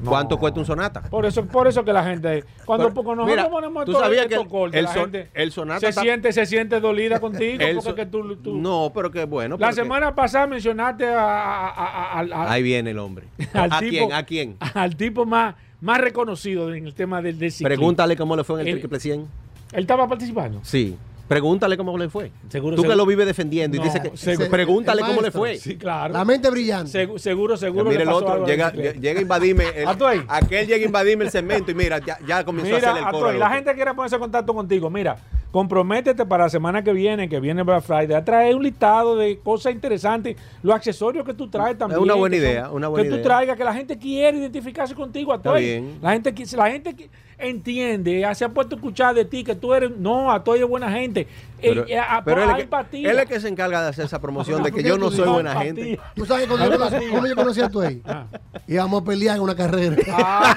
no. 0.01 0.11
¿Cuánto 0.11 0.39
cuesta 0.39 0.61
un 0.61 0.67
sonata? 0.67 1.03
Por 1.03 1.27
eso, 1.27 1.45
por 1.47 1.67
eso 1.67 1.85
que 1.85 1.93
la 1.93 2.05
gente, 2.05 2.45
cuando 2.65 2.85
Pero, 2.87 2.95
poco 2.95 3.15
nosotros 3.17 3.37
mira, 3.37 3.51
ponemos 3.51 3.85
tú 3.85 3.93
sabías 3.93 4.25
esto 4.27 4.37
que 4.37 4.43
el- 4.43 4.49
corte, 4.49 4.79
el 4.79 4.85
la 4.85 4.93
son- 4.93 5.03
gente 5.13 5.31
el 5.35 5.53
sonata 5.53 5.81
se 5.81 5.89
está- 5.89 6.01
siente, 6.03 6.33
se 6.33 6.47
siente 6.47 6.81
dolida 6.81 7.19
contigo 7.21 7.63
El 7.63 7.77
porque 7.77 7.91
so- 7.91 7.95
que 7.97 8.07
tú, 8.07 8.37
tú- 8.37 8.57
No, 8.57 8.93
pero 8.95 9.11
qué 9.11 9.25
bueno. 9.25 9.57
la 9.59 9.67
porque- 9.69 9.83
semana 9.83 10.15
pasada 10.15 10.47
mencionaste 10.47 11.07
a, 11.07 11.19
a- 11.21 11.69
a- 11.69 12.21
a- 12.21 12.27
a- 12.45 12.53
Ahí 12.53 12.63
viene 12.63 12.91
el 12.91 12.99
hombre. 12.99 13.27
al 13.55 13.73
¿A 13.73 13.79
tipo- 13.81 13.91
quién? 13.91 14.13
¿A 14.13 14.23
quién? 14.25 14.57
al 14.75 14.97
tipo 14.97 15.27
más, 15.27 15.55
más 15.81 15.99
reconocido 16.01 16.73
en 16.73 16.87
el 16.87 16.95
tema 16.95 17.21
del, 17.21 17.39
del. 17.39 17.53
Pregúntale 17.63 18.17
cómo 18.17 18.37
le 18.37 18.45
fue 18.45 18.61
en 18.61 18.69
el 18.69 18.75
El- 18.75 18.81
triple 18.81 19.01
100. 19.01 19.27
Él 19.73 19.81
estaba 19.81 20.07
participando. 20.09 20.61
Sí. 20.63 20.97
Pregúntale 21.29 21.77
cómo 21.77 21.97
le 21.99 22.09
fue. 22.09 22.31
Seguro, 22.49 22.77
Tú 22.77 22.83
que 22.83 22.95
lo 22.95 23.05
vives 23.05 23.27
defendiendo 23.27 23.77
y 23.77 23.81
No, 23.81 23.85
dices 23.87 24.01
que. 24.01 24.17
seguro. 24.17 24.49
pregúntale 24.51 25.03
cómo 25.03 25.21
le 25.21 25.31
fue. 25.31 25.57
Sí, 25.57 25.77
claro. 25.77 26.13
La 26.15 26.25
mente 26.25 26.49
brillante. 26.51 26.91
Segu- 27.07 27.19
seguro, 27.19 27.57
seguro. 27.57 27.91
mira 27.91 28.03
el 28.03 28.09
otro, 28.09 28.47
llega, 28.47 28.71
llega 28.73 29.19
a 29.19 29.23
invadirme. 29.23 29.65
el- 29.75 29.89
A 29.89 29.97
tu 29.97 30.07
ahí. 30.07 30.21
aquel 30.29 30.67
llega 30.67 30.83
a 30.85 30.87
invadirme 30.87 31.25
el 31.25 31.31
cemento 31.31 31.71
y 31.71 31.75
mira, 31.75 31.99
ya, 31.99 32.19
ya 32.27 32.45
comenzó 32.45 32.75
a 32.75 32.79
hacer 32.79 32.97
el 32.99 33.11
coro. 33.11 33.33
La 33.33 33.51
gente 33.51 33.75
quiere 33.75 33.93
ponerse 33.95 34.17
en 34.17 34.21
contacto 34.23 34.55
contigo. 34.55 34.89
Mira, 34.89 35.17
comprométete 35.51 36.25
para 36.27 36.45
la 36.45 36.51
semana 36.51 36.83
que 36.85 36.93
viene, 36.93 37.29
que 37.29 37.41
viene 37.41 37.63
Black 37.63 37.83
Friday, 37.83 38.15
a 38.15 38.25
traer 38.25 38.55
un 38.55 38.63
listado 38.63 39.17
de 39.17 39.39
cosas 39.41 39.73
interesantes, 39.73 40.37
los 40.63 40.75
accesorios 40.77 41.25
que 41.25 41.35
tú 41.35 41.49
traes 41.49 41.77
también. 41.79 42.01
una 42.01 42.15
buena 42.15 42.37
que 42.37 42.43
son- 42.43 42.51
idea, 42.51 42.71
una 42.71 42.89
buena 42.89 43.03
Que 43.05 43.09
tú 43.11 43.15
idea. 43.17 43.25
traigas, 43.25 43.57
que 43.57 43.65
la 43.65 43.75
gente 43.75 43.99
quiere 43.99 44.39
identificarse 44.39 44.95
contigo, 44.95 45.33
Atoy. 45.33 45.63
bien. 45.65 45.99
La 46.03 46.13
gente, 46.13 46.33
la 46.57 46.71
gente 46.71 47.09
entiende, 47.39 48.27
se 48.35 48.45
ha 48.45 48.49
puesto 48.49 48.75
a 48.75 48.79
escuchar 48.79 49.15
de 49.15 49.25
ti 49.25 49.45
que 49.45 49.55
tú 49.55 49.75
eres, 49.75 49.91
no, 49.91 50.31
Atoy 50.31 50.61
es 50.61 50.69
buena 50.69 50.91
gente. 50.91 51.27
Pero, 51.61 51.83
Eh, 51.83 51.95
eh, 51.95 51.99
a- 51.99 52.23
pero 52.25 52.43
él, 52.43 52.51
es 52.51 52.57
que, 52.57 52.63
empatía. 52.63 53.11
él 53.11 53.19
es 53.19 53.27
que 53.27 53.41
se 53.41 53.49
encarga 53.49 53.83
de 53.83 53.89
hacer 53.89 54.05
esa 54.05 54.21
promoción 54.21 54.63
de 54.63 54.71
que 54.71 54.83
¿Por 54.83 54.89
yo 54.91 54.99
no 54.99 55.11
soy 55.11 55.29
buena 55.29 55.53
Empatía. 55.53 55.75
gente. 55.75 56.01
Tú 56.15 56.27
sabes 56.27 56.47
cuando 56.47 56.71
yo 56.71 56.79
conocí, 56.79 57.07
cómo 57.11 57.27
yo 57.27 57.35
conocí 57.37 57.61
a 57.61 57.69
tu 57.69 57.81
ahí. 57.81 58.03
Ah. 58.07 58.27
Íbamos 58.67 59.03
a 59.03 59.05
pelear 59.05 59.37
en 59.37 59.43
una 59.43 59.55
carrera. 59.57 59.97
Ah, 60.13 60.55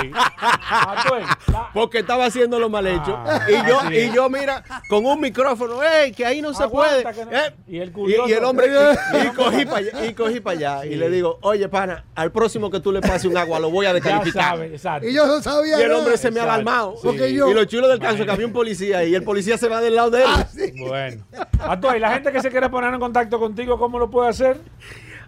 ahí. 0.00 0.10
La- 1.52 1.70
Porque 1.72 1.98
estaba 1.98 2.26
haciendo 2.26 2.58
lo 2.58 2.68
mal 2.68 2.86
hecho. 2.86 3.16
Ah, 3.16 3.40
y, 3.48 3.68
yo, 3.68 3.90
y 4.10 4.12
yo, 4.14 4.28
mira, 4.30 4.62
con 4.88 5.04
un 5.04 5.20
micrófono, 5.20 5.82
¡ey! 5.82 6.12
Que 6.12 6.24
ahí 6.24 6.40
no 6.40 6.54
se 6.54 6.66
puede. 6.68 7.02
No- 7.04 7.10
Eh, 7.10 7.54
y 7.66 7.78
el 7.78 7.92
curioso- 7.92 8.28
y 8.28 8.32
el 8.32 8.44
hombre, 8.44 8.66
y, 8.68 9.26
y 9.26 9.30
cogí 9.30 9.64
para 9.64 9.76
allá, 9.78 10.06
y 10.06 10.14
cogí 10.14 10.40
para 10.40 10.56
allá. 10.78 10.86
Y 10.86 10.96
le 10.96 11.10
digo, 11.10 11.38
oye, 11.42 11.68
pana, 11.68 12.04
al 12.14 12.32
próximo 12.32 12.70
que 12.70 12.80
tú 12.80 12.92
le 12.92 13.00
pases 13.00 13.24
un 13.26 13.36
agua 13.36 13.58
lo 13.58 13.70
voy 13.70 13.86
a 13.86 13.92
descalificar. 13.92 14.58
Y 15.02 15.12
yo 15.12 15.26
no 15.26 15.42
sabía 15.42 15.78
Y 15.78 15.82
el 15.82 15.88
nada. 15.88 16.00
hombre 16.00 16.16
se 16.16 16.30
me 16.30 16.40
ha 16.40 16.44
alarmado. 16.44 16.94
Sí. 16.96 17.00
Porque 17.04 17.32
yo- 17.32 17.48
Y 17.50 17.54
lo 17.54 17.64
chulo 17.64 17.88
del 17.88 17.98
caso 17.98 18.16
es 18.18 18.24
que 18.24 18.30
había 18.30 18.46
un 18.46 18.52
policía 18.52 19.04
y 19.04 19.14
el 19.14 19.22
policía 19.24 19.58
se 19.58 19.68
va 19.68 19.80
del 19.80 19.94
lado 19.96 20.10
de 20.10 20.22
él. 20.24 20.28
Ah, 20.48 20.52
sí. 20.54 20.72
Bueno. 20.78 21.24
Atoy, 21.60 22.00
la 22.00 22.14
gente 22.14 22.32
que 22.32 22.40
se 22.40 22.50
quiere 22.50 22.68
poner 22.68 22.92
en 22.92 23.00
contacto 23.00 23.38
contigo, 23.38 23.78
¿cómo 23.78 23.98
lo 23.98 24.10
puede 24.10 24.28
hacer? 24.30 24.60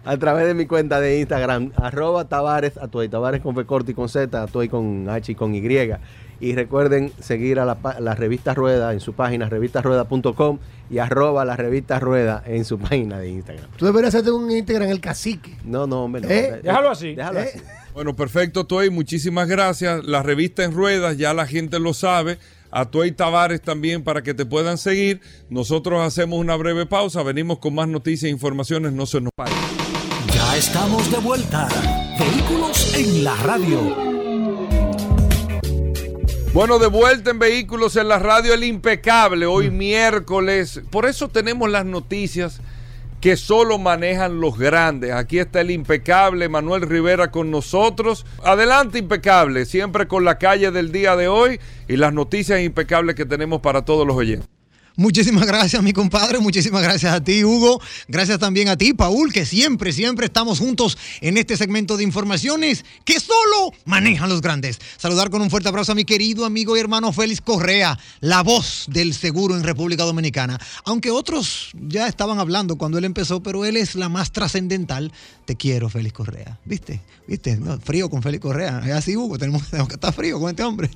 A 0.03 0.17
través 0.17 0.47
de 0.47 0.55
mi 0.55 0.65
cuenta 0.65 0.99
de 0.99 1.19
Instagram, 1.19 1.71
arroba 1.75 2.27
Tavares, 2.27 2.75
Atuay, 2.77 3.07
Tavares 3.07 3.41
con 3.41 3.53
corto 3.65 3.91
y 3.91 3.93
con 3.93 4.09
Z, 4.09 4.41
Atuay 4.41 4.67
con 4.67 5.07
H 5.07 5.31
y 5.31 5.35
con 5.35 5.53
Y. 5.53 5.61
Y 6.39 6.55
recuerden 6.55 7.11
seguir 7.19 7.59
a 7.59 7.65
la, 7.65 7.77
la 7.99 8.15
revista 8.15 8.55
Rueda 8.55 8.93
en 8.93 8.99
su 8.99 9.13
página 9.13 9.47
revistasrueda.com 9.47 10.57
y 10.89 10.97
arroba 10.97 11.45
la 11.45 11.55
revista 11.55 11.99
Rueda 11.99 12.41
en 12.47 12.65
su 12.65 12.79
página 12.79 13.19
de 13.19 13.29
Instagram. 13.29 13.69
Tú 13.77 13.85
deberías 13.85 14.15
hacerte 14.15 14.31
un 14.31 14.49
Instagram 14.49 14.89
el 14.89 14.99
cacique. 15.01 15.55
No, 15.63 15.85
no, 15.85 16.05
hombre. 16.05 16.21
no. 16.21 16.29
¿Eh? 16.29 16.61
Déjalo 16.63 16.89
así. 16.89 17.13
Déjalo 17.13 17.41
¿Eh? 17.41 17.51
así. 17.53 17.61
Bueno, 17.93 18.15
perfecto, 18.15 18.65
Toy. 18.65 18.89
Muchísimas 18.89 19.47
gracias. 19.47 20.03
La 20.03 20.23
revista 20.23 20.63
en 20.63 20.73
ruedas, 20.73 21.17
ya 21.17 21.35
la 21.35 21.45
gente 21.45 21.77
lo 21.79 21.93
sabe. 21.93 22.39
A 22.71 22.85
Toy 22.85 23.11
Tavares 23.11 23.61
también 23.61 24.03
para 24.03 24.23
que 24.23 24.33
te 24.33 24.45
puedan 24.45 24.77
seguir. 24.77 25.21
Nosotros 25.49 26.01
hacemos 26.01 26.39
una 26.39 26.55
breve 26.55 26.85
pausa. 26.85 27.21
Venimos 27.23 27.59
con 27.59 27.75
más 27.75 27.87
noticias 27.87 28.29
e 28.29 28.31
informaciones. 28.31 28.93
No 28.93 29.05
se 29.05 29.21
nos 29.21 29.31
pare. 29.35 29.51
Ya 30.33 30.55
estamos 30.57 31.11
de 31.11 31.17
vuelta. 31.17 31.67
Vehículos 32.17 32.93
en 32.95 33.23
la 33.23 33.35
radio. 33.37 34.11
Bueno, 36.53 36.79
de 36.79 36.87
vuelta 36.87 37.31
en 37.31 37.39
Vehículos 37.39 37.95
en 37.95 38.09
la 38.09 38.19
Radio 38.19 38.53
El 38.53 38.65
Impecable, 38.65 39.45
hoy 39.45 39.69
miércoles. 39.71 40.81
Por 40.89 41.05
eso 41.05 41.29
tenemos 41.29 41.69
las 41.69 41.85
noticias 41.85 42.59
que 43.21 43.37
solo 43.37 43.77
manejan 43.77 44.41
los 44.41 44.57
grandes. 44.57 45.11
Aquí 45.11 45.37
está 45.37 45.61
el 45.61 45.69
impecable 45.71 46.49
Manuel 46.49 46.81
Rivera 46.81 47.29
con 47.29 47.51
nosotros. 47.51 48.25
Adelante, 48.43 48.97
impecable, 48.97 49.65
siempre 49.65 50.07
con 50.07 50.25
la 50.25 50.39
calle 50.39 50.71
del 50.71 50.91
día 50.91 51.15
de 51.15 51.27
hoy 51.27 51.59
y 51.87 51.97
las 51.97 52.13
noticias 52.13 52.61
impecables 52.61 53.15
que 53.15 53.25
tenemos 53.25 53.61
para 53.61 53.85
todos 53.85 54.07
los 54.07 54.17
oyentes. 54.17 54.49
Muchísimas 54.97 55.45
gracias, 55.45 55.81
mi 55.81 55.93
compadre. 55.93 56.39
Muchísimas 56.39 56.83
gracias 56.83 57.13
a 57.13 57.23
ti, 57.23 57.43
Hugo. 57.43 57.81
Gracias 58.07 58.39
también 58.39 58.67
a 58.67 58.77
ti, 58.77 58.93
Paul, 58.93 59.31
que 59.31 59.45
siempre, 59.45 59.93
siempre 59.93 60.25
estamos 60.25 60.59
juntos 60.59 60.97
en 61.21 61.37
este 61.37 61.55
segmento 61.55 61.95
de 61.95 62.03
informaciones 62.03 62.83
que 63.05 63.19
solo 63.19 63.71
manejan 63.85 64.29
los 64.29 64.41
grandes. 64.41 64.79
Saludar 64.97 65.29
con 65.29 65.41
un 65.41 65.49
fuerte 65.49 65.69
abrazo 65.69 65.93
a 65.93 65.95
mi 65.95 66.03
querido 66.03 66.45
amigo 66.45 66.75
y 66.75 66.81
hermano 66.81 67.13
Félix 67.13 67.39
Correa, 67.39 67.97
la 68.19 68.43
voz 68.43 68.85
del 68.89 69.13
seguro 69.13 69.55
en 69.55 69.63
República 69.63 70.03
Dominicana. 70.03 70.59
Aunque 70.83 71.09
otros 71.09 71.69
ya 71.73 72.07
estaban 72.07 72.39
hablando 72.39 72.75
cuando 72.75 72.97
él 72.97 73.05
empezó, 73.05 73.41
pero 73.41 73.63
él 73.63 73.77
es 73.77 73.95
la 73.95 74.09
más 74.09 74.31
trascendental. 74.31 75.11
Te 75.45 75.55
quiero, 75.55 75.89
Félix 75.89 76.13
Correa. 76.13 76.59
¿Viste? 76.65 77.01
¿Viste? 77.27 77.55
No, 77.55 77.79
frío 77.79 78.09
con 78.09 78.21
Félix 78.21 78.41
Correa. 78.41 78.81
Es 78.85 78.91
así, 78.91 79.15
Hugo. 79.15 79.37
Tenemos, 79.37 79.69
tenemos 79.69 79.87
que 79.87 79.95
estar 79.95 80.13
frío 80.13 80.39
con 80.39 80.49
este 80.49 80.63
hombre. 80.63 80.89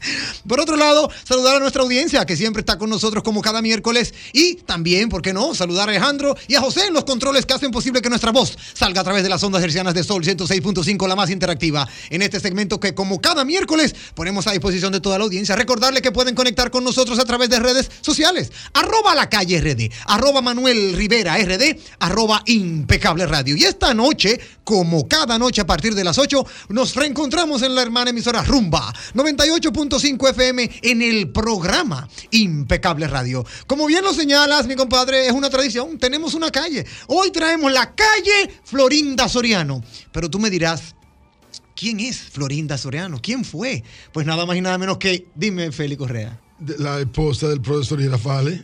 Por 0.47 0.59
otro 0.59 0.75
lado, 0.75 1.09
saludar 1.23 1.55
a 1.55 1.59
nuestra 1.59 1.81
audiencia 1.81 2.25
que 2.25 2.35
siempre 2.35 2.59
está 2.59 2.77
con 2.77 2.89
nosotros 2.89 3.23
como 3.23 3.41
cada 3.41 3.61
miércoles. 3.61 3.84
Y 4.33 4.55
también, 4.55 5.09
¿por 5.09 5.21
qué 5.21 5.31
no? 5.31 5.53
Saludar 5.53 5.89
a 5.89 5.91
Alejandro 5.91 6.35
y 6.47 6.55
a 6.55 6.61
José 6.61 6.87
en 6.87 6.93
los 6.93 7.03
controles 7.03 7.45
que 7.45 7.53
hacen 7.53 7.71
posible 7.71 8.01
que 8.01 8.09
nuestra 8.09 8.31
voz 8.31 8.57
salga 8.73 9.01
a 9.01 9.03
través 9.03 9.23
de 9.23 9.29
las 9.29 9.43
ondas 9.43 9.63
hercianas 9.63 9.93
de 9.93 10.03
Sol 10.03 10.23
106.5, 10.23 11.07
la 11.07 11.15
más 11.15 11.29
interactiva. 11.29 11.87
En 12.09 12.21
este 12.21 12.39
segmento 12.39 12.79
que, 12.79 12.95
como 12.95 13.21
cada 13.21 13.45
miércoles, 13.45 13.95
ponemos 14.15 14.47
a 14.47 14.51
disposición 14.51 14.91
de 14.91 15.01
toda 15.01 15.17
la 15.17 15.25
audiencia. 15.25 15.55
Recordarle 15.55 16.01
que 16.01 16.11
pueden 16.11 16.33
conectar 16.33 16.71
con 16.71 16.83
nosotros 16.83 17.19
a 17.19 17.25
través 17.25 17.49
de 17.49 17.59
redes 17.59 17.91
sociales. 18.01 18.51
Arroba 18.73 19.13
la 19.13 19.29
calle 19.29 19.61
RD, 19.61 19.91
arroba 20.07 20.41
Manuel 20.41 20.93
Rivera 20.95 21.37
RD, 21.37 21.77
arroba 21.99 22.41
impecable 22.47 23.27
radio. 23.27 23.55
Y 23.55 23.65
esta 23.65 23.93
noche, 23.93 24.39
como 24.63 25.07
cada 25.07 25.37
noche 25.37 25.61
a 25.61 25.67
partir 25.67 25.93
de 25.93 26.03
las 26.03 26.17
8, 26.17 26.45
nos 26.69 26.95
reencontramos 26.95 27.61
en 27.61 27.75
la 27.75 27.81
hermana 27.81 28.09
emisora 28.09 28.43
Rumba 28.43 28.93
98.5 29.13 30.29
FM 30.31 30.71
en 30.81 31.01
el 31.01 31.31
programa 31.31 32.07
Impecable 32.31 33.07
Radio. 33.07 33.45
Como 33.75 33.87
bien 33.87 34.05
lo 34.05 34.13
señalas, 34.13 34.67
mi 34.67 34.75
compadre, 34.75 35.25
es 35.27 35.33
una 35.33 35.49
tradición. 35.49 35.97
Tenemos 35.97 36.33
una 36.33 36.49
calle. 36.49 36.85
Hoy 37.07 37.29
traemos 37.29 37.69
la 37.73 37.93
calle 37.93 38.49
Florinda 38.63 39.27
Soriano. 39.27 39.83
Pero 40.13 40.29
tú 40.29 40.39
me 40.39 40.49
dirás, 40.49 40.95
¿quién 41.75 41.99
es 41.99 42.17
Florinda 42.17 42.77
Soriano? 42.77 43.19
¿Quién 43.21 43.43
fue? 43.43 43.83
Pues 44.13 44.25
nada 44.25 44.45
más 44.45 44.55
y 44.55 44.61
nada 44.61 44.77
menos 44.77 44.97
que, 44.97 45.27
dime, 45.35 45.73
Félix 45.73 45.99
Correa. 45.99 46.39
de- 46.57 46.77
la 46.77 47.01
esposa 47.01 47.49
del 47.49 47.59
profesor 47.59 47.99
Girafales. 48.01 48.61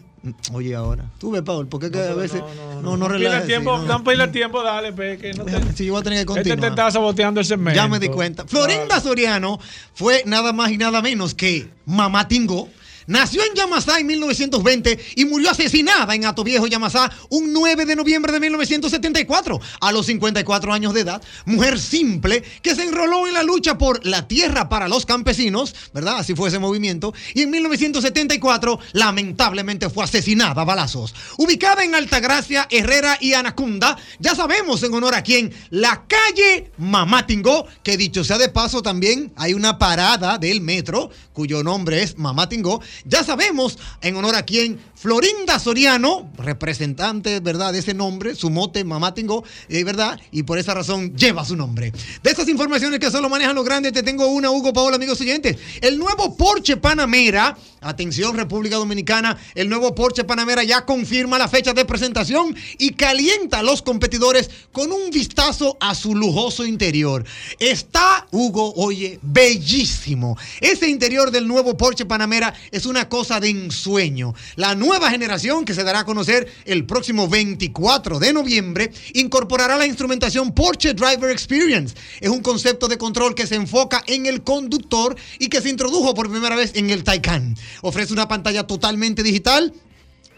Oye, 0.53 0.73
ahora. 0.75 1.11
Tú 1.19 1.31
ves, 1.31 1.41
Paul, 1.41 1.67
porque 1.67 1.91
que 1.91 1.99
a 1.99 2.13
veces 2.13 2.41
no, 2.81 2.81
no, 2.81 2.95
No 2.95 3.07
pile 3.07 3.17
relajes, 3.27 3.47
tiempo, 3.47 3.81
sí, 3.81 3.87
no 3.87 4.03
pile 4.05 4.27
tiempo, 4.29 4.63
dale, 4.63 4.93
pe, 4.93 5.17
que 5.17 5.33
no 5.33 5.43
te- 5.43 5.73
Si 5.75 5.83
yo 5.87 5.91
voy 5.91 5.99
a 5.99 6.03
tener 6.05 6.25
que 6.25 6.31
Este 6.31 6.43
te 6.43 6.49
continuar. 6.51 6.69
está 6.71 6.89
saboteando 6.89 7.41
el 7.41 7.45
segmento. 7.45 7.75
Ya 7.75 7.89
me 7.89 7.99
di 7.99 8.07
cuenta. 8.07 8.45
Florinda 8.47 9.01
Soriano 9.01 9.59
fue 9.93 10.23
nada 10.25 10.53
más 10.53 10.71
y 10.71 10.77
nada 10.77 11.01
menos 11.01 11.33
que 11.35 11.69
Mamá 11.85 12.29
Tingo. 12.29 12.69
Nació 13.11 13.43
en 13.43 13.53
Yamasá 13.55 13.99
en 13.99 14.07
1920 14.07 14.97
y 15.17 15.25
murió 15.25 15.51
asesinada 15.51 16.15
en 16.15 16.23
Atoviejo, 16.23 16.65
Yamasá, 16.65 17.11
un 17.27 17.51
9 17.51 17.85
de 17.85 17.97
noviembre 17.97 18.31
de 18.31 18.39
1974, 18.39 19.59
a 19.81 19.91
los 19.91 20.05
54 20.05 20.71
años 20.71 20.93
de 20.93 21.01
edad. 21.01 21.21
Mujer 21.43 21.77
simple 21.77 22.41
que 22.61 22.73
se 22.73 22.85
enroló 22.85 23.27
en 23.27 23.33
la 23.33 23.43
lucha 23.43 23.77
por 23.77 24.05
la 24.05 24.29
tierra 24.29 24.69
para 24.69 24.87
los 24.87 25.05
campesinos, 25.05 25.75
¿verdad? 25.93 26.19
Así 26.19 26.35
fue 26.35 26.47
ese 26.47 26.59
movimiento. 26.59 27.13
Y 27.33 27.41
en 27.41 27.49
1974, 27.49 28.79
lamentablemente, 28.93 29.89
fue 29.89 30.05
asesinada 30.05 30.61
a 30.61 30.63
balazos. 30.63 31.13
Ubicada 31.37 31.83
en 31.83 31.95
Altagracia, 31.95 32.65
Herrera 32.71 33.17
y 33.19 33.33
Anacunda, 33.33 33.97
ya 34.19 34.35
sabemos 34.35 34.83
en 34.83 34.93
honor 34.93 35.15
a 35.15 35.21
quién, 35.21 35.53
la 35.69 36.05
calle 36.07 36.71
Mamá 36.77 37.27
Tingó, 37.27 37.67
que 37.83 37.97
dicho 37.97 38.23
sea 38.23 38.37
de 38.37 38.47
paso 38.47 38.81
también 38.81 39.33
hay 39.35 39.53
una 39.53 39.77
parada 39.77 40.37
del 40.37 40.61
metro 40.61 41.09
cuyo 41.33 41.63
nombre 41.63 42.03
es 42.03 42.17
Mamá 42.17 42.47
Tingó. 42.47 42.81
Ya 43.05 43.23
sabemos 43.23 43.77
en 44.01 44.15
honor 44.15 44.35
a 44.35 44.43
quién, 44.43 44.79
Florinda 44.95 45.57
Soriano, 45.57 46.29
representante, 46.37 47.39
¿verdad?, 47.39 47.73
de 47.73 47.79
ese 47.79 47.93
nombre, 47.93 48.35
su 48.35 48.49
mote 48.49 48.83
Mamá 48.83 49.13
Tingó, 49.13 49.43
eh, 49.67 49.83
¿verdad? 49.83 50.19
Y 50.31 50.43
por 50.43 50.59
esa 50.59 50.73
razón 50.73 51.15
lleva 51.15 51.43
su 51.43 51.55
nombre. 51.55 51.91
De 52.21 52.29
estas 52.29 52.47
informaciones 52.47 52.99
que 52.99 53.09
solo 53.09 53.27
manejan 53.27 53.55
los 53.55 53.65
grandes, 53.65 53.93
te 53.93 54.03
tengo 54.03 54.27
una, 54.27 54.51
Hugo 54.51 54.73
Paola, 54.73 54.97
amigos 54.97 55.19
oyentes. 55.21 55.57
El 55.81 55.97
nuevo 55.97 56.37
Porsche 56.37 56.77
Panamera, 56.77 57.57
atención 57.81 58.37
República 58.37 58.75
Dominicana, 58.75 59.37
el 59.55 59.69
nuevo 59.69 59.95
Porsche 59.95 60.23
Panamera 60.23 60.63
ya 60.63 60.85
confirma 60.85 61.39
la 61.39 61.47
fecha 61.47 61.73
de 61.73 61.85
presentación 61.85 62.55
y 62.77 62.91
calienta 62.91 63.59
a 63.59 63.63
los 63.63 63.81
competidores 63.81 64.49
con 64.71 64.91
un 64.91 65.09
vistazo 65.09 65.77
a 65.79 65.95
su 65.95 66.15
lujoso 66.15 66.63
interior. 66.63 67.25
Está, 67.59 68.27
Hugo, 68.31 68.73
oye, 68.75 69.19
bellísimo. 69.23 70.37
Ese 70.59 70.87
interior 70.87 71.31
del 71.31 71.47
nuevo 71.47 71.75
Porsche 71.75 72.05
Panamera 72.05 72.53
es 72.71 72.80
una 72.85 73.09
cosa 73.09 73.39
de 73.39 73.49
ensueño. 73.49 74.33
La 74.55 74.75
nueva 74.75 75.09
generación 75.09 75.65
que 75.65 75.73
se 75.73 75.83
dará 75.83 75.99
a 75.99 76.05
conocer 76.05 76.51
el 76.65 76.85
próximo 76.85 77.27
24 77.27 78.19
de 78.19 78.33
noviembre 78.33 78.91
incorporará 79.13 79.77
la 79.77 79.85
instrumentación 79.85 80.53
Porsche 80.53 80.93
Driver 80.93 81.29
Experience. 81.29 81.95
Es 82.19 82.29
un 82.29 82.41
concepto 82.41 82.87
de 82.87 82.97
control 82.97 83.35
que 83.35 83.47
se 83.47 83.55
enfoca 83.55 84.03
en 84.07 84.25
el 84.25 84.43
conductor 84.43 85.15
y 85.39 85.47
que 85.47 85.61
se 85.61 85.69
introdujo 85.69 86.13
por 86.13 86.29
primera 86.29 86.55
vez 86.55 86.71
en 86.75 86.89
el 86.89 87.03
Taycan. 87.03 87.55
Ofrece 87.81 88.13
una 88.13 88.27
pantalla 88.27 88.67
totalmente 88.67 89.23
digital 89.23 89.73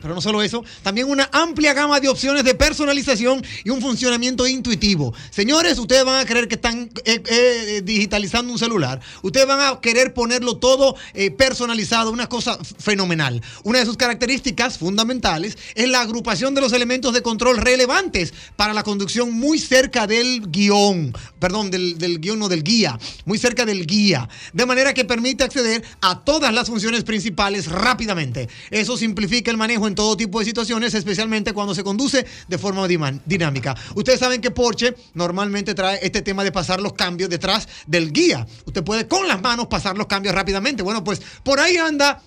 pero 0.03 0.13
no 0.13 0.21
solo 0.21 0.43
eso, 0.43 0.65
también 0.81 1.09
una 1.09 1.29
amplia 1.31 1.73
gama 1.73 2.01
de 2.01 2.09
opciones 2.09 2.43
de 2.43 2.53
personalización 2.55 3.41
y 3.63 3.69
un 3.69 3.81
funcionamiento 3.81 4.45
intuitivo. 4.45 5.13
Señores, 5.31 5.79
ustedes 5.79 6.03
van 6.03 6.19
a 6.19 6.25
creer 6.25 6.49
que 6.49 6.55
están 6.55 6.89
eh, 7.05 7.23
eh, 7.25 7.81
digitalizando 7.85 8.51
un 8.51 8.59
celular. 8.59 8.99
Ustedes 9.21 9.47
van 9.47 9.61
a 9.61 9.79
querer 9.79 10.13
ponerlo 10.13 10.57
todo 10.57 10.97
eh, 11.13 11.31
personalizado, 11.31 12.11
una 12.11 12.27
cosa 12.27 12.59
fenomenal. 12.79 13.41
Una 13.63 13.79
de 13.79 13.85
sus 13.85 13.95
características 13.95 14.77
fundamentales 14.77 15.57
es 15.73 15.87
la 15.87 16.01
agrupación 16.01 16.53
de 16.53 16.59
los 16.59 16.73
elementos 16.73 17.13
de 17.13 17.21
control 17.21 17.55
relevantes 17.55 18.33
para 18.57 18.73
la 18.73 18.83
conducción 18.83 19.31
muy 19.31 19.57
cerca 19.57 20.05
del 20.05 20.51
guion, 20.51 21.13
perdón, 21.39 21.71
del, 21.71 21.97
del 21.97 22.19
guion, 22.19 22.39
no 22.39 22.49
del 22.49 22.63
guía, 22.63 22.99
muy 23.23 23.37
cerca 23.37 23.65
del 23.65 23.85
guía, 23.85 24.27
de 24.51 24.65
manera 24.65 24.93
que 24.93 25.05
permite 25.05 25.45
acceder 25.45 25.81
a 26.01 26.25
todas 26.25 26.53
las 26.53 26.67
funciones 26.67 27.05
principales 27.05 27.67
rápidamente. 27.67 28.49
Eso 28.69 28.97
simplifica 28.97 29.49
el 29.49 29.55
manejo 29.55 29.87
en 29.87 29.92
todo 29.95 30.17
tipo 30.17 30.39
de 30.39 30.45
situaciones, 30.45 30.93
especialmente 30.93 31.53
cuando 31.53 31.75
se 31.75 31.83
conduce 31.83 32.25
de 32.47 32.57
forma 32.57 32.87
dinámica. 33.25 33.75
Ustedes 33.95 34.19
saben 34.19 34.41
que 34.41 34.51
Porsche 34.51 34.95
normalmente 35.13 35.73
trae 35.73 35.99
este 36.01 36.21
tema 36.21 36.43
de 36.43 36.51
pasar 36.51 36.81
los 36.81 36.93
cambios 36.93 37.29
detrás 37.29 37.67
del 37.87 38.11
guía. 38.11 38.45
Usted 38.65 38.83
puede 38.83 39.07
con 39.07 39.27
las 39.27 39.41
manos 39.41 39.67
pasar 39.67 39.97
los 39.97 40.07
cambios 40.07 40.35
rápidamente. 40.35 40.83
Bueno, 40.83 41.03
pues 41.03 41.21
por 41.43 41.59
ahí 41.59 41.77
anda 41.77 42.21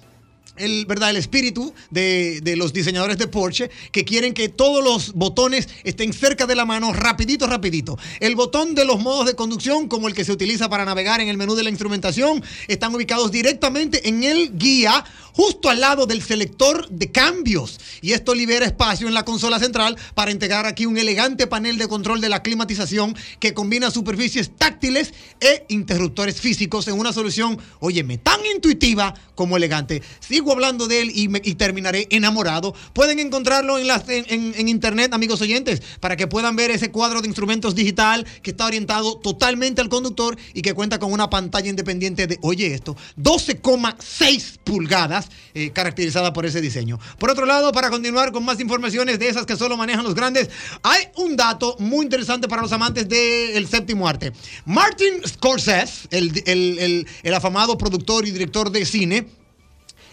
el, 0.58 0.86
¿verdad? 0.86 1.10
el 1.10 1.16
espíritu 1.16 1.72
de, 1.90 2.40
de 2.42 2.56
los 2.56 2.72
diseñadores 2.72 3.18
de 3.18 3.28
Porsche 3.28 3.70
que 3.92 4.04
quieren 4.04 4.34
que 4.34 4.48
todos 4.48 4.82
los 4.82 5.12
botones 5.12 5.68
estén 5.84 6.12
cerca 6.12 6.46
de 6.46 6.54
la 6.54 6.64
mano, 6.64 6.92
rapidito, 6.92 7.46
rapidito. 7.46 7.98
El 8.20 8.34
botón 8.34 8.74
de 8.74 8.84
los 8.84 9.00
modos 9.00 9.26
de 9.26 9.34
conducción, 9.34 9.88
como 9.88 10.08
el 10.08 10.14
que 10.14 10.24
se 10.24 10.32
utiliza 10.32 10.68
para 10.68 10.84
navegar 10.84 11.20
en 11.20 11.28
el 11.28 11.36
menú 11.36 11.54
de 11.54 11.62
la 11.62 11.70
instrumentación, 11.70 12.42
están 12.68 12.94
ubicados 12.94 13.30
directamente 13.30 14.08
en 14.08 14.24
el 14.24 14.56
guía, 14.56 15.04
justo 15.32 15.68
al 15.68 15.80
lado 15.80 16.06
del 16.06 16.22
selector 16.22 16.88
de 16.88 17.12
cambios. 17.12 17.78
Y 18.00 18.12
esto 18.12 18.34
libera 18.34 18.64
espacio 18.64 19.06
en 19.06 19.14
la 19.14 19.24
consola 19.24 19.58
central 19.58 19.96
para 20.14 20.30
integrar 20.30 20.66
aquí 20.66 20.86
un 20.86 20.96
elegante 20.96 21.46
panel 21.46 21.76
de 21.78 21.88
control 21.88 22.20
de 22.20 22.28
la 22.28 22.42
climatización 22.42 23.14
que 23.38 23.52
combina 23.52 23.90
superficies 23.90 24.50
táctiles 24.56 25.12
e 25.40 25.66
interruptores 25.68 26.40
físicos 26.40 26.88
en 26.88 26.98
una 26.98 27.12
solución, 27.12 27.58
óyeme, 27.80 28.18
tan 28.18 28.40
intuitiva 28.46 29.14
como 29.34 29.56
elegante. 29.56 30.02
Sigo 30.20 30.45
hablando 30.52 30.86
de 30.86 31.02
él 31.02 31.12
y, 31.14 31.28
me- 31.28 31.40
y 31.44 31.54
terminaré 31.54 32.06
enamorado. 32.10 32.74
Pueden 32.92 33.18
encontrarlo 33.18 33.78
en, 33.78 33.88
en, 33.90 34.24
en- 34.28 34.54
en 34.56 34.68
internet, 34.68 35.12
amigos 35.12 35.40
oyentes, 35.40 35.82
para 36.00 36.16
que 36.16 36.26
puedan 36.26 36.56
ver 36.56 36.70
ese 36.70 36.90
cuadro 36.90 37.20
de 37.22 37.28
instrumentos 37.28 37.74
digital 37.74 38.26
que 38.42 38.50
está 38.50 38.66
orientado 38.66 39.16
totalmente 39.18 39.80
al 39.80 39.88
conductor 39.88 40.36
y 40.54 40.62
que 40.62 40.74
cuenta 40.74 40.98
con 40.98 41.12
una 41.12 41.30
pantalla 41.30 41.68
independiente 41.68 42.26
de, 42.26 42.38
oye 42.42 42.74
esto, 42.74 42.96
12,6 43.18 44.58
pulgadas, 44.64 45.28
eh, 45.54 45.70
caracterizada 45.70 46.32
por 46.32 46.46
ese 46.46 46.60
diseño. 46.60 46.98
Por 47.18 47.30
otro 47.30 47.46
lado, 47.46 47.72
para 47.72 47.90
continuar 47.90 48.32
con 48.32 48.44
más 48.44 48.60
informaciones 48.60 49.18
de 49.18 49.28
esas 49.28 49.46
que 49.46 49.56
solo 49.56 49.76
manejan 49.76 50.04
los 50.04 50.14
grandes, 50.14 50.48
hay 50.82 51.04
un 51.16 51.36
dato 51.36 51.76
muy 51.78 52.04
interesante 52.04 52.48
para 52.48 52.62
los 52.62 52.72
amantes 52.72 53.08
del 53.08 53.66
séptimo 53.68 54.08
arte. 54.08 54.32
Martin 54.64 55.20
Scorsese, 55.26 56.08
el, 56.10 56.42
el- 56.46 56.78
el- 56.78 57.06
el 57.22 57.34
afamado 57.34 57.76
productor 57.78 58.26
y 58.26 58.30
director 58.30 58.70
de 58.70 58.84
cine, 58.84 59.26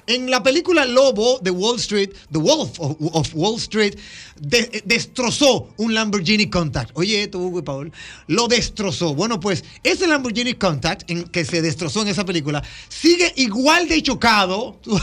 en 0.08 0.30
la 0.30 0.43
película 0.43 0.86
Lobo 0.86 1.39
de 1.41 1.51
Wall 1.51 1.78
Street, 1.78 2.12
The 2.32 2.39
Wolf 2.39 2.80
of, 2.80 3.30
Wall 3.34 3.58
Street, 3.58 3.95
de- 4.39 4.82
destrozó 4.86 5.70
un 5.78 5.93
Lamborghini 5.93 6.49
Contact. 6.49 6.91
Oye, 6.95 7.24
esto, 7.24 7.39
Hugo 7.39 7.64
Paul, 7.64 7.91
lo 8.28 8.47
destrozó. 8.47 9.14
Bueno, 9.16 9.39
pues 9.39 9.64
ese 9.84 10.08
Lamborghini 10.08 10.54
Contact 10.56 11.10
en 11.10 11.24
que 11.24 11.45
se 11.45 11.62
destrozó 11.62 12.01
en 12.01 12.10
esa 12.10 12.26
película 12.26 12.64
sigue 12.89 13.32
igual 13.38 13.88
de 13.88 14.01
chocado. 14.04 14.80
Tú- 14.84 14.99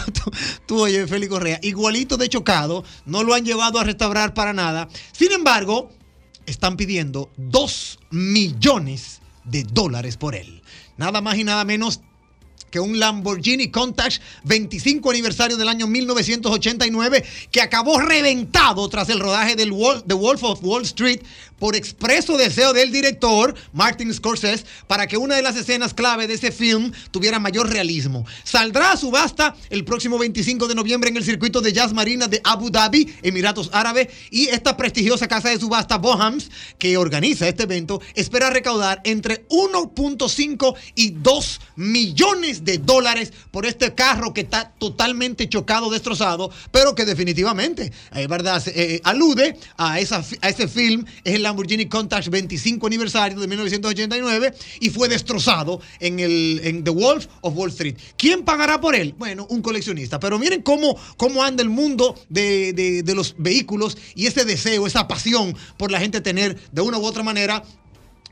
tú, 0.67 0.81
oye, 0.83 1.07
Félix 1.07 1.31
Correa, 1.31 1.59
igualito 1.63 2.17
de 2.17 2.29
chocado. 2.29 2.85
No 3.07 3.23
lo 3.23 3.35
han 3.35 3.45
llevado 3.45 3.79
a 3.79 3.85
restaurar 3.85 4.35
para 4.35 4.53
nada. 4.53 4.89
Sin 5.13 5.33
embargo, 5.33 5.91
están 6.47 6.77
pidiendo 6.77 7.31
2 7.37 7.99
millones 8.11 9.21
de 9.45 9.65
dólares 9.65 10.17
por 10.17 10.35
él. 10.35 10.63
Nada 10.97 11.21
más 11.21 11.39
y 11.39 11.45
nada 11.45 11.65
menos 11.65 12.01
que 12.71 12.81
un 12.81 12.99
Lamborghini 12.99 13.71
Countach 13.71 14.19
25 14.45 15.11
aniversario 15.11 15.57
del 15.57 15.69
año 15.69 15.87
1989 15.87 17.25
que 17.51 17.61
acabó 17.61 18.01
reventado 18.01 18.89
tras 18.89 19.09
el 19.09 19.21
rodaje 19.21 19.57
del 19.57 19.73
Wall- 19.73 20.03
The 20.07 20.15
Wolf 20.15 20.45
of 20.45 20.63
Wall 20.63 20.83
Street 20.83 21.21
por 21.59 21.77
expreso 21.77 22.39
deseo 22.39 22.73
del 22.73 22.91
director 22.91 23.55
Martin 23.75 24.13
Scorsese 24.15 24.65
para 24.87 25.07
que 25.07 25.19
una 25.19 25.37
de 25.37 25.43
las 25.43 25.57
escenas 25.57 25.93
clave 25.93 26.27
de 26.27 26.35
ese 26.35 26.53
film 26.53 26.91
tuviera 27.11 27.39
mayor 27.39 27.69
realismo. 27.69 28.25
Saldrá 28.45 28.93
a 28.93 28.97
subasta 28.97 29.55
el 29.69 29.85
próximo 29.85 30.19
25 30.19 30.69
de 30.69 30.75
noviembre 30.75 31.11
en 31.11 31.19
el 31.19 31.25
circuito 31.25 31.61
de 31.61 31.73
Jazz 31.75 31.93
Marina 31.93 32.29
de 32.29 32.41
Abu 32.45 32.71
Dhabi, 32.71 33.15
Emiratos 33.23 33.69
Árabes, 33.75 34.09
y 34.31 34.47
esta 34.49 34.77
prestigiosa 34.79 35.29
casa 35.29 35.51
de 35.51 35.59
subasta 35.61 35.99
Bohams, 35.99 36.51
que 36.79 36.97
organiza 36.97 37.47
este 37.47 37.65
evento, 37.65 38.01
espera 38.15 38.49
recaudar 38.49 39.03
entre 39.05 39.47
1.5 39.49 40.75
y 40.95 41.11
2 41.11 41.61
millones 41.77 42.60
de 42.65 42.79
dólares 42.79 43.33
por 43.51 43.67
este 43.67 43.95
carro 43.95 44.33
que 44.35 44.43
está 44.43 44.73
totalmente 44.79 45.49
chocado, 45.49 45.91
destrozado, 45.91 46.51
pero 46.71 46.95
que 46.95 47.05
definitivamente, 47.05 47.93
es 48.15 48.29
verdad, 48.29 48.63
se- 48.63 48.95
eh, 48.97 49.01
alude 49.05 49.57
a, 49.77 50.01
esa, 50.01 50.25
a 50.43 50.49
ese 50.49 50.69
film, 50.69 51.05
es 51.25 51.35
el 51.35 51.43
Lamborghini 51.43 51.87
Countach 51.87 52.29
25 52.29 52.87
aniversario 52.87 53.39
de 53.39 53.47
1989 53.47 54.55
y 54.81 54.91
fue 54.91 55.09
destrozado 55.09 55.81
en, 56.01 56.21
el, 56.21 56.61
en 56.65 56.85
The 56.85 56.91
Wolf 56.91 57.27
of 57.41 57.57
Wall 57.57 57.71
Street. 57.71 57.97
¿Quién 58.17 58.45
pagará 58.45 58.81
por 58.81 58.95
él? 58.95 59.15
Bueno, 59.19 59.47
un 59.51 59.63
coleccionista. 59.63 60.21
Pero 60.21 60.39
miren 60.39 60.63
cómo, 60.63 60.97
cómo 61.17 61.43
anda 61.43 61.63
el 61.63 61.71
mundo 61.71 62.15
de- 62.29 63.03
de 63.03 63.15
los 63.15 63.35
vehículos 63.39 63.97
y 64.15 64.27
ese 64.27 64.45
deseo, 64.45 64.87
esa 64.87 65.09
pasión 65.09 65.57
por 65.77 65.91
la 65.91 66.01
gente 66.01 66.21
tener 66.21 66.57
de 66.73 66.81
una 66.83 66.99
u 66.99 67.05
otra 67.05 67.23
manera 67.23 67.63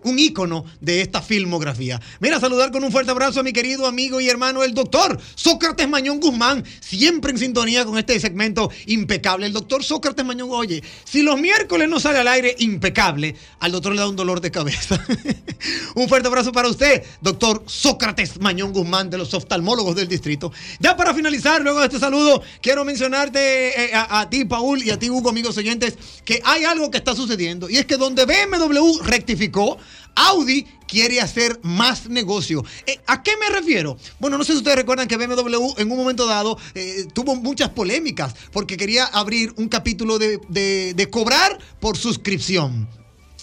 un 0.05 0.19
ícono 0.19 0.65
de 0.81 1.01
esta 1.01 1.23
filmografía. 1.23 2.01
Mira, 2.21 2.41
saludar 2.41 2.71
con 2.71 2.85
un 2.85 2.93
fuerte 2.93 3.11
abrazo 3.11 3.41
a 3.41 3.43
mi 3.43 3.53
querido 3.53 3.87
amigo 3.87 4.21
y 4.21 4.29
hermano, 4.29 4.63
el 4.63 4.75
doctor 4.75 5.19
Sócrates 5.35 5.89
Mañón 5.89 6.21
Guzmán, 6.21 6.65
siempre 6.81 7.33
en 7.33 7.39
sintonía 7.39 7.85
con 7.85 7.99
este 7.99 8.19
segmento 8.21 8.71
impecable. 8.87 9.47
El 9.47 9.53
doctor 9.53 9.85
Sócrates 9.85 10.25
Mañón, 10.25 10.49
oye, 10.53 10.83
si 11.05 11.23
los 11.23 11.41
miércoles 11.41 11.89
no 11.89 12.01
sale 12.01 12.19
al 12.19 12.29
aire 12.29 12.55
impecable, 12.59 13.35
al 13.61 13.73
doctor 13.73 13.93
le 13.93 14.01
da 14.01 14.09
un 14.09 14.17
dolor 14.17 14.41
de 14.41 14.51
cabeza. 14.51 15.05
un 15.95 16.09
fuerte 16.09 16.29
abrazo 16.29 16.53
para 16.53 16.69
usted, 16.69 17.03
doctor 17.21 17.63
Sócrates 17.67 18.41
Mañón 18.41 18.73
Guzmán, 18.73 19.11
de 19.11 19.19
los 19.19 19.35
oftalmólogos 19.35 19.97
del 19.97 20.09
distrito. 20.09 20.53
Ya 20.81 20.97
para 20.97 21.15
finalizar, 21.15 21.63
luego 21.63 21.81
de 21.81 21.87
este 21.87 21.99
saludo, 21.99 22.43
quiero 22.63 22.85
mencionarte 22.85 23.85
eh, 23.85 23.95
a, 23.95 24.21
a 24.21 24.31
ti, 24.31 24.45
Paul, 24.45 24.83
y 24.83 24.91
a 24.91 24.99
ti, 24.99 25.11
Hugo, 25.11 25.31
amigos 25.31 25.57
oyentes, 25.57 25.97
que 26.25 26.41
hay 26.45 26.65
algo 26.65 26.91
que 26.91 26.99
está 26.99 27.15
sucediendo, 27.15 27.69
y 27.69 27.77
es 27.77 27.87
que 27.87 27.97
donde 27.97 28.25
BMW 28.25 29.03
rectificó, 29.03 29.79
Audi 30.15 30.67
quiere 30.87 31.21
hacer 31.21 31.61
más 31.63 32.09
negocio. 32.09 32.65
Eh, 32.87 32.99
¿A 33.07 33.23
qué 33.23 33.33
me 33.37 33.49
refiero? 33.55 33.97
Bueno, 34.19 34.39
no 34.39 34.45
sé 34.45 34.53
si 34.53 34.59
ustedes 34.59 34.79
recuerdan 34.79 35.07
que 35.07 35.17
BMW 35.17 35.75
en 35.77 35.91
un 35.91 35.99
momento 35.99 36.27
dado 36.27 36.59
eh, 36.75 37.07
tuvo 37.13 37.37
muchas 37.37 37.69
polémicas 37.71 38.35
porque 38.53 38.77
quería 38.77 39.05
abrir 39.05 39.53
un 39.57 39.69
capítulo 39.69 40.19
de, 40.19 41.09
cobrar 41.11 41.59
por 41.81 41.97
suscripción. 41.97 42.89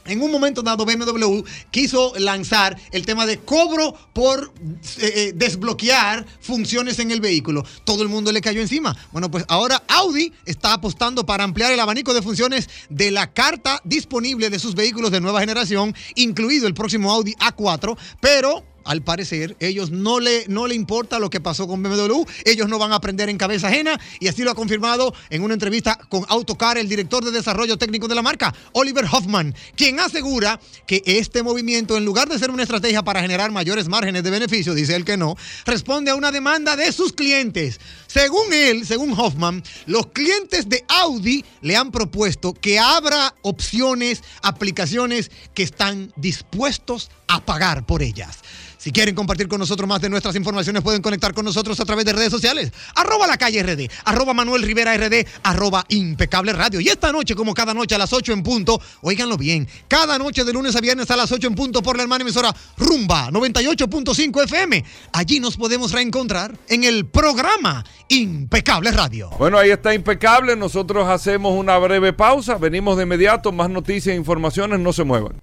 En 0.05 0.21
un 0.21 0.31
momento 0.31 0.61
dado, 0.61 0.85
BMW 0.85 1.41
quiso 1.71 2.13
lanzar 2.17 2.77
el 2.91 3.05
tema 3.05 3.25
de 3.25 3.39
cobro 3.39 3.95
por 4.13 4.53
eh, 4.99 5.13
eh, 5.15 5.33
desbloquear 5.35 6.25
funciones 6.41 6.99
en 6.99 7.11
el 7.11 7.21
vehículo. 7.21 7.65
Todo 7.83 8.03
el 8.03 8.09
mundo 8.09 8.31
le 8.31 8.41
cayó 8.41 8.61
encima. 8.61 8.95
Bueno, 9.11 9.31
pues 9.31 9.45
ahora 9.47 9.81
Audi 9.87 10.31
está 10.45 10.73
apostando 10.73 11.25
para 11.25 11.43
ampliar 11.43 11.71
el 11.71 11.79
abanico 11.79 12.13
de 12.13 12.21
funciones 12.21 12.69
de 12.89 13.09
la 13.09 13.33
carta 13.33 13.81
disponible 13.83 14.49
de 14.49 14.59
sus 14.59 14.75
vehículos 14.75 15.11
de 15.11 15.21
nueva 15.21 15.39
generación, 15.39 15.95
incluido 16.13 16.67
el 16.67 16.75
próximo 16.75 17.11
Audi 17.11 17.33
A4, 17.39 17.97
pero 18.19 18.63
al 18.85 19.01
parecer, 19.01 19.57
ellos 19.59 19.91
no 19.91 20.19
le, 20.19 20.45
no 20.47 20.67
le 20.67 20.75
importa 20.75 21.19
lo 21.19 21.29
que 21.29 21.41
pasó 21.41 21.67
con 21.67 21.81
BMW, 21.83 22.23
ellos 22.45 22.69
no 22.69 22.79
van 22.79 22.91
a 22.91 22.95
aprender 22.95 23.29
en 23.29 23.37
cabeza 23.37 23.67
ajena 23.67 23.99
y 24.19 24.27
así 24.27 24.43
lo 24.43 24.51
ha 24.51 24.55
confirmado 24.55 25.13
en 25.29 25.43
una 25.43 25.55
entrevista 25.55 25.97
con 26.09 26.25
Autocar 26.29 26.77
el 26.77 26.87
director 26.87 27.23
de 27.23 27.31
desarrollo 27.31 27.77
técnico 27.77 28.07
de 28.07 28.15
la 28.15 28.21
marca, 28.21 28.53
Oliver 28.73 29.05
Hoffman, 29.11 29.53
quien 29.75 29.99
asegura 29.99 30.59
que 30.87 31.01
este 31.05 31.43
movimiento, 31.43 31.97
en 31.97 32.05
lugar 32.05 32.29
de 32.29 32.39
ser 32.39 32.51
una 32.51 32.63
estrategia 32.63 33.03
para 33.03 33.21
generar 33.21 33.51
mayores 33.51 33.87
márgenes 33.87 34.23
de 34.23 34.29
beneficio, 34.29 34.73
dice 34.73 34.95
él 34.95 35.05
que 35.05 35.17
no, 35.17 35.35
responde 35.65 36.11
a 36.11 36.15
una 36.15 36.31
demanda 36.31 36.75
de 36.75 36.91
sus 36.91 37.13
clientes. 37.13 37.79
Según 38.07 38.53
él, 38.53 38.85
según 38.85 39.13
Hoffman, 39.17 39.63
los 39.87 40.07
clientes 40.07 40.69
de 40.69 40.85
Audi 40.87 41.43
le 41.61 41.75
han 41.75 41.91
propuesto 41.91 42.53
que 42.53 42.79
abra 42.79 43.35
opciones, 43.41 44.23
aplicaciones 44.41 45.31
que 45.53 45.63
están 45.63 46.13
dispuestos 46.15 47.09
a 47.27 47.43
pagar 47.43 47.85
por 47.85 48.01
ellas. 48.03 48.39
Si 48.85 48.91
quieren 48.91 49.15
compartir 49.15 49.47
con 49.47 49.57
nosotros 49.57 49.89
más 49.89 49.99
de 49.99 50.11
nuestras 50.11 50.35
informaciones, 50.35 50.83
pueden 50.83 51.01
conectar 51.01 51.33
con 51.33 51.43
nosotros 51.43 51.79
a 51.79 51.85
través 51.85 52.05
de 52.05 52.13
redes 52.13 52.29
sociales. 52.29 52.71
Arroba 52.93 53.25
la 53.25 53.35
calle 53.35 53.63
RD, 53.63 53.89
arroba 54.03 54.35
Manuel 54.35 54.61
Rivera 54.61 54.95
RD, 54.95 55.25
arroba 55.41 55.83
Impecable 55.89 56.53
Radio. 56.53 56.79
Y 56.79 56.89
esta 56.89 57.11
noche, 57.11 57.33
como 57.33 57.55
cada 57.55 57.73
noche 57.73 57.95
a 57.95 57.97
las 57.97 58.13
8 58.13 58.33
en 58.33 58.43
punto, 58.43 58.79
óiganlo 59.01 59.37
bien, 59.37 59.67
cada 59.87 60.19
noche 60.19 60.43
de 60.43 60.53
lunes 60.53 60.75
a 60.75 60.81
viernes 60.81 61.09
a 61.09 61.15
las 61.15 61.31
8 61.31 61.47
en 61.47 61.55
punto 61.55 61.81
por 61.81 61.97
la 61.97 62.03
hermana 62.03 62.21
emisora 62.21 62.55
Rumba 62.77 63.31
98.5 63.31 64.43
FM. 64.43 64.85
Allí 65.13 65.39
nos 65.39 65.57
podemos 65.57 65.91
reencontrar 65.91 66.55
en 66.69 66.83
el 66.83 67.07
programa 67.07 67.83
Impecable 68.09 68.91
Radio. 68.91 69.31
Bueno, 69.39 69.57
ahí 69.57 69.71
está 69.71 69.95
impecable. 69.95 70.55
Nosotros 70.55 71.09
hacemos 71.09 71.53
una 71.53 71.75
breve 71.79 72.13
pausa. 72.13 72.59
Venimos 72.59 72.97
de 72.97 73.03
inmediato. 73.03 73.51
Más 73.51 73.71
noticias 73.71 74.13
e 74.13 74.15
informaciones. 74.15 74.79
No 74.79 74.93
se 74.93 75.03
muevan. 75.03 75.41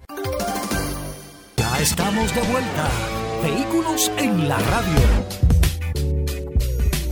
Ya 1.57 1.81
estamos 1.81 2.33
de 2.33 2.41
vuelta. 2.43 3.22
Vehículos 3.43 4.09
en 4.17 4.47
la 4.47 4.57
radio. 4.57 5.01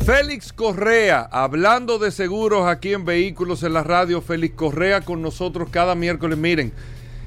Félix 0.05 0.53
Correa, 0.53 1.27
hablando 1.29 1.99
de 1.99 2.09
seguros 2.09 2.67
aquí 2.67 2.93
en 2.93 3.03
Vehículos 3.03 3.63
en 3.63 3.73
la 3.73 3.83
Radio, 3.83 4.21
Félix 4.21 4.55
Correa 4.55 5.01
con 5.01 5.21
nosotros 5.21 5.67
cada 5.69 5.93
miércoles. 5.93 6.37
Miren, 6.37 6.71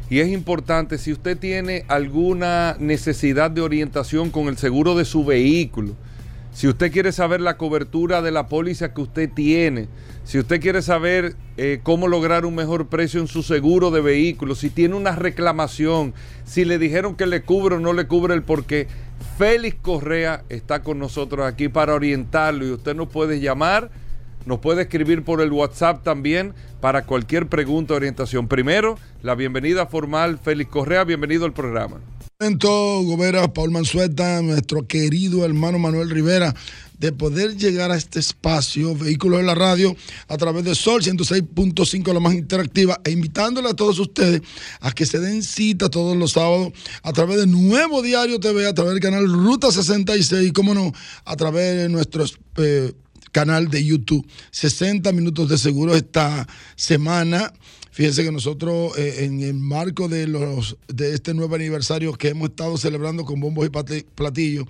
y 0.08 0.20
es 0.20 0.28
importante, 0.28 0.96
si 0.96 1.12
usted 1.12 1.36
tiene 1.36 1.84
alguna 1.88 2.76
necesidad 2.78 3.50
de 3.50 3.60
orientación 3.60 4.30
con 4.30 4.48
el 4.48 4.56
seguro 4.56 4.94
de 4.94 5.04
su 5.04 5.22
vehículo, 5.22 5.94
si 6.54 6.68
usted 6.68 6.92
quiere 6.92 7.10
saber 7.10 7.40
la 7.40 7.56
cobertura 7.56 8.22
de 8.22 8.30
la 8.30 8.46
póliza 8.46 8.94
que 8.94 9.00
usted 9.02 9.28
tiene, 9.28 9.88
si 10.22 10.38
usted 10.38 10.60
quiere 10.60 10.82
saber 10.82 11.34
eh, 11.56 11.80
cómo 11.82 12.06
lograr 12.06 12.46
un 12.46 12.54
mejor 12.54 12.86
precio 12.86 13.20
en 13.20 13.26
su 13.26 13.42
seguro 13.42 13.90
de 13.90 14.00
vehículo, 14.00 14.54
si 14.54 14.70
tiene 14.70 14.94
una 14.94 15.16
reclamación, 15.16 16.14
si 16.44 16.64
le 16.64 16.78
dijeron 16.78 17.16
que 17.16 17.26
le 17.26 17.42
cubre 17.42 17.74
o 17.74 17.80
no 17.80 17.92
le 17.92 18.06
cubre 18.06 18.34
el 18.34 18.44
porqué, 18.44 18.86
Félix 19.36 19.76
Correa 19.82 20.44
está 20.48 20.84
con 20.84 21.00
nosotros 21.00 21.44
aquí 21.44 21.68
para 21.68 21.92
orientarlo 21.92 22.64
y 22.64 22.70
usted 22.70 22.94
nos 22.94 23.08
puede 23.08 23.40
llamar, 23.40 23.90
nos 24.46 24.60
puede 24.60 24.82
escribir 24.82 25.22
por 25.24 25.40
el 25.40 25.52
WhatsApp 25.52 26.02
también 26.02 26.54
para 26.80 27.04
cualquier 27.04 27.48
pregunta 27.48 27.94
o 27.94 27.96
orientación. 27.96 28.48
Primero, 28.48 28.98
la 29.22 29.34
bienvenida 29.34 29.86
formal, 29.86 30.38
Félix 30.38 30.70
Correa, 30.70 31.04
bienvenido 31.04 31.44
al 31.44 31.52
programa. 31.52 32.00
Gobera, 32.60 33.52
Paul 33.52 33.70
Mansueta, 33.70 34.42
nuestro 34.42 34.86
querido 34.86 35.44
hermano 35.44 35.78
Manuel 35.78 36.10
Rivera, 36.10 36.54
de 36.98 37.12
poder 37.12 37.56
llegar 37.56 37.90
a 37.90 37.96
este 37.96 38.18
espacio, 38.18 38.94
Vehículos 38.94 39.40
en 39.40 39.46
la 39.46 39.54
Radio, 39.54 39.96
a 40.28 40.36
través 40.36 40.64
de 40.64 40.74
Sol 40.74 41.02
106.5, 41.02 42.12
la 42.12 42.20
más 42.20 42.34
interactiva, 42.34 43.00
e 43.04 43.12
invitándole 43.12 43.68
a 43.68 43.74
todos 43.74 43.98
ustedes 43.98 44.42
a 44.80 44.92
que 44.92 45.06
se 45.06 45.20
den 45.20 45.42
cita 45.42 45.88
todos 45.88 46.16
los 46.16 46.32
sábados 46.32 46.72
a 47.02 47.12
través 47.12 47.38
de 47.38 47.46
Nuevo 47.46 48.02
Diario 48.02 48.38
TV, 48.40 48.66
a 48.66 48.74
través 48.74 48.92
del 48.92 49.02
canal 49.02 49.26
Ruta 49.32 49.70
66, 49.70 50.48
y 50.48 50.52
cómo 50.52 50.74
no, 50.74 50.92
a 51.24 51.36
través 51.36 51.76
de 51.76 51.88
nuestros... 51.88 52.38
eh, 52.56 52.92
canal 53.34 53.68
de 53.68 53.84
YouTube. 53.84 54.24
60 54.52 55.12
minutos 55.12 55.48
de 55.48 55.58
seguro 55.58 55.94
esta 55.96 56.46
semana. 56.76 57.52
Fíjense 57.90 58.22
que 58.22 58.30
nosotros, 58.30 58.96
eh, 58.96 59.24
en 59.24 59.42
el 59.42 59.54
marco 59.54 60.08
de, 60.08 60.28
los, 60.28 60.76
de 60.86 61.14
este 61.14 61.34
nuevo 61.34 61.56
aniversario 61.56 62.12
que 62.14 62.28
hemos 62.28 62.50
estado 62.50 62.78
celebrando 62.78 63.24
con 63.24 63.40
bombos 63.40 63.66
y 63.66 64.02
platillos, 64.14 64.66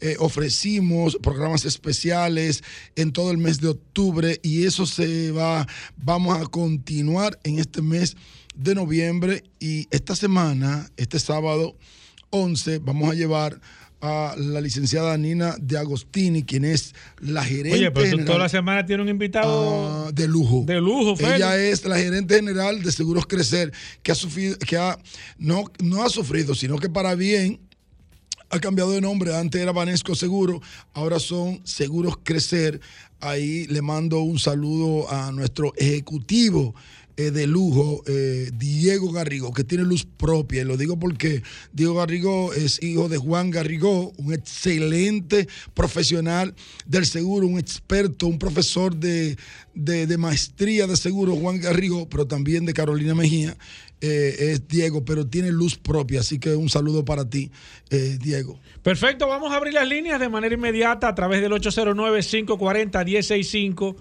eh, 0.00 0.16
ofrecimos 0.18 1.16
programas 1.22 1.64
especiales 1.64 2.62
en 2.96 3.12
todo 3.12 3.30
el 3.30 3.38
mes 3.38 3.60
de 3.60 3.68
octubre 3.68 4.38
y 4.42 4.64
eso 4.64 4.84
se 4.84 5.30
va, 5.30 5.66
vamos 5.96 6.38
a 6.38 6.44
continuar 6.46 7.38
en 7.44 7.58
este 7.58 7.80
mes 7.80 8.16
de 8.54 8.74
noviembre 8.74 9.42
y 9.58 9.86
esta 9.90 10.14
semana, 10.16 10.90
este 10.98 11.18
sábado 11.18 11.76
11, 12.30 12.78
vamos 12.80 13.10
a 13.10 13.14
llevar 13.14 13.60
a 14.04 14.34
la 14.36 14.60
licenciada 14.60 15.16
Nina 15.16 15.54
de 15.60 15.78
Agostini, 15.78 16.42
quien 16.42 16.64
es 16.64 16.92
la 17.20 17.44
gerente 17.44 17.74
Oye, 17.78 17.90
pero 17.92 18.06
general- 18.06 18.26
toda 18.26 18.38
la 18.40 18.48
semana 18.48 18.84
tienes 18.84 19.04
un 19.04 19.08
invitado 19.10 20.06
Ah, 20.08 20.10
de 20.12 20.26
lujo. 20.26 20.64
de 20.66 20.80
lujo, 20.80 21.14
Félix. 21.16 21.36
Ella 21.36 21.56
es 21.56 21.84
la 21.84 21.96
gerente 21.96 22.34
general 22.34 22.82
de 22.82 22.90
Seguros 22.90 23.26
Crecer, 23.26 23.72
que 24.02 24.10
ha 24.10 24.16
sufrido, 24.16 24.58
que 24.58 24.76
ha, 24.76 24.98
no, 25.38 25.64
no 25.80 26.02
ha 26.02 26.08
sufrido, 26.08 26.56
sino 26.56 26.78
que 26.78 26.90
para 26.90 27.14
bien 27.14 27.60
ha 28.50 28.58
cambiado 28.58 28.90
de 28.90 29.00
nombre. 29.00 29.34
Antes 29.36 29.62
era 29.62 29.70
Banesco 29.70 30.16
Seguro, 30.16 30.60
ahora 30.94 31.20
son 31.20 31.60
Seguros 31.64 32.16
Crecer. 32.24 32.80
Ahí 33.20 33.68
le 33.68 33.82
mando 33.82 34.18
un 34.22 34.40
saludo 34.40 35.08
a 35.12 35.30
nuestro 35.30 35.72
ejecutivo, 35.76 36.74
de 37.16 37.46
lujo, 37.46 38.02
eh, 38.06 38.50
Diego 38.56 39.12
Garrigo, 39.12 39.52
que 39.52 39.64
tiene 39.64 39.84
luz 39.84 40.06
propia. 40.16 40.62
Y 40.62 40.64
lo 40.64 40.76
digo 40.76 40.98
porque 40.98 41.42
Diego 41.72 41.94
Garrigo 41.94 42.52
es 42.54 42.82
hijo 42.82 43.08
de 43.08 43.18
Juan 43.18 43.50
Garrigo, 43.50 44.12
un 44.16 44.32
excelente 44.32 45.48
profesional 45.74 46.54
del 46.86 47.06
seguro, 47.06 47.46
un 47.46 47.58
experto, 47.58 48.26
un 48.26 48.38
profesor 48.38 48.96
de, 48.96 49.36
de- 49.74 50.16
maestría 50.18 50.86
de 50.86 50.96
seguro, 50.96 51.36
Juan 51.36 51.60
Garrigo, 51.60 52.08
pero 52.08 52.26
también 52.26 52.64
de 52.66 52.72
Carolina 52.74 53.14
Mejía. 53.14 53.56
eh, 54.00 54.50
es 54.52 54.66
Diego, 54.66 55.04
pero 55.04 55.26
tiene 55.28 55.52
luz 55.52 55.76
propia. 55.76 56.20
Así 56.20 56.38
que 56.40 56.56
un 56.56 56.68
saludo 56.68 57.04
para 57.04 57.28
ti, 57.30 57.52
eh, 57.90 58.18
Diego. 58.20 58.58
Perfecto, 58.82 59.28
vamos 59.28 59.52
a 59.52 59.56
abrir 59.56 59.74
las 59.74 59.86
líneas 59.88 60.18
de 60.18 60.28
manera 60.28 60.54
inmediata 60.56 61.06
a 61.08 61.14
través 61.14 61.40
del 61.40 61.52
809-540-165, 61.52 63.94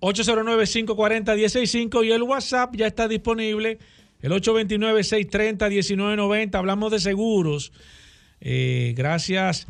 809-540-165 0.00 2.04
y 2.04 2.12
el 2.12 2.22
WhatsApp 2.22 2.76
ya 2.76 2.86
está 2.86 3.08
disponible, 3.08 3.78
el 4.20 4.32
829-630-1990. 4.32 6.54
Hablamos 6.54 6.92
de 6.92 7.00
seguros. 7.00 7.72
Eh, 8.40 8.94
gracias 8.96 9.66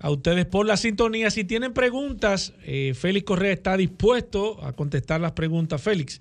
a 0.00 0.10
ustedes 0.10 0.46
por 0.46 0.66
la 0.66 0.76
sintonía. 0.76 1.30
Si 1.30 1.44
tienen 1.44 1.72
preguntas, 1.72 2.52
eh, 2.64 2.94
Félix 2.94 3.26
Correa 3.26 3.52
está 3.52 3.76
dispuesto 3.76 4.64
a 4.64 4.72
contestar 4.74 5.20
las 5.20 5.32
preguntas. 5.32 5.82
Félix, 5.82 6.20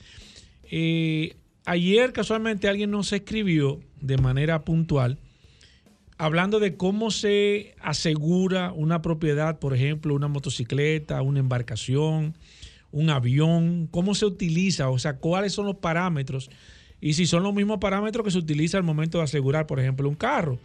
eh, 0.69 1.35
ayer 1.65 2.13
casualmente 2.13 2.67
alguien 2.67 2.91
nos 2.91 3.13
escribió 3.13 3.79
de 4.01 4.17
manera 4.17 4.63
puntual 4.63 5.17
hablando 6.17 6.59
de 6.59 6.77
cómo 6.77 7.11
se 7.11 7.75
asegura 7.79 8.71
una 8.71 9.01
propiedad, 9.01 9.59
por 9.59 9.75
ejemplo, 9.75 10.15
una 10.15 10.27
motocicleta, 10.27 11.21
una 11.21 11.39
embarcación, 11.39 12.35
un 12.97 13.09
avión, 13.09 13.87
cómo 13.91 14.15
se 14.15 14.25
utiliza, 14.25 14.89
o 14.89 14.97
sea, 14.99 15.17
cuáles 15.17 15.53
son 15.53 15.65
los 15.67 15.75
parámetros 15.77 16.49
y 16.99 17.13
si 17.13 17.27
son 17.27 17.43
los 17.43 17.53
mismos 17.53 17.77
parámetros 17.79 18.23
que 18.25 18.31
se 18.31 18.37
utiliza 18.39 18.77
al 18.77 18.83
momento 18.83 19.19
de 19.19 19.23
asegurar, 19.25 19.67
por 19.67 19.79
ejemplo, 19.79 20.09
un 20.09 20.15
carro, 20.15 20.59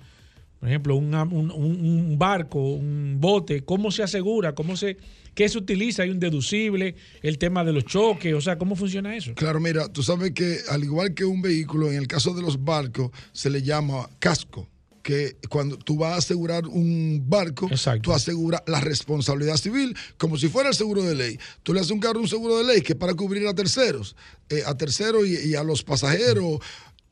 por 0.58 0.68
ejemplo, 0.68 0.94
un- 0.96 1.12
un 1.50 2.16
barco, 2.18 2.58
un 2.62 3.16
bote, 3.18 3.62
cómo 3.64 3.90
se 3.90 4.02
asegura, 4.02 4.54
cómo 4.54 4.76
se, 4.76 4.96
qué 5.34 5.48
se 5.48 5.58
utiliza, 5.58 6.04
hay 6.04 6.10
un 6.10 6.20
deducible, 6.20 6.94
el 7.22 7.36
tema 7.36 7.64
de 7.64 7.72
los 7.72 7.84
choques, 7.84 8.32
o 8.32 8.40
sea, 8.40 8.56
cómo 8.56 8.76
funciona 8.76 9.14
eso. 9.16 9.34
Claro, 9.34 9.60
mira, 9.60 9.88
tú 9.92 10.02
sabes 10.02 10.30
que 10.30 10.58
al 10.70 10.84
igual 10.84 11.14
que 11.14 11.24
un 11.24 11.42
vehículo, 11.42 11.90
en 11.90 11.98
el 11.98 12.06
caso 12.06 12.32
de 12.32 12.42
los 12.42 12.64
barcos, 12.64 13.10
se 13.32 13.50
le 13.50 13.60
llama 13.62 14.08
casco. 14.20 14.68
Que 15.02 15.36
cuando 15.48 15.76
tú 15.76 15.98
vas 15.98 16.12
a 16.12 16.16
asegurar 16.18 16.66
un 16.66 17.24
barco, 17.26 17.68
tú 18.02 18.12
aseguras 18.12 18.62
la 18.66 18.80
responsabilidad 18.80 19.56
civil 19.56 19.96
como 20.16 20.36
si 20.38 20.48
fuera 20.48 20.68
el 20.68 20.74
seguro 20.74 21.02
de 21.02 21.14
ley. 21.14 21.38
Tú 21.62 21.74
le 21.74 21.80
haces 21.80 21.90
un 21.90 21.98
carro 22.00 22.20
un 22.20 22.28
seguro 22.28 22.58
de 22.58 22.64
ley 22.64 22.82
que 22.82 22.92
es 22.92 22.98
para 22.98 23.14
cubrir 23.14 23.46
a 23.48 23.54
terceros, 23.54 24.14
eh, 24.48 24.62
a 24.64 24.76
terceros 24.76 25.26
y, 25.26 25.50
y 25.50 25.54
a 25.54 25.64
los 25.64 25.82
pasajeros 25.82 26.60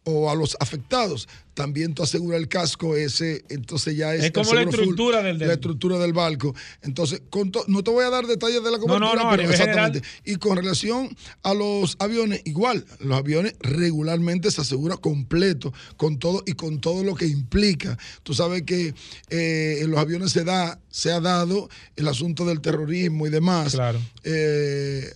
o 0.04 0.30
a 0.30 0.34
los 0.34 0.56
afectados. 0.60 1.28
También 1.52 1.92
tú 1.92 2.02
aseguras 2.02 2.40
el 2.40 2.48
casco 2.48 2.96
ese, 2.96 3.44
entonces 3.50 3.94
ya 3.94 4.14
es, 4.14 4.30
como 4.32 4.54
la 4.54 4.62
full, 4.62 4.70
estructura 4.70 5.22
del- 5.22 5.38
del- 5.38 5.48
la 5.48 5.54
estructura 5.54 5.98
del 5.98 6.14
barco. 6.14 6.54
Entonces, 6.80 7.20
con 7.28 7.50
to- 7.52 7.64
no 7.68 7.82
te 7.84 7.90
voy 7.90 8.04
a 8.04 8.08
dar 8.10 8.26
detalles 8.26 8.64
de 8.64 8.70
la 8.70 8.78
No, 8.78 8.86
no, 8.86 8.86
cobertura, 8.86 9.22
no, 9.22 9.28
a 9.28 9.36
pero 9.36 9.50
exactamente. 9.50 10.02
Y 10.24 10.36
con 10.36 10.56
relación 10.56 11.14
a 11.42 11.52
los 11.52 11.96
aviones, 11.98 12.40
igual, 12.46 12.86
los 13.00 13.18
aviones 13.18 13.56
regularmente 13.60 14.50
se 14.50 14.62
asegura 14.62 14.96
completo, 14.96 15.72
con 15.98 16.18
todo 16.18 16.42
y 16.46 16.52
con 16.52 16.80
todo 16.80 17.04
lo 17.04 17.14
que 17.14 17.26
implica. 17.26 17.98
Tú 18.22 18.32
sabes 18.32 18.62
que 18.62 18.94
eh, 19.28 19.78
en 19.82 19.90
los 19.90 20.00
aviones 20.00 20.32
se 20.32 20.44
da, 20.44 20.80
se 20.88 21.12
ha 21.12 21.20
dado 21.20 21.68
el 21.96 22.08
asunto 22.08 22.46
del 22.46 22.62
terrorismo 22.62 23.26
y 23.26 23.30
demás. 23.30 23.74
Claro. 23.74 24.00
Eh, 24.24 25.12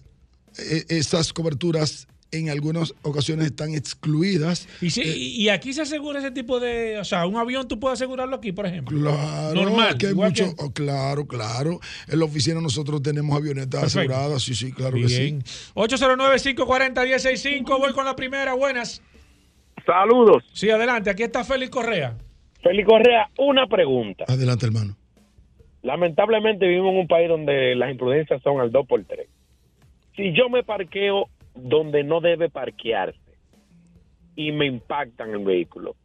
eh, 0.58 0.84
esas 0.88 1.32
coberturas 1.32 2.06
en 2.38 2.50
algunas 2.50 2.94
ocasiones 3.02 3.46
están 3.46 3.74
excluidas. 3.74 4.68
Y, 4.80 4.90
si- 4.90 5.02
y- 5.02 5.42
y 5.42 5.48
aquí 5.48 5.72
se 5.72 5.82
asegura 5.82 6.18
ese 6.18 6.30
tipo 6.30 6.60
de, 6.60 6.98
o 6.98 7.04
sea, 7.04 7.26
un 7.26 7.36
avión 7.36 7.66
tú 7.68 7.78
puedes 7.80 7.98
asegurarlo 8.00 8.36
aquí, 8.36 8.52
por 8.52 8.66
ejemplo. 8.66 8.98
Claro, 8.98 9.54
Normal. 9.54 9.98
que 9.98 10.08
hay 10.08 10.14
mucho- 10.14 10.54
que- 10.54 10.62
oh, 10.62 10.72
claro, 10.72 11.26
claro. 11.26 11.80
En 12.08 12.18
la 12.18 12.24
oficina 12.24 12.60
nosotros 12.60 13.02
tenemos 13.02 13.36
avionetas 13.36 13.80
Perfecto. 13.80 14.12
aseguradas, 14.14 14.42
sí, 14.42 14.54
sí, 14.54 14.72
claro 14.72 14.96
que 14.96 15.08
sí. 15.08 15.20
Bien. 15.22 15.42
809-540-165, 15.74 17.78
voy 17.78 17.92
con 17.92 18.04
la 18.04 18.16
primera, 18.16 18.54
buenas. 18.54 19.02
Saludos. 19.86 20.44
Sí, 20.52 20.70
adelante, 20.70 21.10
aquí 21.10 21.22
está 21.22 21.44
Félix 21.44 21.70
Correa. 21.70 22.16
Félix 22.62 22.88
Correa, 22.88 23.28
una 23.38 23.66
pregunta. 23.66 24.24
Adelante, 24.28 24.66
hermano. 24.66 24.96
Lamentablemente 25.82 26.66
vivimos 26.66 26.92
en 26.94 27.00
un 27.00 27.08
país 27.08 27.28
donde 27.28 27.74
las 27.74 27.90
imprudencias 27.90 28.40
son 28.42 28.60
al 28.60 28.72
2 28.72 28.86
por 28.86 29.04
3 29.04 29.28
Si 30.16 30.32
yo 30.32 30.48
me 30.48 30.62
parqueo 30.62 31.28
donde 31.54 32.02
no 32.04 32.20
debe 32.20 32.50
parquearse 32.50 33.18
y 34.36 34.52
me 34.52 34.66
impactan 34.66 35.30
el 35.30 35.44
vehículo, 35.44 35.96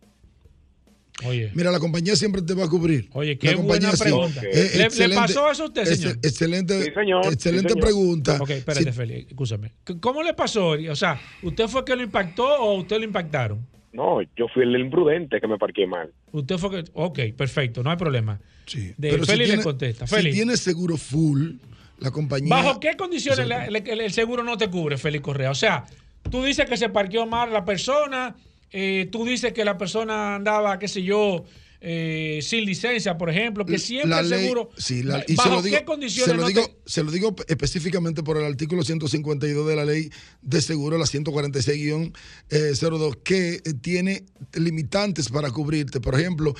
Oye. 1.27 1.51
Mira, 1.53 1.69
la 1.69 1.79
compañía 1.79 2.15
siempre 2.15 2.41
te 2.41 2.53
va 2.53 2.63
a 2.63 2.69
cubrir. 2.69 3.09
Oye, 3.11 3.37
qué 3.37 3.53
buena 3.55 3.89
compañía 3.89 3.91
sí. 3.91 4.03
pregunta. 4.03 4.41
Eh, 4.41 4.69
¿Le- 4.71 4.77
le 4.77 4.83
excelente- 4.85 5.15
pasó 5.15 5.51
eso 5.51 5.63
a 5.63 5.65
usted, 5.65 5.83
señor? 5.83 6.11
ex- 6.15 6.27
Excelente, 6.29 6.81
Sí, 6.85 6.91
señor. 6.95 7.25
Sí, 7.25 7.33
excelente 7.33 7.69
señor. 7.73 7.83
pregunta. 7.85 8.37
Ok, 8.39 8.49
espérate, 8.51 8.85
Sí, 8.85 8.91
Félix, 8.97 9.27
escúchame. 9.27 9.73
¿Cómo 9.99 10.23
le 10.23 10.33
pasó? 10.33 10.69
O 10.89 10.95
sea, 10.95 11.19
¿usted 11.43 11.67
fue 11.67 11.83
que 11.83 11.93
lo 11.97 12.03
impactó 12.03 12.45
o 12.61 12.79
usted 12.79 12.99
lo 12.99 13.03
impactaron? 13.03 13.67
no, 13.91 14.21
yo 14.37 14.47
fui 14.53 14.63
el 14.63 14.79
imprudente 14.79 15.41
que 15.41 15.47
me 15.47 15.57
parqué 15.57 15.85
mal. 15.85 16.09
Usted 16.31 16.57
fue 16.57 16.69
que. 16.69 16.89
Ok, 16.93 17.19
perfecto, 17.35 17.83
no 17.83 17.89
hay 17.91 17.97
problema. 17.97 18.39
sí. 18.65 18.93
De 18.97 19.09
Pero 19.09 19.25
si 19.25 19.31
Félix 19.31 19.47
le 19.49 19.53
tiene- 19.55 19.63
contesta. 19.63 20.07
Si 20.07 20.15
Félix. 20.15 20.35
tienes 20.37 20.59
seguro 20.61 20.95
full, 20.95 21.55
la 21.99 22.11
compañía. 22.11 22.49
¿Bajo 22.49 22.79
qué 22.79 22.95
condiciones 22.97 23.39
el, 23.39 23.51
el- 23.75 24.01
el 24.01 24.13
seguro 24.13 24.43
no 24.43 24.57
te 24.57 24.69
cubre, 24.69 24.97
Félix 24.97 25.23
Correa? 25.23 25.51
O 25.51 25.55
sea, 25.55 25.85
tú 26.29 26.43
dices 26.43 26.65
que 26.69 26.77
se 26.77 26.89
parqueó 26.89 27.25
mal 27.25 27.51
la 27.53 27.63
persona, 27.65 28.35
eh, 28.71 29.07
tú 29.11 29.25
dices 29.25 29.51
que 29.53 29.65
la 29.65 29.77
persona 29.77 30.35
andaba, 30.35 30.77
qué 30.79 30.87
sé 30.87 31.03
yo, 31.03 31.43
eh, 31.81 32.39
sin 32.41 32.65
licencia, 32.65 33.17
por 33.17 33.29
ejemplo, 33.29 33.65
que 33.65 33.77
siempre 33.79 34.09
la 34.09 34.19
el 34.19 34.29
ley- 34.29 34.41
seguro. 34.41 34.69
sí, 34.77 35.01
la- 35.01 35.23
y 35.25 35.31
se 35.31 35.35
¿Bajo 35.35 35.49
lo 35.55 35.61
digo, 35.61 35.77
qué 35.77 35.85
condiciones 35.85 36.29
se 36.31 36.35
lo 36.35 36.41
no 36.41 36.47
digo, 36.49 36.65
te- 36.67 36.75
se 36.85 37.03
lo 37.03 37.11
digo 37.11 37.33
específicamente 37.47 38.21
por 38.21 38.35
el 38.37 38.43
artículo 38.43 38.83
152 38.83 39.65
de 39.65 39.75
la 39.77 39.85
ley 39.85 40.09
de 40.41 40.61
seguro, 40.61 40.97
la 40.97 41.05
146-02, 41.05 42.11
que 43.23 43.55
eh, 43.55 43.61
tiene 43.81 44.25
limitantes 44.53 45.29
para 45.29 45.51
cubrirte. 45.51 45.99
Por 46.01 46.19
ejemplo, 46.19 46.53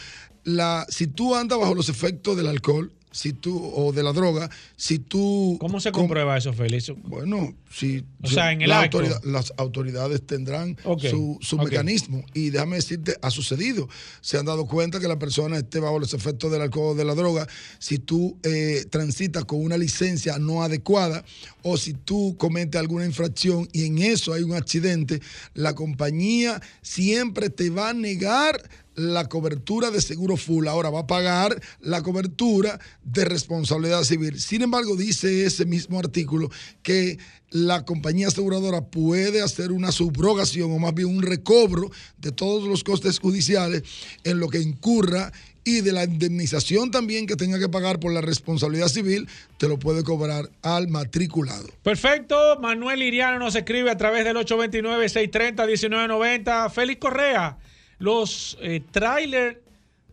la, 0.44 0.86
si 0.90 1.08
tú 1.08 1.36
andas 1.36 1.60
bajo 1.60 1.76
los 1.76 1.90
efectos 1.90 2.38
del 2.38 2.48
alcohol, 2.48 2.94
si 3.12 3.34
tú 3.34 3.72
o 3.76 3.92
de 3.92 4.04
la 4.04 4.14
droga, 4.14 4.50
si 4.76 5.00
tú 5.00 5.58
¿Cómo 5.60 5.80
se 5.80 5.92
comprueba 5.92 6.38
eso, 6.38 6.54
Félix? 6.54 6.92
bueno, 7.04 7.56
si 7.72 8.04
O 8.22 8.28
sea, 8.28 8.52
en 8.52 8.62
el 8.62 8.70
la 8.70 8.82
acto. 8.82 9.00
autoridad- 9.00 9.24
las 9.24 9.54
autoridades 9.58 10.22
tendrán 10.26 10.78
su, 11.10 11.38
su 11.42 11.58
mecanismo. 11.58 12.24
Y 12.34 12.50
déjame 12.52 12.76
decirte, 12.78 13.16
ha 13.22 13.30
sucedido. 13.32 13.88
Se 14.22 14.38
han 14.38 14.46
dado 14.46 14.66
cuenta 14.68 15.00
que 15.00 15.08
la 15.08 15.18
persona 15.20 15.58
esté 15.58 15.80
bajo 15.80 16.00
los 16.00 16.14
efectos 16.14 16.52
del 16.52 16.62
alcohol 16.62 16.94
o 16.94 16.96
de 16.96 17.06
la 17.06 17.16
droga. 17.16 17.48
Si 17.80 17.98
tú 18.00 18.38
eh, 18.44 18.86
transitas 18.90 19.46
con 19.46 19.62
una 19.64 19.78
licencia 19.78 20.38
no 20.40 20.64
adecuada 20.64 21.24
o 21.64 21.78
si 21.78 21.94
tú 21.94 22.36
cometes 22.38 22.80
alguna 22.80 23.06
infracción 23.06 23.68
y 23.72 23.86
en 23.86 24.00
eso 24.00 24.34
hay 24.34 24.44
un 24.44 24.54
accidente, 24.56 25.20
la 25.54 25.74
compañía 25.76 26.62
siempre 26.82 27.50
te 27.50 27.70
va 27.70 27.90
a 27.90 27.94
negar 27.94 28.62
la 29.00 29.30
cobertura 29.30 29.92
de 29.92 30.02
seguro 30.02 30.38
full. 30.38 30.68
Ahora 30.68 30.90
va 30.90 31.02
a 31.02 31.08
pagar 31.08 31.60
la 31.80 32.04
cobertura 32.04 32.80
de 33.04 33.26
responsabilidad 33.26 34.04
civil. 34.04 34.40
Sin 34.40 34.62
embargo, 34.62 34.96
dice 34.96 35.46
ese 35.46 35.66
mismo 35.66 36.00
artículo 36.00 36.50
que 36.84 37.18
la 37.52 37.86
compañía 37.86 38.28
aseguradora 38.28 38.82
puede 38.82 39.42
hacer 39.42 39.72
una 39.72 39.92
subrogación 39.92 40.72
o 40.72 40.80
más 40.80 40.94
bien 40.94 41.08
un 41.08 41.24
recobro 41.24 41.90
de 42.18 42.32
todos 42.32 42.68
los 42.68 42.84
costes 42.84 43.20
judiciales 43.20 43.84
en 44.24 44.40
lo 44.40 44.50
que 44.50 44.60
incurra 44.60 45.32
y 45.64 45.82
de 45.82 45.92
la 45.92 46.04
indemnización 46.04 46.92
también 46.92 47.26
que 47.28 47.36
tenga 47.36 47.60
que 47.60 47.70
pagar 47.70 48.00
por 48.00 48.12
la 48.14 48.22
responsabilidad 48.22 48.88
civil, 48.88 49.28
te 49.58 49.68
lo 49.68 49.78
puede 49.78 50.04
cobrar 50.04 50.50
al 50.62 50.88
matriculado. 50.88 51.68
Perfecto. 51.84 52.58
Manuel 52.60 53.04
Iriano 53.04 53.38
nos 53.40 53.56
escribe 53.56 53.92
a 53.92 53.98
través 53.98 54.24
del 54.26 54.38
829-630-1990. 54.38 56.72
Félix 56.72 57.00
Correa, 57.00 57.58
los 58.00 58.58
eh, 58.62 58.82
trailers 58.92 59.58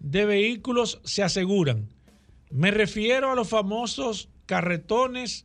de 0.01 0.25
vehículos 0.27 1.01
se 1.05 1.23
aseguran. 1.23 1.89
Me 2.51 2.71
refiero 2.71 3.33
a 3.33 3.35
los 3.35 3.49
famosos 3.49 4.29
carretones 4.47 5.45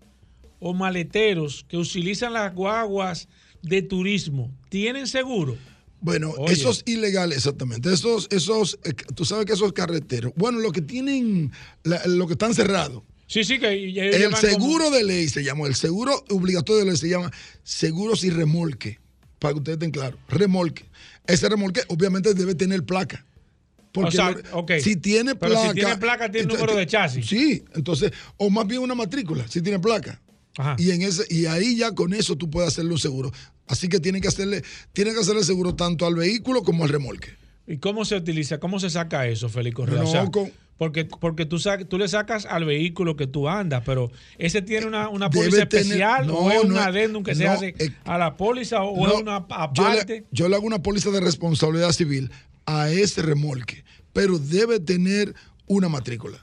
o 0.60 0.74
maleteros 0.74 1.66
que 1.68 1.78
utilizan 1.78 2.34
las 2.34 2.54
guaguas 2.54 3.28
de 3.64 3.82
turismo. 3.82 4.52
¿Tienen 4.70 5.08
seguro? 5.08 5.58
Bueno, 6.02 6.32
Oye. 6.38 6.54
esos 6.54 6.84
ilegales, 6.86 7.38
exactamente. 7.40 7.92
Esos, 7.94 8.28
esos, 8.32 8.80
eh, 8.84 8.94
tú 9.16 9.24
sabes 9.26 9.46
que 9.46 9.54
esos 9.54 9.72
carreteros, 9.74 10.34
bueno, 10.36 10.60
lo 10.60 10.72
que 10.72 10.82
tienen, 10.82 11.52
la- 11.84 12.02
lo 12.08 12.26
que 12.28 12.34
están 12.34 12.54
cerrados. 12.56 13.04
Sí, 13.28 13.44
sí, 13.44 13.60
que 13.60 13.68
El 14.00 14.26
como- 14.26 14.38
seguro 14.38 14.90
de 14.90 15.04
ley 15.04 15.30
se 15.30 15.44
llama, 15.44 15.68
el 15.68 15.76
seguro 15.76 16.24
obligatorio 16.30 16.80
de 16.82 16.86
ley 16.88 16.98
se 16.98 17.08
llama 17.10 17.32
seguros 17.64 18.24
y 18.24 18.30
remolque, 18.30 19.00
para 19.42 19.54
que 19.56 19.58
ustedes 19.58 19.78
estén 19.78 19.90
claros. 19.92 20.20
Remolque. 20.30 20.86
Ese 21.26 21.50
remolque 21.50 21.82
obviamente 21.88 22.36
debe 22.36 22.54
tener 22.54 22.84
placa. 22.86 23.26
Porque 23.92 24.10
O 24.10 24.12
sea, 24.12 24.80
si 24.80 24.96
tiene 24.96 25.34
Pero 25.36 25.56
si 25.56 25.58
placa. 25.62 25.74
tiene 25.74 25.98
placa, 25.98 26.32
tiene 26.32 26.44
entonces- 26.44 26.62
número 26.62 26.78
de 26.80 26.86
chasis. 26.88 27.26
Sí, 27.26 27.64
entonces, 27.74 28.12
o 28.38 28.50
más 28.52 28.68
bien 28.68 28.82
una 28.82 28.94
matrícula, 28.96 29.46
si 29.50 29.62
tiene 29.62 29.80
placa. 29.80 30.22
Ajá. 30.58 30.76
Y 30.78 30.92
en 30.92 31.02
ese 31.02 31.24
y 31.30 31.48
ahí 31.48 31.76
ya 31.76 31.92
con 31.94 32.14
eso 32.14 32.36
tú 32.36 32.50
puedes 32.50 32.70
hacerle 32.70 32.92
un 32.92 33.00
seguro. 33.00 33.32
Así 33.68 33.90
que 33.90 34.00
tienen 34.00 34.22
que 34.22 34.28
hacerle 34.28 34.64
tienen 34.94 35.16
que 35.16 35.22
hacerle 35.22 35.44
seguro 35.44 35.76
tanto 35.76 36.06
al 36.06 36.14
vehículo 36.16 36.62
como 36.62 36.84
al 36.84 36.90
remolque. 36.90 37.30
¿Y 37.68 37.78
cómo 37.78 38.06
se 38.06 38.16
utiliza? 38.16 38.60
¿Cómo 38.60 38.80
se 38.80 38.90
saca 38.90 39.26
eso, 39.28 39.50
Félix 39.50 39.76
Correa? 39.76 40.04
No, 40.04 40.08
O 40.08 40.12
sea, 40.12 40.26
con- 40.30 40.52
porque 40.82 41.06
porque 41.06 41.46
tú, 41.46 41.58
sac- 41.58 41.88
tú 41.88 42.00
le 42.00 42.08
sacas 42.08 42.48
al 42.48 42.66
vehículo 42.66 43.16
que 43.16 43.28
tú 43.28 43.48
andas, 43.48 43.84
pero 43.86 44.10
ese 44.40 44.64
tiene 44.64 44.88
una, 44.88 45.10
una 45.10 45.30
póliza 45.30 45.68
tener- 45.68 45.84
especial 45.86 46.26
no, 46.26 46.34
o 46.34 46.50
es 46.50 46.64
un 46.64 46.74
no, 46.74 46.80
adendum 46.80 47.22
que 47.24 47.36
se 47.36 47.46
no, 47.46 47.52
hace 47.52 47.76
eh, 47.78 47.92
a 48.04 48.18
la 48.18 48.36
póliza 48.36 48.82
o 48.82 49.06
No, 49.06 49.14
es 49.14 49.22
una 49.22 49.46
yo, 49.48 49.54
aparte 49.56 50.22
le, 50.22 50.26
yo 50.32 50.50
le 50.50 50.56
hago 50.56 50.66
una 50.66 50.82
póliza 50.82 51.12
de 51.12 51.20
responsabilidad 51.20 51.92
civil 51.92 52.32
a 52.66 52.90
ese 52.90 53.22
remolque, 53.22 53.84
pero 54.12 54.40
debe 54.40 54.80
tener 54.80 55.36
una 55.68 55.88
matrícula. 55.88 56.40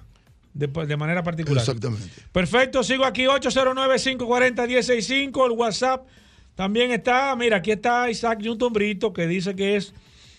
de, 0.55 0.69
de 0.69 0.97
manera 0.97 1.25
particular. 1.25 1.59
Exactamente. 1.61 2.09
Perfecto, 2.31 2.85
sigo 2.85 3.05
aquí 3.07 3.25
809-540-165, 3.25 5.47
el 5.47 5.51
WhatsApp 5.53 6.07
también 6.55 6.93
está, 6.93 7.35
mira, 7.35 7.57
aquí 7.57 7.73
está 7.73 8.09
Isaac 8.09 8.39
Newton 8.41 8.73
Brito 8.73 9.13
que 9.13 9.27
dice 9.27 9.57
que 9.57 9.75
es 9.75 9.95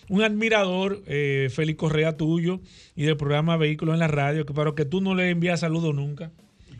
un 0.09 0.21
admirador, 0.23 1.01
eh, 1.07 1.49
Félix 1.53 1.77
Correa 1.77 2.17
tuyo 2.17 2.59
y 2.95 3.03
del 3.03 3.15
programa 3.17 3.55
Vehículos 3.57 3.93
en 3.93 3.99
la 3.99 4.07
Radio, 4.07 4.45
que 4.45 4.53
pero 4.53 4.75
que 4.75 4.85
tú 4.85 4.99
no 5.01 5.15
le 5.15 5.29
envías 5.29 5.61
saludos 5.61 5.95
nunca. 5.95 6.31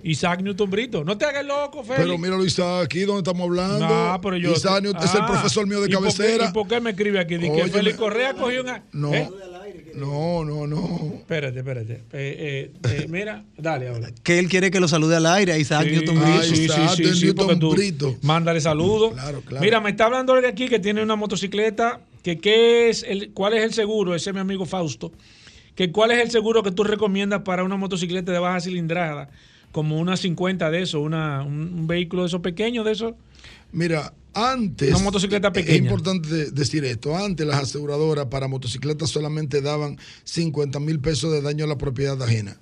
Isaac 0.01 0.41
Newton 0.41 0.69
Brito, 0.69 1.03
no 1.03 1.17
te 1.17 1.25
hagas 1.25 1.45
loco, 1.45 1.83
Félix. 1.83 2.05
Pero 2.05 2.17
míralo, 2.17 2.45
Isaac, 2.45 2.85
aquí 2.85 3.01
donde 3.01 3.19
estamos 3.19 3.43
hablando. 3.47 3.79
No, 3.79 4.19
pero 4.21 4.37
yo. 4.37 4.51
Isaac 4.53 4.81
Newton 4.81 5.03
es 5.03 5.13
el 5.13 5.21
Ah, 5.21 5.27
profesor 5.27 5.67
mío 5.67 5.81
de 5.81 5.89
¿y 5.89 5.93
por 5.93 6.03
qué- 6.07 6.09
cabecera. 6.17 6.45
¿Y 6.49 6.53
por 6.53 6.67
qué 6.69 6.79
me 6.79 6.91
escribe 6.91 7.19
aquí? 7.19 7.35
Dice 7.37 7.51
que. 7.53 7.67
Félix 7.67 7.97
Correa 7.97 8.33
cogió 8.33 8.61
una. 8.61 8.83
No, 8.93 9.13
¿Eh? 9.13 9.29
no, 9.95 10.45
no, 10.45 10.67
no. 10.67 11.13
Espérate, 11.17 11.59
espérate. 11.59 11.93
Eh, 11.93 12.01
eh, 12.13 12.71
eh, 12.89 13.05
mira, 13.09 13.43
dale 13.57 13.89
ahora. 13.89 14.09
Que 14.23 14.39
él 14.39 14.47
quiere 14.47 14.71
que 14.71 14.79
lo 14.79 14.87
salude 14.87 15.17
al 15.17 15.25
aire 15.25 15.51
a 15.51 15.57
Isaac 15.57 15.83
Sí, 15.83 15.91
Newton 15.91 16.15
Brito. 16.21 16.43
sí, 16.43 16.55
sí, 16.55 16.63
Isaac 16.63 16.89
sí, 16.95 17.03
sí, 17.15 17.25
Newton 17.25 17.45
porque 17.47 17.59
tú 17.59 17.71
Brito. 17.71 18.15
Mándale 18.21 18.61
saludos. 18.61 19.11
Claro, 19.13 19.41
claro. 19.41 19.61
Mira, 19.65 19.81
me 19.81 19.89
está 19.89 20.05
hablando 20.05 20.31
alguien 20.33 20.51
aquí 20.53 20.69
que 20.69 20.79
tiene 20.79 21.03
una 21.03 21.17
motocicleta, 21.17 21.99
que 22.35 22.41
qué 22.41 22.89
es 22.89 23.03
el, 23.07 23.31
cuál 23.33 23.53
es 23.53 23.63
el 23.63 23.73
seguro, 23.73 24.13
ese 24.15 24.29
es 24.29 24.33
mi 24.33 24.39
amigo 24.39 24.65
Fausto, 24.65 25.11
que 25.75 25.91
cuál 25.91 26.11
es 26.11 26.19
el 26.19 26.29
seguro 26.31 26.61
que 26.63 26.71
tú 26.71 26.83
recomiendas 26.83 27.41
para 27.43 27.63
una 27.63 27.75
motocicleta 27.77 28.31
de 28.31 28.39
baja 28.39 28.59
cilindrada, 28.59 29.29
como 29.71 29.99
una 29.99 30.17
50 30.17 30.69
de 30.71 30.81
eso, 30.81 30.99
una, 30.99 31.43
un, 31.43 31.73
un 31.73 31.87
vehículo 31.87 32.23
de 32.23 32.27
esos 32.27 32.41
pequeños 32.41 32.85
de 32.85 32.91
esos. 32.91 33.13
Mira, 33.71 34.13
antes. 34.33 34.89
Una 34.89 34.99
motocicleta 35.03 35.47
Es 35.49 35.53
pequeña. 35.53 35.77
importante 35.77 36.27
de- 36.29 36.51
decir 36.51 36.83
esto. 36.85 37.15
Antes 37.15 37.45
las 37.47 37.61
aseguradoras 37.63 38.25
para 38.27 38.47
motocicletas 38.47 39.09
solamente 39.09 39.61
daban 39.61 39.97
50 40.23 40.79
mil 40.79 40.99
pesos 40.99 41.31
de 41.31 41.41
daño 41.41 41.65
a 41.65 41.67
la 41.67 41.77
propiedad 41.77 42.21
ajena. 42.21 42.57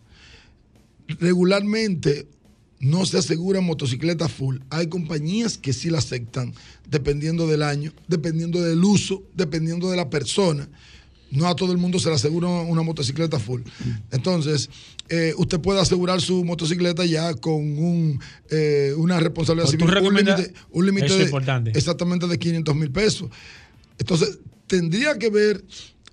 Regularmente 1.19 2.27
no 2.79 3.05
se 3.05 3.17
aseguran 3.17 3.63
motocicletas 3.63 4.31
full. 4.31 4.57
Hay 4.69 4.87
compañías 4.87 5.57
que 5.57 5.73
sí 5.73 5.89
la 5.89 5.97
aceptan, 5.97 6.53
dependiendo 6.89 7.47
del 7.47 7.63
año, 7.63 7.91
dependiendo 8.07 8.61
del 8.61 8.83
uso, 8.83 9.23
dependiendo 9.35 9.89
de 9.89 9.97
la 9.97 10.09
persona. 10.09 10.69
No 11.29 11.47
a 11.47 11.55
todo 11.55 11.71
el 11.73 11.77
mundo 11.77 11.99
se 11.99 12.07
le 12.07 12.15
asegura 12.15 12.47
una 12.47 12.83
motocicleta 12.83 13.37
full. 13.39 13.61
Entonces, 14.11 14.69
eh, 15.09 15.33
usted 15.37 15.59
puede 15.59 15.81
asegurar 15.81 16.21
su 16.21 16.45
motocicleta 16.45 17.03
ya 17.05 17.33
con 17.33 17.55
un, 17.55 18.19
eh, 18.49 18.93
una 18.95 19.19
responsabilidad 19.19 19.67
civil, 19.71 19.85
un 20.71 20.85
límite, 20.85 21.13
de- 21.17 21.23
importante. 21.25 21.71
exactamente 21.71 22.27
de 22.27 22.37
500 22.39 22.75
mil 22.75 22.91
pesos. 22.91 23.29
Entonces, 23.99 24.39
tendría 24.67 25.17
que 25.17 25.29
ver 25.29 25.65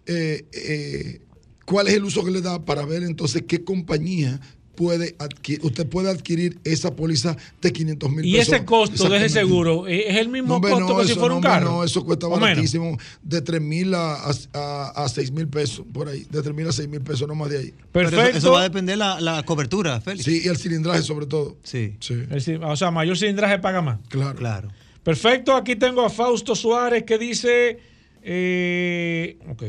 eh, 0.06 0.44
eh, 0.52 1.20
cuál 1.64 1.88
es 1.88 1.94
el 1.94 2.04
uso 2.04 2.24
que 2.24 2.30
le 2.30 2.40
da 2.40 2.64
para 2.64 2.84
ver 2.84 3.02
entonces 3.04 3.44
qué 3.46 3.62
compañía 3.62 4.40
puede 4.74 5.14
adquirir, 5.18 5.64
usted 5.64 5.86
puede 5.88 6.10
adquirir 6.10 6.58
esa 6.64 6.94
póliza 6.94 7.36
de 7.60 7.72
500 7.72 8.10
mil 8.10 8.24
Y 8.24 8.32
pesos. 8.32 8.54
ese 8.54 8.64
costo 8.64 9.08
de 9.08 9.16
ese 9.18 9.28
seguro, 9.28 9.86
¿eh, 9.86 10.10
¿es 10.10 10.16
el 10.16 10.28
mismo 10.28 10.54
No, 10.54 10.60
costo 10.60 10.80
no, 10.80 10.96
que 10.98 11.04
si 11.04 11.10
eso 11.12 11.20
fuera 11.20 11.32
no, 11.34 11.36
un 11.36 11.42
carro? 11.42 11.70
No, 11.70 11.84
eso 11.84 12.04
cuesta 12.04 12.26
baratísimo. 12.26 12.98
De 13.22 13.40
3 13.40 13.60
mil 13.60 13.94
a, 13.94 14.16
a, 14.52 14.92
a 15.04 15.08
6 15.08 15.32
mil 15.32 15.48
pesos, 15.48 15.84
por 15.92 16.08
ahí. 16.08 16.26
De 16.30 16.42
3 16.42 16.54
mil 16.54 16.68
a 16.68 16.72
6 16.72 16.88
mil 16.88 17.00
pesos, 17.00 17.26
no 17.28 17.34
más 17.34 17.50
de 17.50 17.58
ahí. 17.58 17.74
Pero 17.92 18.08
eso, 18.08 18.22
eso 18.22 18.52
va 18.52 18.60
a 18.60 18.64
depender 18.64 18.98
la, 18.98 19.20
la 19.20 19.42
cobertura, 19.44 20.00
Félix. 20.00 20.24
Sí, 20.24 20.42
y 20.44 20.48
el 20.48 20.56
cilindraje 20.56 21.02
sobre 21.02 21.26
todo. 21.26 21.56
Sí. 21.62 21.96
Sí. 22.00 22.14
Decir, 22.14 22.60
O 22.64 22.76
sea, 22.76 22.90
mayor 22.90 23.16
cilindraje 23.16 23.58
paga 23.58 23.80
más. 23.82 23.98
Claro. 24.08 24.38
Claro. 24.38 24.68
Perfecto, 25.02 25.54
aquí 25.54 25.76
tengo 25.76 26.02
a 26.04 26.08
Fausto 26.10 26.54
Suárez 26.54 27.02
que 27.04 27.18
dice, 27.18 27.78
eh, 28.22 29.36
ok, 29.50 29.62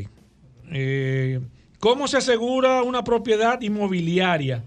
Eh, 0.71 1.39
¿cómo 1.79 2.07
se 2.07 2.17
asegura 2.17 2.81
una 2.83 3.03
propiedad 3.03 3.61
inmobiliaria? 3.61 4.63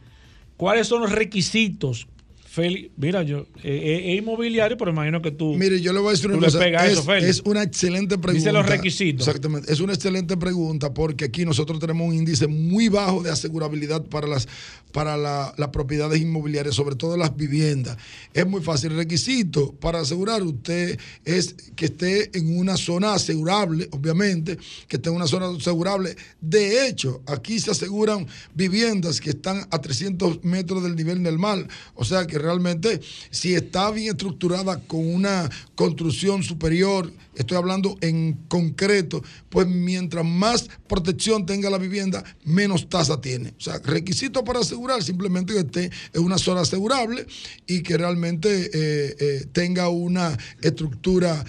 ¿Cuáles 0.59 0.87
son 0.87 1.01
los 1.01 1.13
requisitos? 1.13 2.07
Feli- 2.55 2.91
mira, 2.97 3.23
yo 3.23 3.47
eh, 3.63 4.07
es 4.15 4.19
inmobiliario, 4.19 4.77
pero 4.77 4.91
imagino 4.91 5.23
que 5.23 5.31
tú, 5.31 5.55
Mire, 5.55 5.81
yo 5.81 5.93
le 5.93 6.01
voy 6.01 6.09
a 6.09 6.11
decir 6.13 6.29
una 6.31 6.39
cosa. 6.47 6.67
Es, 6.67 6.93
eso, 6.93 7.03
Félix. 7.05 7.29
es 7.29 7.43
una 7.45 7.63
excelente 7.63 8.19
pregunta. 8.19 8.33
Dice 8.33 8.53
los 8.53 8.67
requisitos. 8.67 9.29
Exactamente. 9.29 9.73
Es 9.73 9.79
una 9.81 9.93
excelente 9.93 10.37
pregunta 10.37 10.93
porque 10.93 11.27
aquí 11.27 11.45
nosotros 11.45 11.79
tenemos 11.79 12.09
un 12.09 12.15
índice 12.15 12.49
muy 12.49 12.89
bajo 12.89 13.23
de 13.23 13.31
asegurabilidad 13.31 14.05
para 14.07 14.27
las 14.27 14.49
para 14.93 15.17
la- 15.17 15.55
las 15.57 15.69
propiedades 15.69 16.21
inmobiliarias, 16.21 16.75
sobre 16.75 16.97
todo 16.97 17.17
las 17.17 17.37
viviendas. 17.37 17.97
Es 18.33 18.47
muy 18.47 18.63
fácil. 18.63 18.93
El 18.93 18.99
requisito 18.99 19.73
para 19.73 20.01
asegurar 20.01 20.43
usted 20.43 20.99
es 21.25 21.55
que 21.77 21.87
esté 21.87 22.37
en 22.37 22.59
una 22.59 22.77
zona 22.77 23.15
asegurable, 23.15 23.89
obviamente, 23.93 24.59
que 24.89 24.97
esté 24.97 25.09
en 25.11 25.17
una 25.17 25.27
zona 25.27 25.49
asegurable. 25.49 26.17
De 26.41 26.87
hecho, 26.89 27.23
aquí 27.27 27.59
se 27.61 27.71
aseguran 27.71 28.27
viviendas 28.55 29.21
que 29.21 29.31
están 29.31 29.67
a 29.71 29.79
300 29.81 30.43
metros 30.45 30.83
del 30.83 30.97
nivel 30.97 31.23
del 31.23 31.39
mar. 31.39 31.67
O 31.95 32.05
sea 32.05 32.27
que 32.27 32.39
realmente, 32.39 33.01
si 33.31 33.55
está 33.55 33.91
bien 33.91 34.09
estructurada 34.11 34.81
con 34.81 35.07
una 35.07 35.51
construcción 35.75 36.43
superior, 36.43 37.13
estoy 37.35 37.57
hablando 37.57 37.97
en 38.01 38.35
concreto, 38.49 39.23
pues 39.49 39.67
mientras 39.67 40.25
más 40.25 40.69
protección 40.89 41.47
tenga 41.47 41.71
la 41.71 41.79
vivienda, 41.79 42.25
menos 42.45 42.89
tasa 42.89 43.21
tiene. 43.21 43.55
O 43.59 43.61
sea, 43.61 43.79
requisito 43.79 44.43
para 44.45 44.61
asegurar 44.61 44.78
simplemente 45.01 45.53
que 45.53 45.61
esté 45.61 45.91
en 46.13 46.23
una 46.23 46.39
zona 46.39 46.63
asegurable 46.63 47.27
y 47.67 47.83
que 47.83 47.97
realmente 47.97 48.49
eh, 48.49 49.17
eh, 49.19 49.45
tenga 49.53 49.89
una 49.89 50.37
estructura 50.63 51.45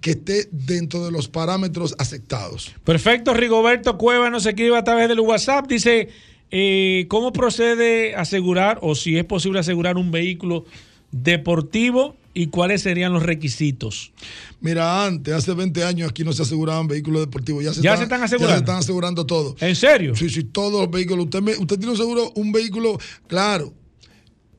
que 0.00 0.12
esté 0.12 0.48
dentro 0.52 1.04
de 1.04 1.10
los 1.10 1.28
parámetros 1.28 1.94
aceptados. 1.98 2.74
Perfecto, 2.84 3.34
Rigoberto 3.34 3.98
Cueva 3.98 4.30
nos 4.30 4.46
escribe 4.46 4.76
a 4.76 4.84
través 4.84 5.08
del 5.08 5.20
WhatsApp. 5.20 5.66
Dice, 5.66 6.08
eh, 6.50 7.06
¿cómo 7.08 7.32
procede 7.32 8.14
asegurar 8.14 8.78
o 8.82 8.94
si 8.94 9.18
es 9.18 9.24
posible 9.24 9.58
asegurar 9.60 9.96
un 9.96 10.10
vehículo 10.10 10.64
deportivo 11.10 12.16
y 12.38 12.46
cuáles 12.48 12.82
serían 12.82 13.12
los 13.12 13.22
requisitos? 13.24 14.12
Mira, 14.60 15.04
antes, 15.04 15.34
hace 15.34 15.54
20 15.54 15.82
años 15.84 16.10
aquí 16.10 16.22
no 16.24 16.32
se 16.32 16.42
aseguraban 16.42 16.86
vehículos 16.86 17.22
deportivos. 17.22 17.64
Ya 17.64 17.74
se, 17.74 17.82
¿Ya 17.82 17.96
se 17.96 18.04
están 18.04 18.22
asegurando? 18.22 18.52
Ya 18.54 18.58
se 18.58 18.62
están 18.64 18.76
asegurando 18.76 19.26
todo. 19.26 19.56
¿En 19.60 19.74
serio? 19.74 20.14
Sí, 20.14 20.28
sí, 20.30 20.44
todos 20.44 20.80
los 20.82 20.90
vehículos. 20.90 21.24
Usted, 21.24 21.42
me- 21.42 21.56
usted 21.56 21.76
tiene 21.78 21.90
un 21.92 21.96
seguro, 21.96 22.32
un 22.36 22.52
vehículo, 22.52 22.98
claro. 23.26 23.72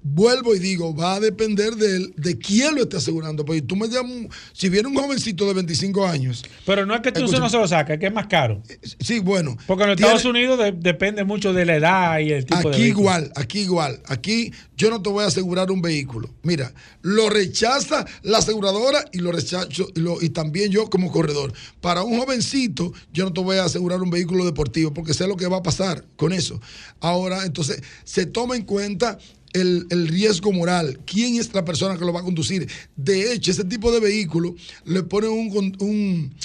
Vuelvo 0.01 0.55
y 0.55 0.59
digo, 0.59 0.95
va 0.95 1.15
a 1.15 1.19
depender 1.19 1.75
de, 1.75 2.07
de 2.15 2.37
quién 2.37 2.75
lo 2.75 2.83
esté 2.83 2.97
asegurando. 2.97 3.43
Porque 3.43 3.61
tú 3.61 3.75
me 3.75 3.87
llamas, 3.89 4.27
si 4.53 4.69
viene 4.69 4.87
un 4.87 4.95
jovencito 4.95 5.45
de 5.45 5.53
25 5.53 6.05
años. 6.07 6.43
Pero 6.65 6.85
no 6.85 6.95
es 6.95 7.01
que 7.01 7.11
tú 7.11 7.19
Escucha. 7.25 7.39
no 7.39 7.49
se 7.49 7.57
lo 7.57 7.67
saca, 7.67 7.95
es 7.95 7.99
que 7.99 8.07
es 8.07 8.13
más 8.13 8.27
caro. 8.27 8.63
Sí, 9.01 9.19
bueno. 9.19 9.57
Porque 9.67 9.83
en 9.83 9.95
tiene- 9.97 10.13
Estados 10.13 10.25
Unidos 10.25 10.57
de- 10.57 10.71
depende 10.71 11.23
mucho 11.25 11.51
de 11.53 11.65
la 11.65 11.75
edad 11.75 12.19
y 12.19 12.31
el 12.31 12.45
tipo 12.45 12.69
de 12.69 12.75
Aquí 12.77 12.85
igual, 12.85 13.31
aquí 13.35 13.59
igual. 13.59 14.01
Aquí 14.05 14.51
yo 14.77 14.89
no 14.89 15.01
te 15.01 15.09
voy 15.09 15.25
a 15.25 15.27
asegurar 15.27 15.69
un 15.69 15.81
vehículo. 15.81 16.29
Mira, 16.43 16.73
lo 17.01 17.29
rechaza 17.29 18.05
la 18.23 18.37
aseguradora 18.37 19.03
y 19.11 19.19
lo 19.19 19.31
rechazo 19.33 19.67
y, 19.95 19.99
lo- 19.99 20.21
y 20.21 20.29
también 20.29 20.71
yo 20.71 20.89
como 20.89 21.11
corredor. 21.11 21.51
Para 21.81 22.03
un 22.03 22.17
jovencito, 22.19 22.93
yo 23.11 23.25
no 23.25 23.33
te 23.33 23.41
voy 23.41 23.57
a 23.57 23.65
asegurar 23.65 24.01
un 24.01 24.09
vehículo 24.09 24.45
deportivo 24.45 24.93
porque 24.93 25.13
sé 25.13 25.27
lo 25.27 25.35
que 25.35 25.47
va 25.47 25.57
a 25.57 25.63
pasar 25.63 26.05
con 26.15 26.31
eso. 26.31 26.61
Ahora, 27.01 27.45
entonces, 27.45 27.81
se 28.05 28.25
toma 28.25 28.55
en 28.55 28.63
cuenta 28.63 29.17
el, 29.53 29.85
el 29.89 30.07
riesgo 30.07 30.51
moral. 30.51 30.99
¿Quién 31.05 31.35
es 31.35 31.53
la 31.53 31.65
persona 31.65 31.97
que 31.97 32.05
lo 32.05 32.13
va 32.13 32.21
a 32.21 32.23
conducir? 32.23 32.67
De 32.95 33.33
hecho, 33.33 33.51
ese 33.51 33.63
tipo 33.63 33.91
de 33.91 33.99
vehículo 33.99 34.55
le 34.85 35.03
ponen 35.03 35.31
un, 35.31 35.75
un, 35.79 36.35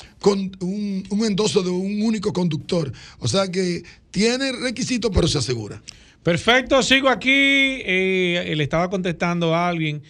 un, 0.60 1.04
un 1.10 1.24
endoso 1.24 1.62
de 1.62 1.70
un 1.70 2.02
único 2.02 2.32
conductor. 2.32 2.92
O 3.18 3.28
sea 3.28 3.50
que 3.50 3.82
tiene 4.10 4.52
requisitos, 4.52 5.10
pero 5.14 5.28
se 5.28 5.38
asegura. 5.38 5.82
Perfecto, 6.22 6.82
sigo 6.82 7.08
aquí. 7.08 7.30
Eh, 7.30 8.54
le 8.56 8.62
estaba 8.62 8.88
contestando 8.88 9.54
a 9.54 9.68
alguien 9.68 10.02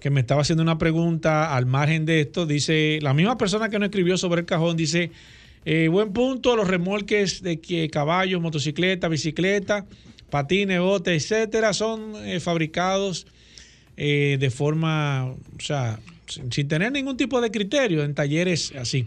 que 0.00 0.10
me 0.10 0.20
estaba 0.20 0.42
haciendo 0.42 0.62
una 0.62 0.78
pregunta 0.78 1.54
al 1.54 1.66
margen 1.66 2.06
de 2.06 2.20
esto. 2.20 2.46
Dice, 2.46 2.98
la 3.02 3.12
misma 3.12 3.36
persona 3.36 3.68
que 3.68 3.78
no 3.78 3.84
escribió 3.84 4.16
sobre 4.16 4.40
el 4.40 4.46
cajón 4.46 4.76
dice, 4.76 5.10
eh, 5.64 5.88
buen 5.88 6.12
punto, 6.12 6.56
los 6.56 6.68
remolques 6.68 7.42
de 7.42 7.60
que 7.60 7.90
caballos, 7.90 8.40
motocicleta, 8.40 9.08
bicicleta, 9.08 9.86
patines, 10.30 10.80
botes, 10.80 11.24
etcétera, 11.24 11.72
son 11.72 12.14
eh, 12.24 12.40
fabricados 12.40 13.26
eh, 13.96 14.36
de 14.38 14.50
forma, 14.50 15.26
o 15.26 15.36
sea, 15.60 15.98
sin, 16.26 16.52
sin 16.52 16.68
tener 16.68 16.92
ningún 16.92 17.16
tipo 17.16 17.40
de 17.40 17.50
criterio 17.50 18.04
en 18.04 18.14
talleres 18.14 18.72
así. 18.78 19.06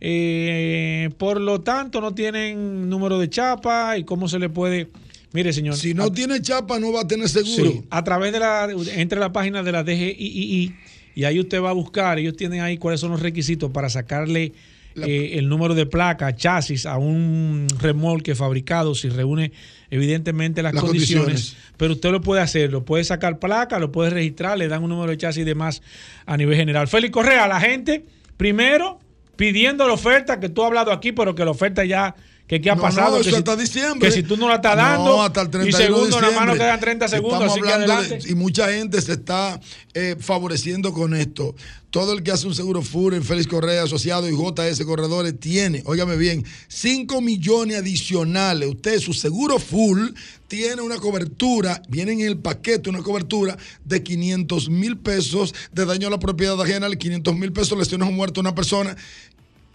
Eh, 0.00 1.10
por 1.18 1.40
lo 1.40 1.60
tanto, 1.60 2.00
no 2.00 2.14
tienen 2.14 2.88
número 2.88 3.18
de 3.18 3.30
chapa 3.30 3.96
y 3.96 4.04
cómo 4.04 4.28
se 4.28 4.38
le 4.38 4.48
puede 4.48 4.88
Mire, 5.32 5.52
señor. 5.52 5.74
Si 5.74 5.94
no 5.94 6.12
tiene 6.12 6.40
chapa, 6.40 6.78
no 6.78 6.92
va 6.92 7.00
a 7.00 7.08
tener 7.08 7.28
seguro. 7.28 7.72
Sí, 7.72 7.82
a 7.90 8.04
través 8.04 8.32
de 8.32 8.38
la, 8.38 8.68
entre 8.94 9.18
la 9.18 9.32
página 9.32 9.64
de 9.64 9.72
la 9.72 9.82
DGII 9.82 10.72
y 11.14 11.24
ahí 11.24 11.40
usted 11.40 11.60
va 11.60 11.70
a 11.70 11.72
buscar, 11.72 12.18
ellos 12.18 12.36
tienen 12.36 12.60
ahí 12.60 12.76
cuáles 12.78 13.00
son 13.00 13.12
los 13.12 13.20
requisitos 13.20 13.70
para 13.70 13.88
sacarle 13.88 14.52
eh, 14.96 15.38
el 15.38 15.48
número 15.48 15.74
de 15.74 15.86
placa, 15.86 16.34
chasis 16.34 16.86
a 16.86 16.98
un 16.98 17.66
remolque 17.78 18.34
fabricado 18.34 18.94
si 18.94 19.08
reúne 19.08 19.52
evidentemente 19.90 20.62
las, 20.62 20.74
Las 20.74 20.84
condiciones, 20.84 21.24
condiciones. 21.26 21.72
pero 21.76 21.94
usted 21.94 22.10
lo 22.10 22.20
puede 22.20 22.42
hacer, 22.42 22.72
lo 22.72 22.84
puede 22.84 23.04
sacar 23.04 23.38
placa, 23.38 23.78
lo 23.78 23.92
puede 23.92 24.10
registrar, 24.10 24.58
le 24.58 24.68
dan 24.68 24.82
un 24.82 24.90
número 24.90 25.10
de 25.10 25.18
chasis 25.18 25.42
y 25.42 25.44
demás 25.44 25.82
a 26.26 26.36
nivel 26.36 26.56
general. 26.56 26.88
Félix 26.88 27.12
Correa, 27.12 27.48
la 27.48 27.60
gente, 27.60 28.04
primero 28.36 29.00
pidiendo 29.36 29.86
la 29.86 29.94
oferta 29.94 30.40
que 30.40 30.48
tú 30.48 30.62
has 30.62 30.68
hablado 30.68 30.92
aquí, 30.92 31.12
pero 31.12 31.34
que 31.34 31.44
la 31.44 31.50
oferta 31.50 31.84
ya 31.84 32.14
que 32.46 32.60
qué 32.60 32.70
ha 32.70 32.74
No, 32.74 32.82
pasado, 32.82 33.10
no, 33.10 33.14
que, 33.16 33.20
eso 33.22 33.30
si, 33.30 33.36
hasta 33.36 33.56
diciembre. 33.56 34.08
que 34.08 34.14
si 34.14 34.22
tú 34.22 34.36
no 34.36 34.48
la 34.48 34.56
estás 34.56 34.76
No, 34.76 34.82
dando 34.82 35.22
hasta 35.22 35.40
el 35.40 35.46
y 35.48 35.50
31 35.50 35.78
de 35.78 35.86
segundo, 35.86 36.20
nada 36.20 36.44
más 36.46 36.56
quedan 36.58 36.80
30 36.80 37.08
segundos, 37.08 37.42
Estamos 37.56 37.70
así 37.88 38.08
que 38.18 38.24
de- 38.26 38.30
y 38.30 38.34
mucha 38.34 38.70
gente 38.70 39.00
se 39.00 39.12
está 39.12 39.58
eh, 39.94 40.16
favoreciendo 40.20 40.92
con 40.92 41.14
esto. 41.14 41.54
Todo 41.90 42.12
el 42.12 42.22
que 42.24 42.32
hace 42.32 42.46
un 42.48 42.54
seguro 42.54 42.82
full 42.82 43.14
en 43.14 43.22
Félix 43.22 43.46
Correa 43.46 43.84
Asociado 43.84 44.28
y 44.28 44.32
JS 44.36 44.84
Corredores 44.84 45.38
tiene, 45.38 45.82
óigame 45.86 46.16
bien, 46.16 46.44
5 46.68 47.20
millones 47.20 47.78
adicionales. 47.78 48.68
Usted, 48.68 48.98
su 48.98 49.14
seguro 49.14 49.58
full, 49.60 50.08
tiene 50.48 50.82
una 50.82 50.96
cobertura, 50.96 51.80
viene 51.88 52.12
en 52.12 52.20
el 52.20 52.36
paquete 52.38 52.90
una 52.90 53.00
cobertura 53.02 53.56
de 53.84 54.02
500 54.02 54.68
mil 54.70 54.98
pesos 54.98 55.54
de 55.72 55.84
daño 55.86 56.08
a 56.08 56.10
la 56.10 56.18
propiedad 56.18 56.60
ajena, 56.60 56.90
500 56.90 57.36
mil 57.36 57.52
pesos 57.52 57.78
lesiones 57.78 58.06
o 58.08 58.12
muerte 58.12 58.40
a 58.40 58.42
una 58.42 58.54
persona 58.54 58.96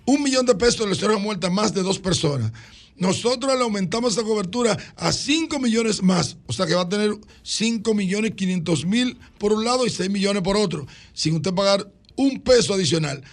un 0.09 0.23
millón 0.23 0.45
de 0.45 0.55
pesos 0.55 0.79
de 0.79 0.87
lesiones 0.87 1.21
muertas 1.21 1.51
más 1.51 1.73
de 1.73 1.83
dos 1.83 1.99
personas. 1.99 2.51
Nosotros 2.97 3.55
le 3.55 3.63
aumentamos 3.63 4.13
esa 4.13 4.23
cobertura 4.23 4.77
a 4.97 5.11
5 5.11 5.59
millones 5.59 6.01
más. 6.01 6.35
O 6.47 6.53
sea 6.53 6.65
que 6.65 6.73
va 6.73 6.81
a 6.81 6.89
tener 6.89 7.15
5 7.43 7.93
millones 7.93 8.33
500 8.35 8.85
mil 8.85 9.17
por 9.37 9.53
un 9.53 9.63
lado 9.63 9.85
y 9.85 9.89
6 9.89 10.09
millones 10.09 10.41
por 10.41 10.57
otro. 10.57 10.85
Sin 11.13 11.35
usted 11.35 11.53
pagar 11.53 11.89
un 12.15 12.41
peso 12.41 12.73
adicional. 12.73 13.23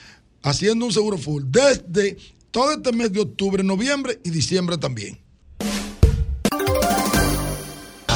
Haciendo 0.43 0.87
un 0.87 0.93
seguro 0.93 1.19
full. 1.19 1.45
Desde 1.47 2.17
todo 2.51 2.73
este 2.73 2.93
mes 2.93 3.13
de 3.13 3.21
octubre, 3.21 3.65
noviembre 3.65 4.21
y 4.23 4.31
diciembre 4.31 4.77
también. 4.79 5.19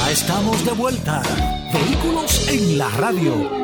Estamos 0.09 0.63
de 0.65 0.71
vuelta. 0.71 1.21
Vehículos 1.73 2.47
en 2.47 2.77
la 2.77 2.89
radio. 2.89 3.60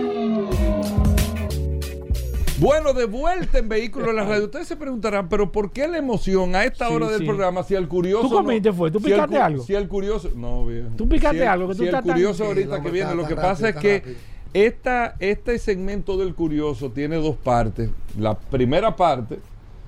Bueno, 2.59 2.93
de 2.93 3.05
vuelta 3.05 3.59
en 3.59 3.69
Vehículos 3.69 4.09
en 4.09 4.15
la 4.15 4.23
Radio. 4.25 4.45
Ustedes 4.45 4.67
se 4.67 4.75
preguntarán, 4.75 5.29
pero 5.29 5.51
¿por 5.51 5.71
qué 5.71 5.87
la 5.87 5.97
emoción 5.97 6.55
a 6.55 6.63
esta 6.63 6.87
Sí, 6.87 6.93
hora 6.93 7.09
del 7.09 7.19
sí. 7.19 7.25
programa 7.25 7.61
si 7.63 7.75
el 7.75 7.87
curioso. 7.87 8.27
¿Tú 8.27 8.33
comiste, 8.35 8.73
fue? 8.73 8.89
¿Tú 8.89 8.99
si 8.99 9.07
el 9.07 9.13
picaste 9.13 9.37
algo? 9.37 9.63
Si 9.63 9.75
el 9.75 9.87
curioso. 9.87 10.31
No, 10.35 10.65
viejo. 10.65 10.89
¿Tú 10.97 11.07
picaste 11.07 11.37
Si 11.37 11.43
el- 11.43 11.47
algo? 11.49 11.67
Que 11.67 11.73
tú 11.75 11.77
si 11.77 11.83
el 11.83 11.89
estás 11.89 12.03
tan- 12.05 12.13
curioso 12.13 12.45
ahorita 12.45 12.81
que 12.81 12.89
viene. 12.91 13.13
Lo 13.15 13.27
que 13.27 13.35
pasa 13.35 13.69
es 13.69 13.75
que 13.75 13.97
rápido. 13.99 14.15
esta, 14.53 15.15
este 15.19 15.59
segmento 15.59 16.17
del 16.17 16.33
curioso 16.33 16.89
tiene 16.91 17.17
dos 17.17 17.35
partes. 17.35 17.89
La 18.17 18.35
primera 18.37 18.95
parte. 18.95 19.35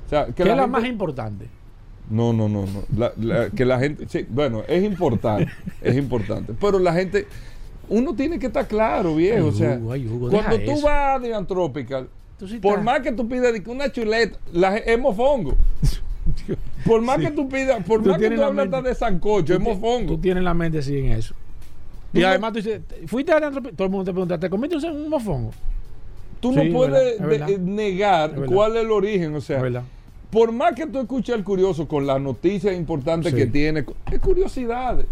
O 0.06 0.10
sea, 0.10 0.28
que 0.28 0.34
¿Qué 0.34 0.44
es 0.44 0.48
la 0.50 0.56
gente- 0.64 0.68
más 0.72 0.86
importante? 0.86 1.48
No, 2.10 2.34
no, 2.34 2.50
no, 2.50 2.66
no. 2.66 2.84
La- 2.98 3.14
la- 3.18 3.50
que 3.50 3.66
la 3.66 3.80
gente, 3.80 4.06
sí, 4.10 4.26
bueno, 4.30 4.64
es 4.68 4.84
importante, 4.84 5.48
es 5.82 5.96
importante. 5.96 6.54
Pero 6.60 6.78
la 6.80 6.94
gente, 6.94 7.28
uno 7.88 8.16
tiene 8.16 8.38
que 8.40 8.48
estar 8.48 8.68
claro, 8.68 9.16
viejo. 9.16 9.38
Ay, 9.38 9.42
o 9.44 9.52
sea, 9.52 9.78
Hugo, 9.80 9.92
ay, 9.92 10.08
Hugo, 10.08 10.30
cuando 10.30 10.56
tú 10.58 10.72
eso. 10.72 10.86
vas 10.88 11.16
a 11.16 11.20
Tú 11.46 11.72
sí 12.48 12.58
por 12.60 12.82
más 12.82 13.02
que 13.02 13.12
tú 13.12 13.28
pidas 13.28 13.54
una 13.68 13.92
chuleta, 13.92 14.38
la, 14.54 14.78
es 14.78 15.00
mofongo. 15.00 15.56
Por 16.86 17.02
más 17.02 17.18
que 17.20 17.32
tú 17.32 17.50
pidas, 17.50 17.84
por 17.84 18.02
Tú 18.04 18.10
más 18.10 18.20
que 18.20 18.30
tú 18.30 18.36
la 18.38 18.52
mente- 18.52 18.76
hasta 18.78 18.90
de 18.90 18.96
sancocho, 18.96 19.54
es 19.54 19.60
mofongo. 19.60 20.14
Tú 20.14 20.18
tienes 20.20 20.44
la 20.44 20.54
mente 20.54 20.80
así 20.80 20.98
en 20.98 21.08
eso. 21.08 21.34
Y 22.14 22.24
además 22.24 22.54
tú 22.54 22.58
dices, 22.58 22.82
fuiste 23.08 23.32
a 23.32 23.40
Pi- 23.52 23.72
todo 23.74 23.86
el 23.86 23.90
mundo 23.90 24.06
te 24.06 24.12
pregunta, 24.12 24.40
¿te 24.40 24.50
comiste 24.50 24.78
un, 24.78 25.10
mofongo? 25.10 25.52
Tú 26.40 26.50
Sí, 26.52 26.56
no 26.56 26.62
es 26.64 26.74
puedes 26.74 27.20
verdad, 27.22 27.48
de- 27.48 27.54
eh, 27.54 27.58
negar 27.60 28.34
Es 28.36 28.48
cuál 28.50 28.78
es 28.78 28.84
el 28.84 28.92
origen. 28.92 29.36
O 29.36 29.42
sea, 29.42 29.62
por 30.32 30.52
más 30.52 30.74
que 30.74 30.88
tú 30.88 31.00
escuches 31.00 31.36
al 31.36 31.44
curioso 31.44 31.88
con 31.88 32.08
las 32.08 32.22
noticias 32.22 32.76
importantes 32.76 33.32
Sí. 33.34 33.38
que 33.38 33.46
tiene, 33.48 33.84
es 34.12 34.20
curiosidades. 34.20 35.06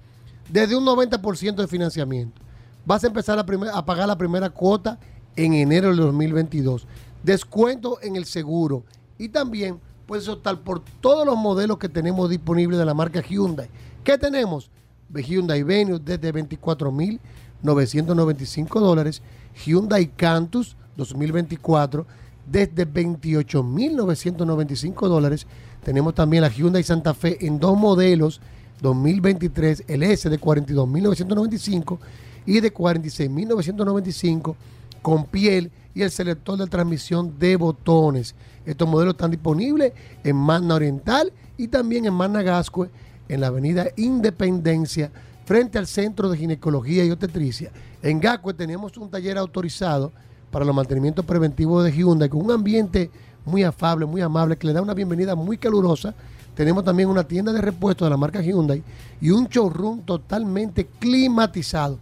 Desde 0.50 0.76
un 0.76 0.84
90% 0.84 1.56
de 1.56 1.66
financiamiento. 1.66 2.42
Vas 2.84 3.02
a 3.04 3.06
empezar 3.06 3.38
a, 3.38 3.46
primer, 3.46 3.70
a 3.72 3.84
pagar 3.84 4.06
la 4.06 4.18
primera 4.18 4.50
cuota 4.50 4.98
en 5.34 5.54
enero 5.54 5.88
del 5.88 5.96
2022. 5.96 6.86
Descuento 7.22 7.98
en 8.02 8.16
el 8.16 8.26
seguro. 8.26 8.84
Y 9.18 9.30
también 9.30 9.80
puedes 10.06 10.28
optar 10.28 10.60
por 10.60 10.82
todos 11.00 11.26
los 11.26 11.36
modelos 11.36 11.78
que 11.78 11.88
tenemos 11.88 12.30
disponibles 12.30 12.78
de 12.78 12.84
la 12.84 12.94
marca 12.94 13.20
Hyundai. 13.20 13.68
¿Qué 14.04 14.16
tenemos? 14.18 14.70
Hyundai 15.12 15.62
Venue 15.62 15.98
desde 15.98 16.32
24.995 16.32 18.80
dólares. 18.80 19.22
Hyundai 19.64 20.08
Cantus 20.08 20.76
2024 20.96 22.06
desde 22.50 22.86
28.995 22.86 25.08
dólares. 25.08 25.46
Tenemos 25.82 26.14
también 26.14 26.42
la 26.42 26.48
Hyundai 26.48 26.82
Santa 26.82 27.14
Fe 27.14 27.46
en 27.46 27.58
dos 27.58 27.76
modelos 27.76 28.40
2023, 28.82 29.84
el 29.88 30.02
S 30.02 30.28
de 30.28 30.40
42.995 30.40 31.98
y 32.44 32.60
de 32.60 32.72
46.995 32.72 34.54
con 35.02 35.24
piel 35.24 35.70
y 35.94 36.02
el 36.02 36.10
selector 36.10 36.58
de 36.58 36.66
transmisión 36.66 37.38
de 37.38 37.56
botones. 37.56 38.34
Estos 38.64 38.88
modelos 38.88 39.14
están 39.14 39.30
disponibles 39.30 39.92
en 40.24 40.36
Magna 40.36 40.74
Oriental 40.74 41.32
y 41.56 41.68
también 41.68 42.04
en 42.04 42.14
Magna 42.14 42.42
Gascue 42.42 42.90
en 43.28 43.40
la 43.40 43.48
avenida 43.48 43.88
Independencia 43.96 45.10
frente 45.44 45.78
al 45.78 45.86
Centro 45.86 46.28
de 46.28 46.36
Ginecología 46.36 47.04
y 47.04 47.10
Obstetricia. 47.10 47.70
En 48.02 48.20
Gascue 48.20 48.52
tenemos 48.52 48.96
un 48.98 49.10
taller 49.10 49.38
autorizado 49.38 50.12
para 50.50 50.64
los 50.64 50.74
mantenimientos 50.74 51.24
preventivos 51.24 51.84
de 51.84 51.92
Hyundai 51.92 52.28
con 52.28 52.44
un 52.44 52.50
ambiente 52.50 53.10
muy 53.44 53.62
afable, 53.62 54.06
muy 54.06 54.20
amable, 54.20 54.56
que 54.56 54.66
le 54.66 54.72
da 54.72 54.82
una 54.82 54.94
bienvenida 54.94 55.34
muy 55.34 55.58
calurosa. 55.58 56.14
Tenemos 56.54 56.84
también 56.84 57.08
una 57.08 57.24
tienda 57.24 57.52
de 57.52 57.60
repuestos 57.60 58.06
de 58.06 58.10
la 58.10 58.16
marca 58.16 58.40
Hyundai 58.40 58.82
y 59.20 59.30
un 59.30 59.46
showroom 59.46 60.02
totalmente 60.02 60.86
climatizado. 60.98 61.98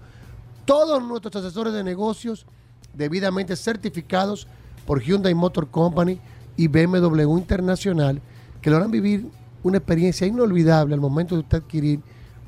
Todos 0.64 1.02
nuestros 1.02 1.36
asesores 1.36 1.74
de 1.74 1.84
negocios 1.84 2.46
debidamente 2.94 3.56
certificados 3.56 4.46
por 4.86 5.02
Hyundai 5.02 5.34
Motor 5.34 5.68
Company 5.68 6.18
y 6.56 6.68
BMW 6.68 7.36
Internacional, 7.36 8.20
que 8.60 8.70
lograrán 8.70 8.90
vivir 8.90 9.26
una 9.62 9.78
experiencia 9.78 10.26
inolvidable 10.26 10.94
al 10.94 11.00
momento 11.00 11.34
de 11.34 11.40
usted 11.40 11.58
adquirir 11.58 12.00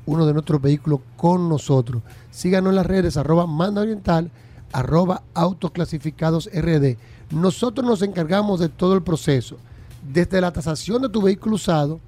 uno 0.05 0.25
de 0.25 0.33
nuestros 0.33 0.61
vehículos 0.61 1.01
con 1.17 1.49
nosotros. 1.49 2.01
Síganos 2.31 2.69
en 2.69 2.75
las 2.75 2.85
redes 2.85 3.17
arroba 3.17 3.45
Manda 3.45 3.81
Oriental, 3.81 4.31
arroba 4.71 5.23
Autoclasificados 5.33 6.49
RD. 6.53 6.97
Nosotros 7.31 7.85
nos 7.85 8.01
encargamos 8.01 8.59
de 8.59 8.69
todo 8.69 8.93
el 8.93 9.03
proceso, 9.03 9.57
desde 10.11 10.41
la 10.41 10.51
tasación 10.51 11.01
de 11.01 11.09
tu 11.09 11.21
vehículo 11.21 11.55
usado, 11.55 11.99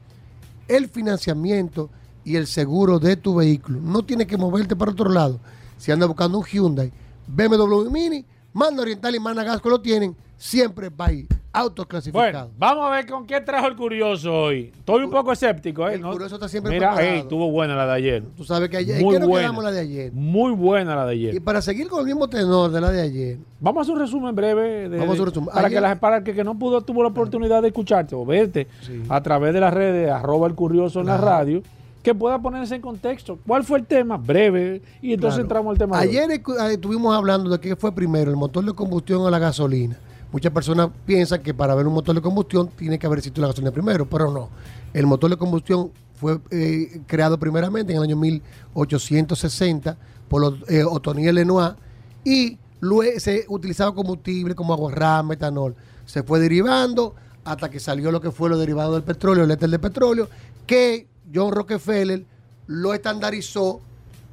el 0.67 0.87
financiamiento 0.87 1.89
y 2.23 2.35
el 2.35 2.47
seguro 2.47 2.99
de 2.99 3.15
tu 3.15 3.35
vehículo. 3.35 3.79
No 3.81 4.03
tienes 4.03 4.27
que 4.27 4.37
moverte 4.37 4.75
para 4.75 4.91
otro 4.91 5.09
lado. 5.09 5.39
Si 5.77 5.91
andas 5.91 6.07
buscando 6.07 6.37
un 6.37 6.45
Hyundai, 6.45 6.91
BMW 7.27 7.89
Mini, 7.89 8.25
Manda 8.53 8.81
Oriental 8.81 9.15
y 9.15 9.19
Managasco 9.19 9.69
lo 9.69 9.81
tienen, 9.81 10.15
siempre 10.37 10.89
va 10.89 11.07
a 11.07 11.13
ir 11.13 11.38
autoclasificado. 11.51 12.23
Bueno, 12.47 12.49
vamos 12.57 12.87
a 12.87 12.91
ver 12.95 13.05
con 13.07 13.25
qué 13.25 13.41
trajo 13.41 13.67
el 13.67 13.75
curioso 13.75 14.33
hoy. 14.33 14.71
Estoy 14.77 15.03
un 15.03 15.09
poco 15.09 15.31
escéptico, 15.31 15.87
¿eh? 15.87 15.95
El 15.95 16.01
No- 16.01 16.11
curioso 16.11 16.35
está 16.35 16.47
siempre 16.47 16.73
Mira, 16.73 16.89
preparado. 16.89 17.13
ey, 17.13 17.19
estuvo 17.21 17.49
buena 17.51 17.75
la 17.75 17.85
de 17.87 17.93
ayer. 17.93 18.23
Tú 18.37 18.43
sabes 18.43 18.69
que 18.69 18.77
ayer, 18.77 19.01
Muy 19.03 19.15
¿en 19.15 19.21
qué 19.21 19.27
buena. 19.27 19.51
la 19.61 19.71
de 19.71 19.79
ayer? 19.79 20.11
Muy 20.13 20.51
buena 20.53 20.95
la 20.95 21.05
de 21.05 21.13
ayer. 21.13 21.35
Y 21.35 21.39
para 21.39 21.61
seguir 21.61 21.87
con 21.87 21.99
el 22.01 22.05
mismo 22.05 22.27
tenor 22.27 22.71
de 22.71 22.81
la 22.81 22.91
de 22.91 23.01
ayer, 23.01 23.37
Vamos 23.61 23.79
a 23.79 23.81
hacer 23.81 23.93
un 23.95 23.99
resumen 24.01 24.35
breve. 24.35 24.87
de- 24.89 24.97
Vamos 24.97 25.09
a 25.09 25.11
hacer 25.13 25.21
un 25.21 25.27
resumen. 25.27 25.49
Para, 25.53 25.67
Ayer- 25.67 25.77
que 25.77 25.81
la, 25.81 25.95
para 25.99 26.17
el 26.17 26.23
que, 26.23 26.33
que 26.33 26.43
no 26.43 26.57
pudo, 26.57 26.81
tuvo 26.81 27.01
la 27.03 27.09
oportunidad 27.09 27.61
de 27.61 27.67
escucharte 27.69 28.15
o 28.15 28.25
verte 28.25 28.67
a 29.09 29.21
través 29.21 29.53
de 29.53 29.59
las 29.59 29.73
redes, 29.73 30.09
arroba 30.11 30.47
el 30.47 30.55
curioso 30.55 30.99
en 31.01 31.07
la 31.07 31.17
radio, 31.17 31.61
que 32.03 32.15
pueda 32.15 32.39
ponerse 32.39 32.75
en 32.75 32.81
contexto. 32.81 33.37
¿Cuál 33.45 33.65
fue 33.65 33.79
el 33.79 33.85
tema? 33.85 34.15
Breve. 34.15 34.81
Y 35.01 35.11
entonces 35.13 35.35
Claro. 35.39 35.43
entramos 35.43 35.71
al 35.73 35.77
tema. 35.77 35.99
Ayer 35.99 36.31
eh, 36.31 36.41
estuvimos 36.71 37.13
hablando 37.13 37.49
de 37.49 37.59
qué 37.59 37.75
fue 37.75 37.91
primero, 37.91 38.31
el 38.31 38.37
motor 38.37 38.63
de 38.63 38.71
combustión 38.73 39.21
o 39.21 39.29
la 39.29 39.39
gasolina. 39.39 39.97
Muchas 40.31 40.51
personas 40.51 40.89
piensan 41.05 41.41
que 41.41 41.53
para 41.53 41.73
ver 41.73 41.87
un 41.87 41.93
motor 41.93 42.13
de 42.15 42.21
combustión 42.21 42.69
tiene 42.69 42.99
que 42.99 43.07
haber 43.07 43.19
existido 43.19 43.41
la 43.41 43.47
gasolina 43.47 43.71
primero, 43.71 44.07
pero 44.07 44.31
no. 44.31 44.49
El 44.93 45.07
motor 45.07 45.29
de 45.29 45.37
combustión 45.37 45.91
fue 46.13 46.39
eh, 46.51 47.01
creado 47.07 47.39
primeramente 47.39 47.93
en 47.93 47.97
el 47.97 48.03
año 48.03 48.15
1860 48.15 49.97
por 50.27 50.41
los, 50.41 50.69
eh, 50.69 50.83
Otoniel 50.83 51.35
Lenoir 51.35 51.75
y 52.23 52.59
luego 52.79 53.19
se 53.19 53.45
utilizaba 53.47 53.95
combustible 53.95 54.53
como 54.53 54.73
aguarrama, 54.73 55.33
etanol. 55.33 55.75
Se 56.05 56.21
fue 56.21 56.39
derivando 56.39 57.15
hasta 57.43 57.69
que 57.69 57.79
salió 57.79 58.11
lo 58.11 58.21
que 58.21 58.31
fue 58.31 58.49
lo 58.49 58.57
derivado 58.57 58.93
del 58.93 59.03
petróleo, 59.03 59.45
el 59.45 59.51
éter 59.51 59.69
de 59.69 59.79
petróleo, 59.79 60.29
que 60.67 61.07
John 61.33 61.51
Rockefeller 61.51 62.23
lo 62.67 62.93
estandarizó 62.93 63.81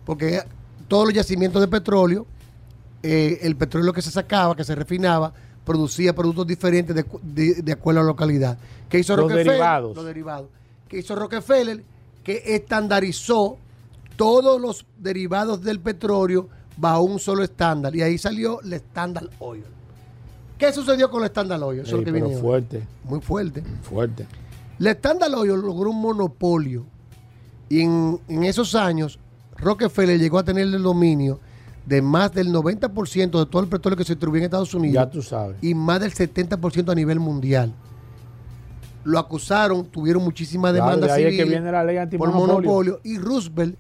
porque 0.05 0.43
todos 0.89 1.07
los 1.07 1.15
yacimientos 1.15 1.61
de 1.61 1.69
petróleo, 1.69 2.27
eh, 3.03 3.39
el 3.43 3.57
petróleo 3.57 3.93
que 3.93 4.03
se 4.03 4.11
sacaba, 4.11 4.55
que 4.55 4.65
se 4.65 4.75
refinaba, 4.75 5.33
producía 5.67 6.15
productos 6.15 6.47
diferentes 6.47 6.97
de, 6.97 7.05
de- 7.23 7.61
de 7.63 7.73
acuerdo 7.73 8.01
a 8.01 8.05
la 8.05 8.07
localidad. 8.09 8.57
¿Qué 8.89 9.01
hizo 9.01 9.15
Los 9.15 9.25
Rockefeller? 9.25 9.47
derivados. 9.49 9.97
Los 9.97 10.05
derivados. 10.07 10.49
¿Qué 10.89 10.99
hizo 11.01 11.15
Rockefeller? 11.15 11.83
Que 12.25 12.43
estandarizó 12.55 13.59
todos 14.17 14.59
los 14.61 14.87
derivados 14.99 15.63
del 15.63 15.81
petróleo 15.81 16.49
bajo 16.79 17.03
un 17.03 17.19
solo 17.19 17.43
estándar. 17.43 17.95
Y 17.95 18.01
ahí 18.03 18.17
salió 18.17 18.61
el 18.63 18.73
Standard 18.75 19.29
Oil. 19.41 19.65
¿Qué 20.57 20.73
sucedió 20.73 21.11
con 21.11 21.21
el 21.23 21.27
Standard 21.27 21.63
Oil? 21.63 21.81
Eso 21.81 21.97
es 21.97 21.99
Ey, 21.99 22.05
que 22.05 22.13
pero 22.13 22.31
fuerte, 22.31 22.83
Muy 23.05 23.21
fuerte. 23.21 23.63
fuerte. 23.83 24.27
La 24.79 24.93
Standard 24.93 25.35
Oil 25.35 25.51
logró 25.61 25.91
un 25.91 26.01
monopolio 26.01 26.85
y 27.69 27.81
en, 27.81 28.19
en 28.29 28.45
esos 28.45 28.75
años 28.75 29.19
Rockefeller 29.59 30.19
llegó 30.19 30.39
a 30.39 30.45
tener 30.45 30.63
el 30.65 30.83
dominio 30.83 31.41
de 31.87 32.03
más 32.03 32.33
del 32.33 32.49
90% 32.53 33.39
de 33.39 33.47
todo 33.47 33.63
el 33.63 33.69
petróleo 33.69 33.97
que 33.97 34.05
se 34.05 34.15
distribuye 34.15 34.41
en 34.41 34.45
Estados 34.47 34.75
Unidos 34.75 34.95
Ya 34.95 35.09
tú 35.11 35.23
sabes. 35.23 35.57
y 35.63 35.75
más 35.75 36.01
del 36.01 36.13
70% 36.13 36.91
a 36.91 36.95
nivel 36.95 37.21
mundial. 37.21 37.73
Lo 39.05 39.19
acusaron, 39.21 39.87
tuvieron 39.87 40.25
muchísimas 40.25 40.73
Claro, 40.73 40.85
demandas 40.87 41.11
de 41.11 41.15
ahí 41.15 41.23
es 41.25 41.31
que 41.31 41.37
civiles 41.45 41.51
viene 41.61 41.71
la 41.73 41.85
ley 41.85 41.97
por 42.19 42.33
monopolio 42.33 43.01
y 43.05 43.19
Roosevelt 43.19 43.77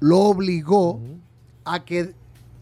lo 0.00 0.20
obligó 0.20 1.00
a 1.64 1.84
que 1.84 2.14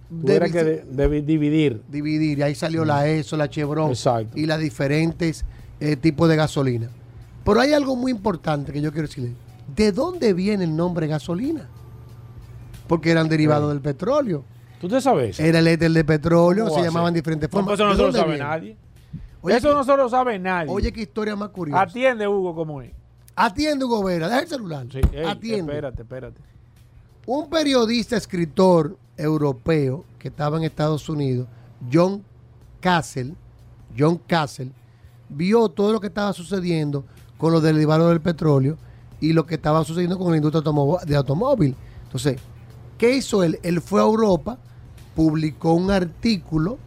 Tuviera 0.09 0.49
que 0.49 0.63
de- 0.65 0.85
de- 0.85 1.23
dividir. 1.23 1.83
dividir. 1.91 2.39
Y 2.39 2.43
ahí 2.43 2.55
salió 2.55 2.85
la 2.85 3.07
ESO, 3.09 3.37
la 3.37 3.51
Chevron 3.51 3.91
Exacto. 3.91 4.39
y 4.39 4.47
las 4.47 4.61
diferentes 4.61 5.45
eh, 5.81 5.97
tipos 5.97 6.29
de 6.29 6.37
gasolina. 6.37 6.89
Pero 7.45 7.61
hay 7.61 7.73
algo 7.75 7.97
muy 7.97 8.13
importante 8.13 8.73
que 8.73 8.81
yo 8.81 8.93
quiero 8.93 9.09
decirle. 9.09 9.33
¿De 9.77 9.93
dónde 9.93 10.33
viene 10.33 10.65
el 10.65 10.75
nombre 10.75 11.07
gasolina? 11.09 11.69
Porque 12.89 13.11
eran 13.11 13.29
derivados 13.29 13.69
del 13.71 13.81
petróleo. 13.83 14.45
¿Tú 14.89 14.95
te 14.95 15.01
sabes? 15.01 15.41
Era 15.41 15.59
el 15.59 15.67
éter 15.67 15.91
de 15.91 16.05
petróleo, 16.05 16.67
¿Cómo 16.67 16.77
se 16.79 16.85
llamaban 16.85 17.13
diferentes 17.13 17.51
formas. 17.51 17.75
eso 17.75 17.85
no 17.85 17.91
¿De 17.91 17.97
se 17.97 18.03
lo 18.05 18.13
sabe 18.13 18.29
viene? 18.29 18.45
nadie. 18.45 18.77
Oye, 19.43 19.57
eso 19.57 19.69
que- 19.69 19.75
no 19.75 19.85
se 19.85 19.97
lo 19.97 20.09
sabe 20.09 20.39
nadie. 20.39 20.71
Oye, 20.73 20.93
qué 20.93 21.01
historia 21.03 21.35
más 21.35 21.49
curiosa. 21.49 21.83
Atiende, 21.83 22.29
Hugo, 22.29 22.55
cómo 22.55 22.83
es. 22.83 22.93
Atiende, 23.35 23.85
Hugo 23.85 24.05
Vera. 24.05 24.29
Deja 24.29 24.41
el 24.41 24.49
celular. 24.49 24.87
Sí, 24.91 25.01
ey, 25.13 25.25
Atiende. 25.27 25.73
Espérate, 25.73 26.03
espérate. 26.03 26.41
Un 27.27 27.51
periodista, 27.51 28.17
escritor 28.17 28.97
europeo 29.17 30.05
que 30.19 30.29
estaba 30.29 30.57
en 30.57 30.63
Estados 30.65 31.09
Unidos, 31.09 31.49
John 31.93 32.23
Castle, 32.81 33.35
John 33.99 34.21
Castle, 34.27 34.71
vio 35.29 35.69
todo 35.69 35.93
lo 35.93 36.01
que 36.01 36.07
estaba 36.07 36.33
sucediendo 36.33 37.05
con 37.39 37.53
los 37.53 37.63
derivados 37.63 38.09
del 38.11 38.21
petróleo 38.21 38.77
y 39.21 39.33
lo 39.33 39.45
que 39.47 39.57
estaba 39.57 39.85
sucediendo 39.85 40.17
con 40.19 40.31
la 40.31 40.37
industria 40.37 40.63
de 41.05 41.17
automóvil. 41.17 41.75
Entonces, 42.05 42.39
¿qué 42.97 43.17
hizo 43.17 43.43
él? 43.43 43.59
Él 43.63 43.81
fue 43.81 44.01
a 44.01 44.05
Europa, 44.05 44.59
publicó 45.17 45.73
un 45.73 45.91
artículo, 45.91 46.79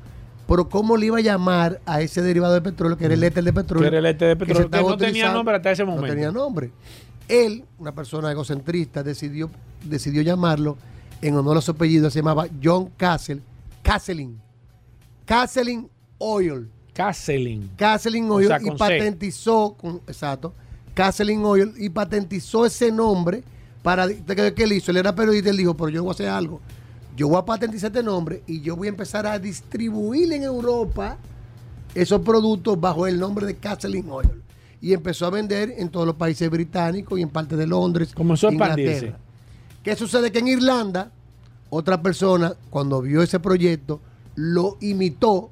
pero 0.47 0.69
¿cómo 0.69 0.95
le 0.95 1.07
iba 1.07 1.17
a 1.17 1.21
llamar 1.21 1.82
a 1.86 1.99
ese 1.99 2.21
derivado 2.21 2.53
del 2.53 2.63
petróleo, 2.63 2.97
que 2.97 3.05
era 3.05 3.15
el 3.15 3.23
éter 3.23 3.43
de 3.43 3.51
petróleo? 3.51 3.89
Que 3.89 3.97
era 3.97 3.99
el 3.99 4.05
éter 4.05 4.30
de 4.30 4.36
petróleo, 4.38 4.69
que 4.69 4.82
no 4.82 4.97
tenía 4.97 5.34
nombre 5.34 5.55
hasta 5.55 5.71
ese 5.71 5.84
momento. 5.84 6.07
No 6.07 6.13
tenía 6.13 6.32
nombre. 6.32 6.71
Él, 7.27 7.65
una 7.77 7.93
persona 7.93 8.32
egocentrista, 8.32 9.03
decidió, 9.03 9.49
decidió 9.84 10.21
llamarlo 10.21 10.77
en 11.21 11.36
honor 11.36 11.57
a 11.57 11.61
su 11.61 11.71
apellido, 11.71 12.09
se 12.09 12.19
llamaba 12.19 12.47
John 12.63 12.91
Castle, 12.95 13.41
Castling. 13.82 14.39
Castling 15.25 15.89
Oil. 16.19 16.69
Castling. 16.93 17.71
Castling 17.75 18.30
O 18.30 18.36
Oil 18.36 18.47
sea, 18.47 18.59
y 18.61 18.71
patentizó, 18.71 19.75
con, 19.80 19.97
exacto, 20.07 20.53
Castling 20.93 21.43
Oil 21.43 21.73
y 21.77 21.89
patentizó 21.89 22.65
ese 22.65 22.91
nombre 22.91 23.43
para, 23.82 24.07
¿qué, 24.07 24.53
qué 24.53 24.63
él 24.63 24.73
hizo? 24.73 24.91
Él 24.91 24.97
era 24.97 25.15
periodista, 25.15 25.49
él 25.49 25.57
dijo, 25.57 25.75
pero 25.75 25.89
yo 25.89 26.03
voy 26.03 26.09
a 26.09 26.13
hacer 26.13 26.27
algo. 26.27 26.61
Yo 27.20 27.28
voy 27.28 27.38
a 27.38 27.43
patentizar 27.43 27.89
este 27.91 28.01
nombre 28.01 28.43
y 28.47 28.61
yo 28.61 28.78
voy 28.78 28.88
a 28.88 28.91
empezar 28.91 29.28
a 29.28 29.38
distribuir 29.38 30.32
en 30.32 30.43
Europa 30.43 31.17
esos 31.93 32.22
productos 32.22 32.80
bajo 32.80 33.07
el 33.07 33.20
nombre 33.20 33.45
de 33.45 33.57
Castling 33.57 34.09
Oil. 34.09 34.41
Y 34.80 34.93
empezó 34.93 35.26
a 35.26 35.30
vender 35.30 35.74
en 35.76 35.89
todos 35.89 36.05
los 36.05 36.15
países 36.15 36.49
británicos 36.49 37.20
y 37.20 37.22
en 37.22 37.28
parte 37.28 37.57
de 37.57 37.67
Londres. 37.67 38.13
Comenzó 38.13 38.47
a. 38.47 38.53
Inglaterra. 38.53 39.17
¿Qué 39.84 39.97
sucede? 39.97 40.32
Que 40.32 40.39
en 40.39 40.47
Irlanda, 40.47 41.11
otra 41.70 42.01
persona, 42.01 42.53
cuando 42.70 43.01
vio 43.01 43.22
ese 43.22 43.41
proyecto, 43.41 43.99
lo 44.36 44.78
imitó 44.80 45.49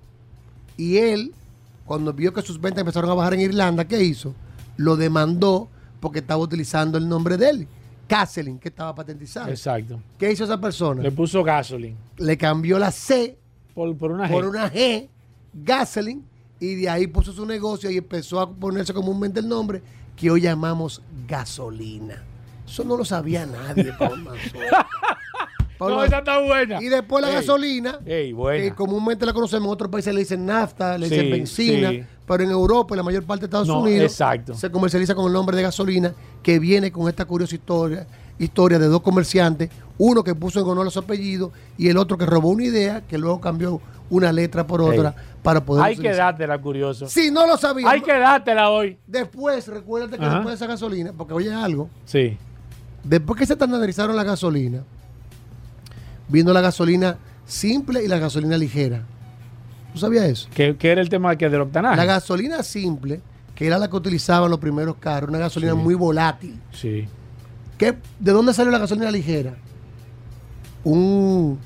y 0.78 1.00
él, 1.00 1.34
cuando 1.86 2.14
vio 2.14 2.34
que 2.34 2.44
sus 2.44 2.62
ventas 2.62 2.80
empezaron 2.80 3.10
a 3.10 3.14
bajar 3.14 3.34
en 3.34 3.42
Irlanda, 3.42 3.86
¿qué 3.86 4.02
hizo? 4.02 4.34
Lo 4.78 4.96
demandó 4.96 5.68
porque 6.00 6.20
estaba 6.20 6.42
utilizando 6.42 6.98
el 6.98 7.10
nombre 7.10 7.36
de 7.36 7.50
él, 7.50 7.68
Castling, 8.08 8.58
que 8.60 8.70
estaba 8.70 8.96
patentizado. 8.96 9.50
Exacto. 9.50 10.00
¿Qué 10.18 10.32
hizo 10.32 10.44
esa 10.46 10.60
persona? 10.60 11.02
Le 11.04 11.12
puso 11.12 11.44
gasoline. 11.44 11.96
Le 12.18 12.38
cambió 12.38 12.80
la 12.80 12.92
C 12.92 13.38
Por, 13.74 13.96
por 13.98 14.12
una 14.12 14.28
G. 14.28 14.32
por 14.32 14.46
una 14.46 14.72
G, 14.72 15.08
Gasoline, 15.54 16.24
y 16.60 16.76
de 16.76 16.90
ahí 16.90 17.08
puso 17.08 17.32
su 17.34 17.46
negocio 17.46 17.92
y 17.92 17.98
empezó 17.98 18.40
a 18.40 18.50
ponerse 18.50 18.94
comúnmente 18.94 19.40
el 19.40 19.48
nombre 19.48 19.82
que 20.16 20.32
hoy 20.32 20.42
llamamos 20.42 21.02
gasolina. 21.28 22.24
Eso 22.66 22.84
no 22.84 22.98
lo 22.98 23.06
sabía 23.06 23.46
nadie, 23.46 23.94
Paul. 23.98 24.28
Paul 25.78 25.92
No, 25.92 26.04
esa 26.04 26.20
está 26.20 26.40
buena. 26.40 26.82
Y 26.82 26.86
después 26.90 27.22
la 27.22 27.30
Ey, 27.30 27.36
gasolina, 27.36 28.00
Ey, 28.06 28.34
buena. 28.34 28.64
que 28.64 28.72
comúnmente 28.74 29.26
la 29.26 29.34
conocemos 29.34 29.66
en 29.68 29.72
otros 29.74 29.90
países, 29.92 30.14
le 30.14 30.22
dicen 30.22 30.46
nafta, 30.46 30.98
le 30.98 31.08
Sí, 31.10 31.16
dicen 31.16 31.32
benzina, 31.32 31.90
sí. 31.92 32.04
pero 32.28 32.44
en 32.44 32.52
Europa, 32.52 32.96
en 32.96 32.98
la 32.98 33.04
mayor 33.04 33.24
parte 33.24 33.42
de 33.42 33.46
Estados 33.48 33.68
No, 33.68 33.82
Unidos, 33.82 34.12
exacto. 34.12 34.54
se 34.56 34.70
comercializa 34.72 35.14
con 35.16 35.26
el 35.28 35.34
nombre 35.34 35.56
de 35.58 35.64
gasolina, 35.64 36.14
que 36.42 36.60
viene 36.60 36.92
con 36.92 37.08
esta 37.10 37.26
curiosa 37.26 37.56
historia, 37.56 38.08
historia 38.40 38.80
de 38.80 38.88
dos 38.88 39.02
comerciantes, 39.02 39.70
uno 39.98 40.24
que 40.24 40.36
puso 40.36 40.60
en 40.62 40.68
honor 40.68 40.88
a 40.88 40.90
su 40.92 41.00
apellido 41.00 41.52
y 41.78 41.90
el 41.90 41.98
otro 41.98 42.18
que 42.18 42.26
robó 42.26 42.50
una 42.50 42.64
idea, 42.66 43.02
que 43.08 43.18
luego 43.18 43.40
cambió 43.42 43.82
una 44.10 44.32
letra 44.32 44.66
por 44.66 44.82
otra 44.82 45.14
para 45.44 45.64
poder 45.66 45.84
Hay 45.84 45.98
que 45.98 46.14
dártela, 46.14 46.58
curioso. 46.60 47.08
Si 47.10 47.30
no 47.32 47.46
lo 47.46 47.58
sabía. 47.58 47.90
Hay 47.90 48.02
que 48.02 48.14
dártela 48.18 48.70
hoy. 48.70 48.98
Después, 49.06 49.68
recuérdate 49.68 50.18
que 50.18 50.24
Ajá. 50.26 50.36
después 50.36 50.52
de 50.54 50.56
esa 50.56 50.68
gasolina, 50.68 51.12
porque 51.18 51.34
oye 51.34 51.54
algo, 51.54 51.90
Sí. 52.06 52.38
después 53.04 53.38
que 53.40 53.46
se 53.46 53.54
estandarizaron 53.54 54.16
la 54.16 54.24
gasolina, 54.24 54.84
vino 56.30 56.54
la 56.54 56.62
gasolina 56.62 57.18
simple 57.46 58.04
y 58.04 58.08
la 58.08 58.18
gasolina 58.20 58.58
ligera. 58.58 59.04
¿Tú 59.94 60.00
sabías 60.00 60.26
eso? 60.26 60.50
Que, 60.54 60.76
que 60.76 60.92
era 60.92 61.02
el 61.02 61.10
tema 61.10 61.36
que 61.36 61.50
del 61.50 61.62
octanaje. 61.62 61.96
La 61.98 62.06
gasolina 62.06 62.62
simple, 62.64 63.22
que 63.56 63.66
era 63.68 63.78
la 63.80 63.90
que 63.90 63.96
utilizaban 63.96 64.50
los 64.52 64.60
primeros 64.60 64.98
carros, 64.98 65.30
una 65.30 65.40
gasolina 65.40 65.72
Sí. 65.74 65.78
muy 65.80 65.96
volátil. 65.96 66.60
Sí. 66.72 67.08
¿Qué- 67.78 67.98
¿De 68.20 68.32
dónde 68.32 68.54
salió 68.54 68.72
la 68.72 68.80
gasolina 68.80 69.10
ligera? 69.12 69.56
Un, 70.84 71.58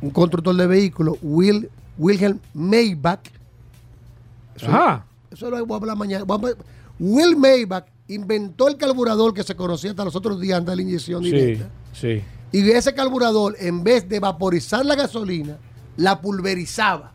un 0.00 0.10
constructor 0.10 0.54
de 0.54 0.66
vehículos, 0.66 1.16
Will, 1.22 1.68
Wilhelm 1.98 2.40
Maybach. 2.54 3.20
Eso, 4.56 4.66
Ajá. 4.68 5.06
eso 5.30 5.50
lo 5.50 5.64
voy 5.66 5.74
a 5.76 5.78
hablar 5.78 5.96
mañana. 5.96 6.24
A- 6.28 6.54
Will 6.98 7.36
Maybach 7.36 7.86
inventó 8.08 8.68
el 8.68 8.76
carburador 8.76 9.34
que 9.34 9.42
se 9.42 9.54
conocía 9.54 9.90
hasta 9.90 10.04
los 10.04 10.16
otros 10.16 10.40
días 10.40 10.58
antes 10.58 10.72
de 10.72 10.76
la 10.76 10.82
inyección 10.82 11.22
Sí, 11.22 11.30
directa. 11.30 11.68
sí. 11.92 12.22
Y 12.56 12.70
ese 12.70 12.94
carburador, 12.94 13.54
en 13.58 13.84
vez 13.84 14.08
de 14.08 14.18
vaporizar 14.18 14.84
la 14.86 14.94
gasolina, 14.94 15.58
la 15.96 16.20
pulverizaba. 16.20 17.12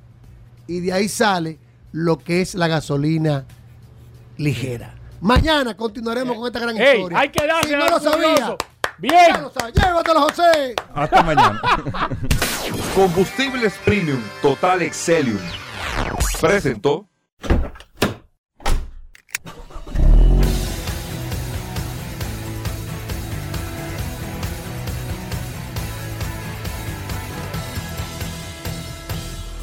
Y 0.67 0.81
de 0.81 0.93
ahí 0.93 1.09
sale 1.09 1.57
lo 1.91 2.19
que 2.19 2.41
es 2.41 2.53
la 2.53 2.67
gasolina 2.67 3.45
ligera. 4.37 4.93
Mañana 5.19 5.75
continuaremos 5.75 6.35
con 6.37 6.45
esta 6.47 6.59
gran 6.59 6.77
Ey, 6.77 6.97
historia. 6.97 7.19
hay 7.19 7.29
que 7.29 7.47
darle 7.47 7.69
Si 7.69 7.75
no 7.75 7.83
a 7.85 7.89
lo 7.89 7.99
sabía. 7.99 8.55
Bien. 8.99 9.15
ya 9.29 9.41
lo 9.41 9.51
sabe. 9.51 9.71
Llévatelo, 9.71 10.21
José. 10.21 10.75
Hasta 10.93 11.23
mañana. 11.23 11.59
Combustibles 12.95 13.73
Premium 13.83 14.21
Total 14.43 14.81
Excelium. 14.83 15.39
Presentó. 16.39 17.07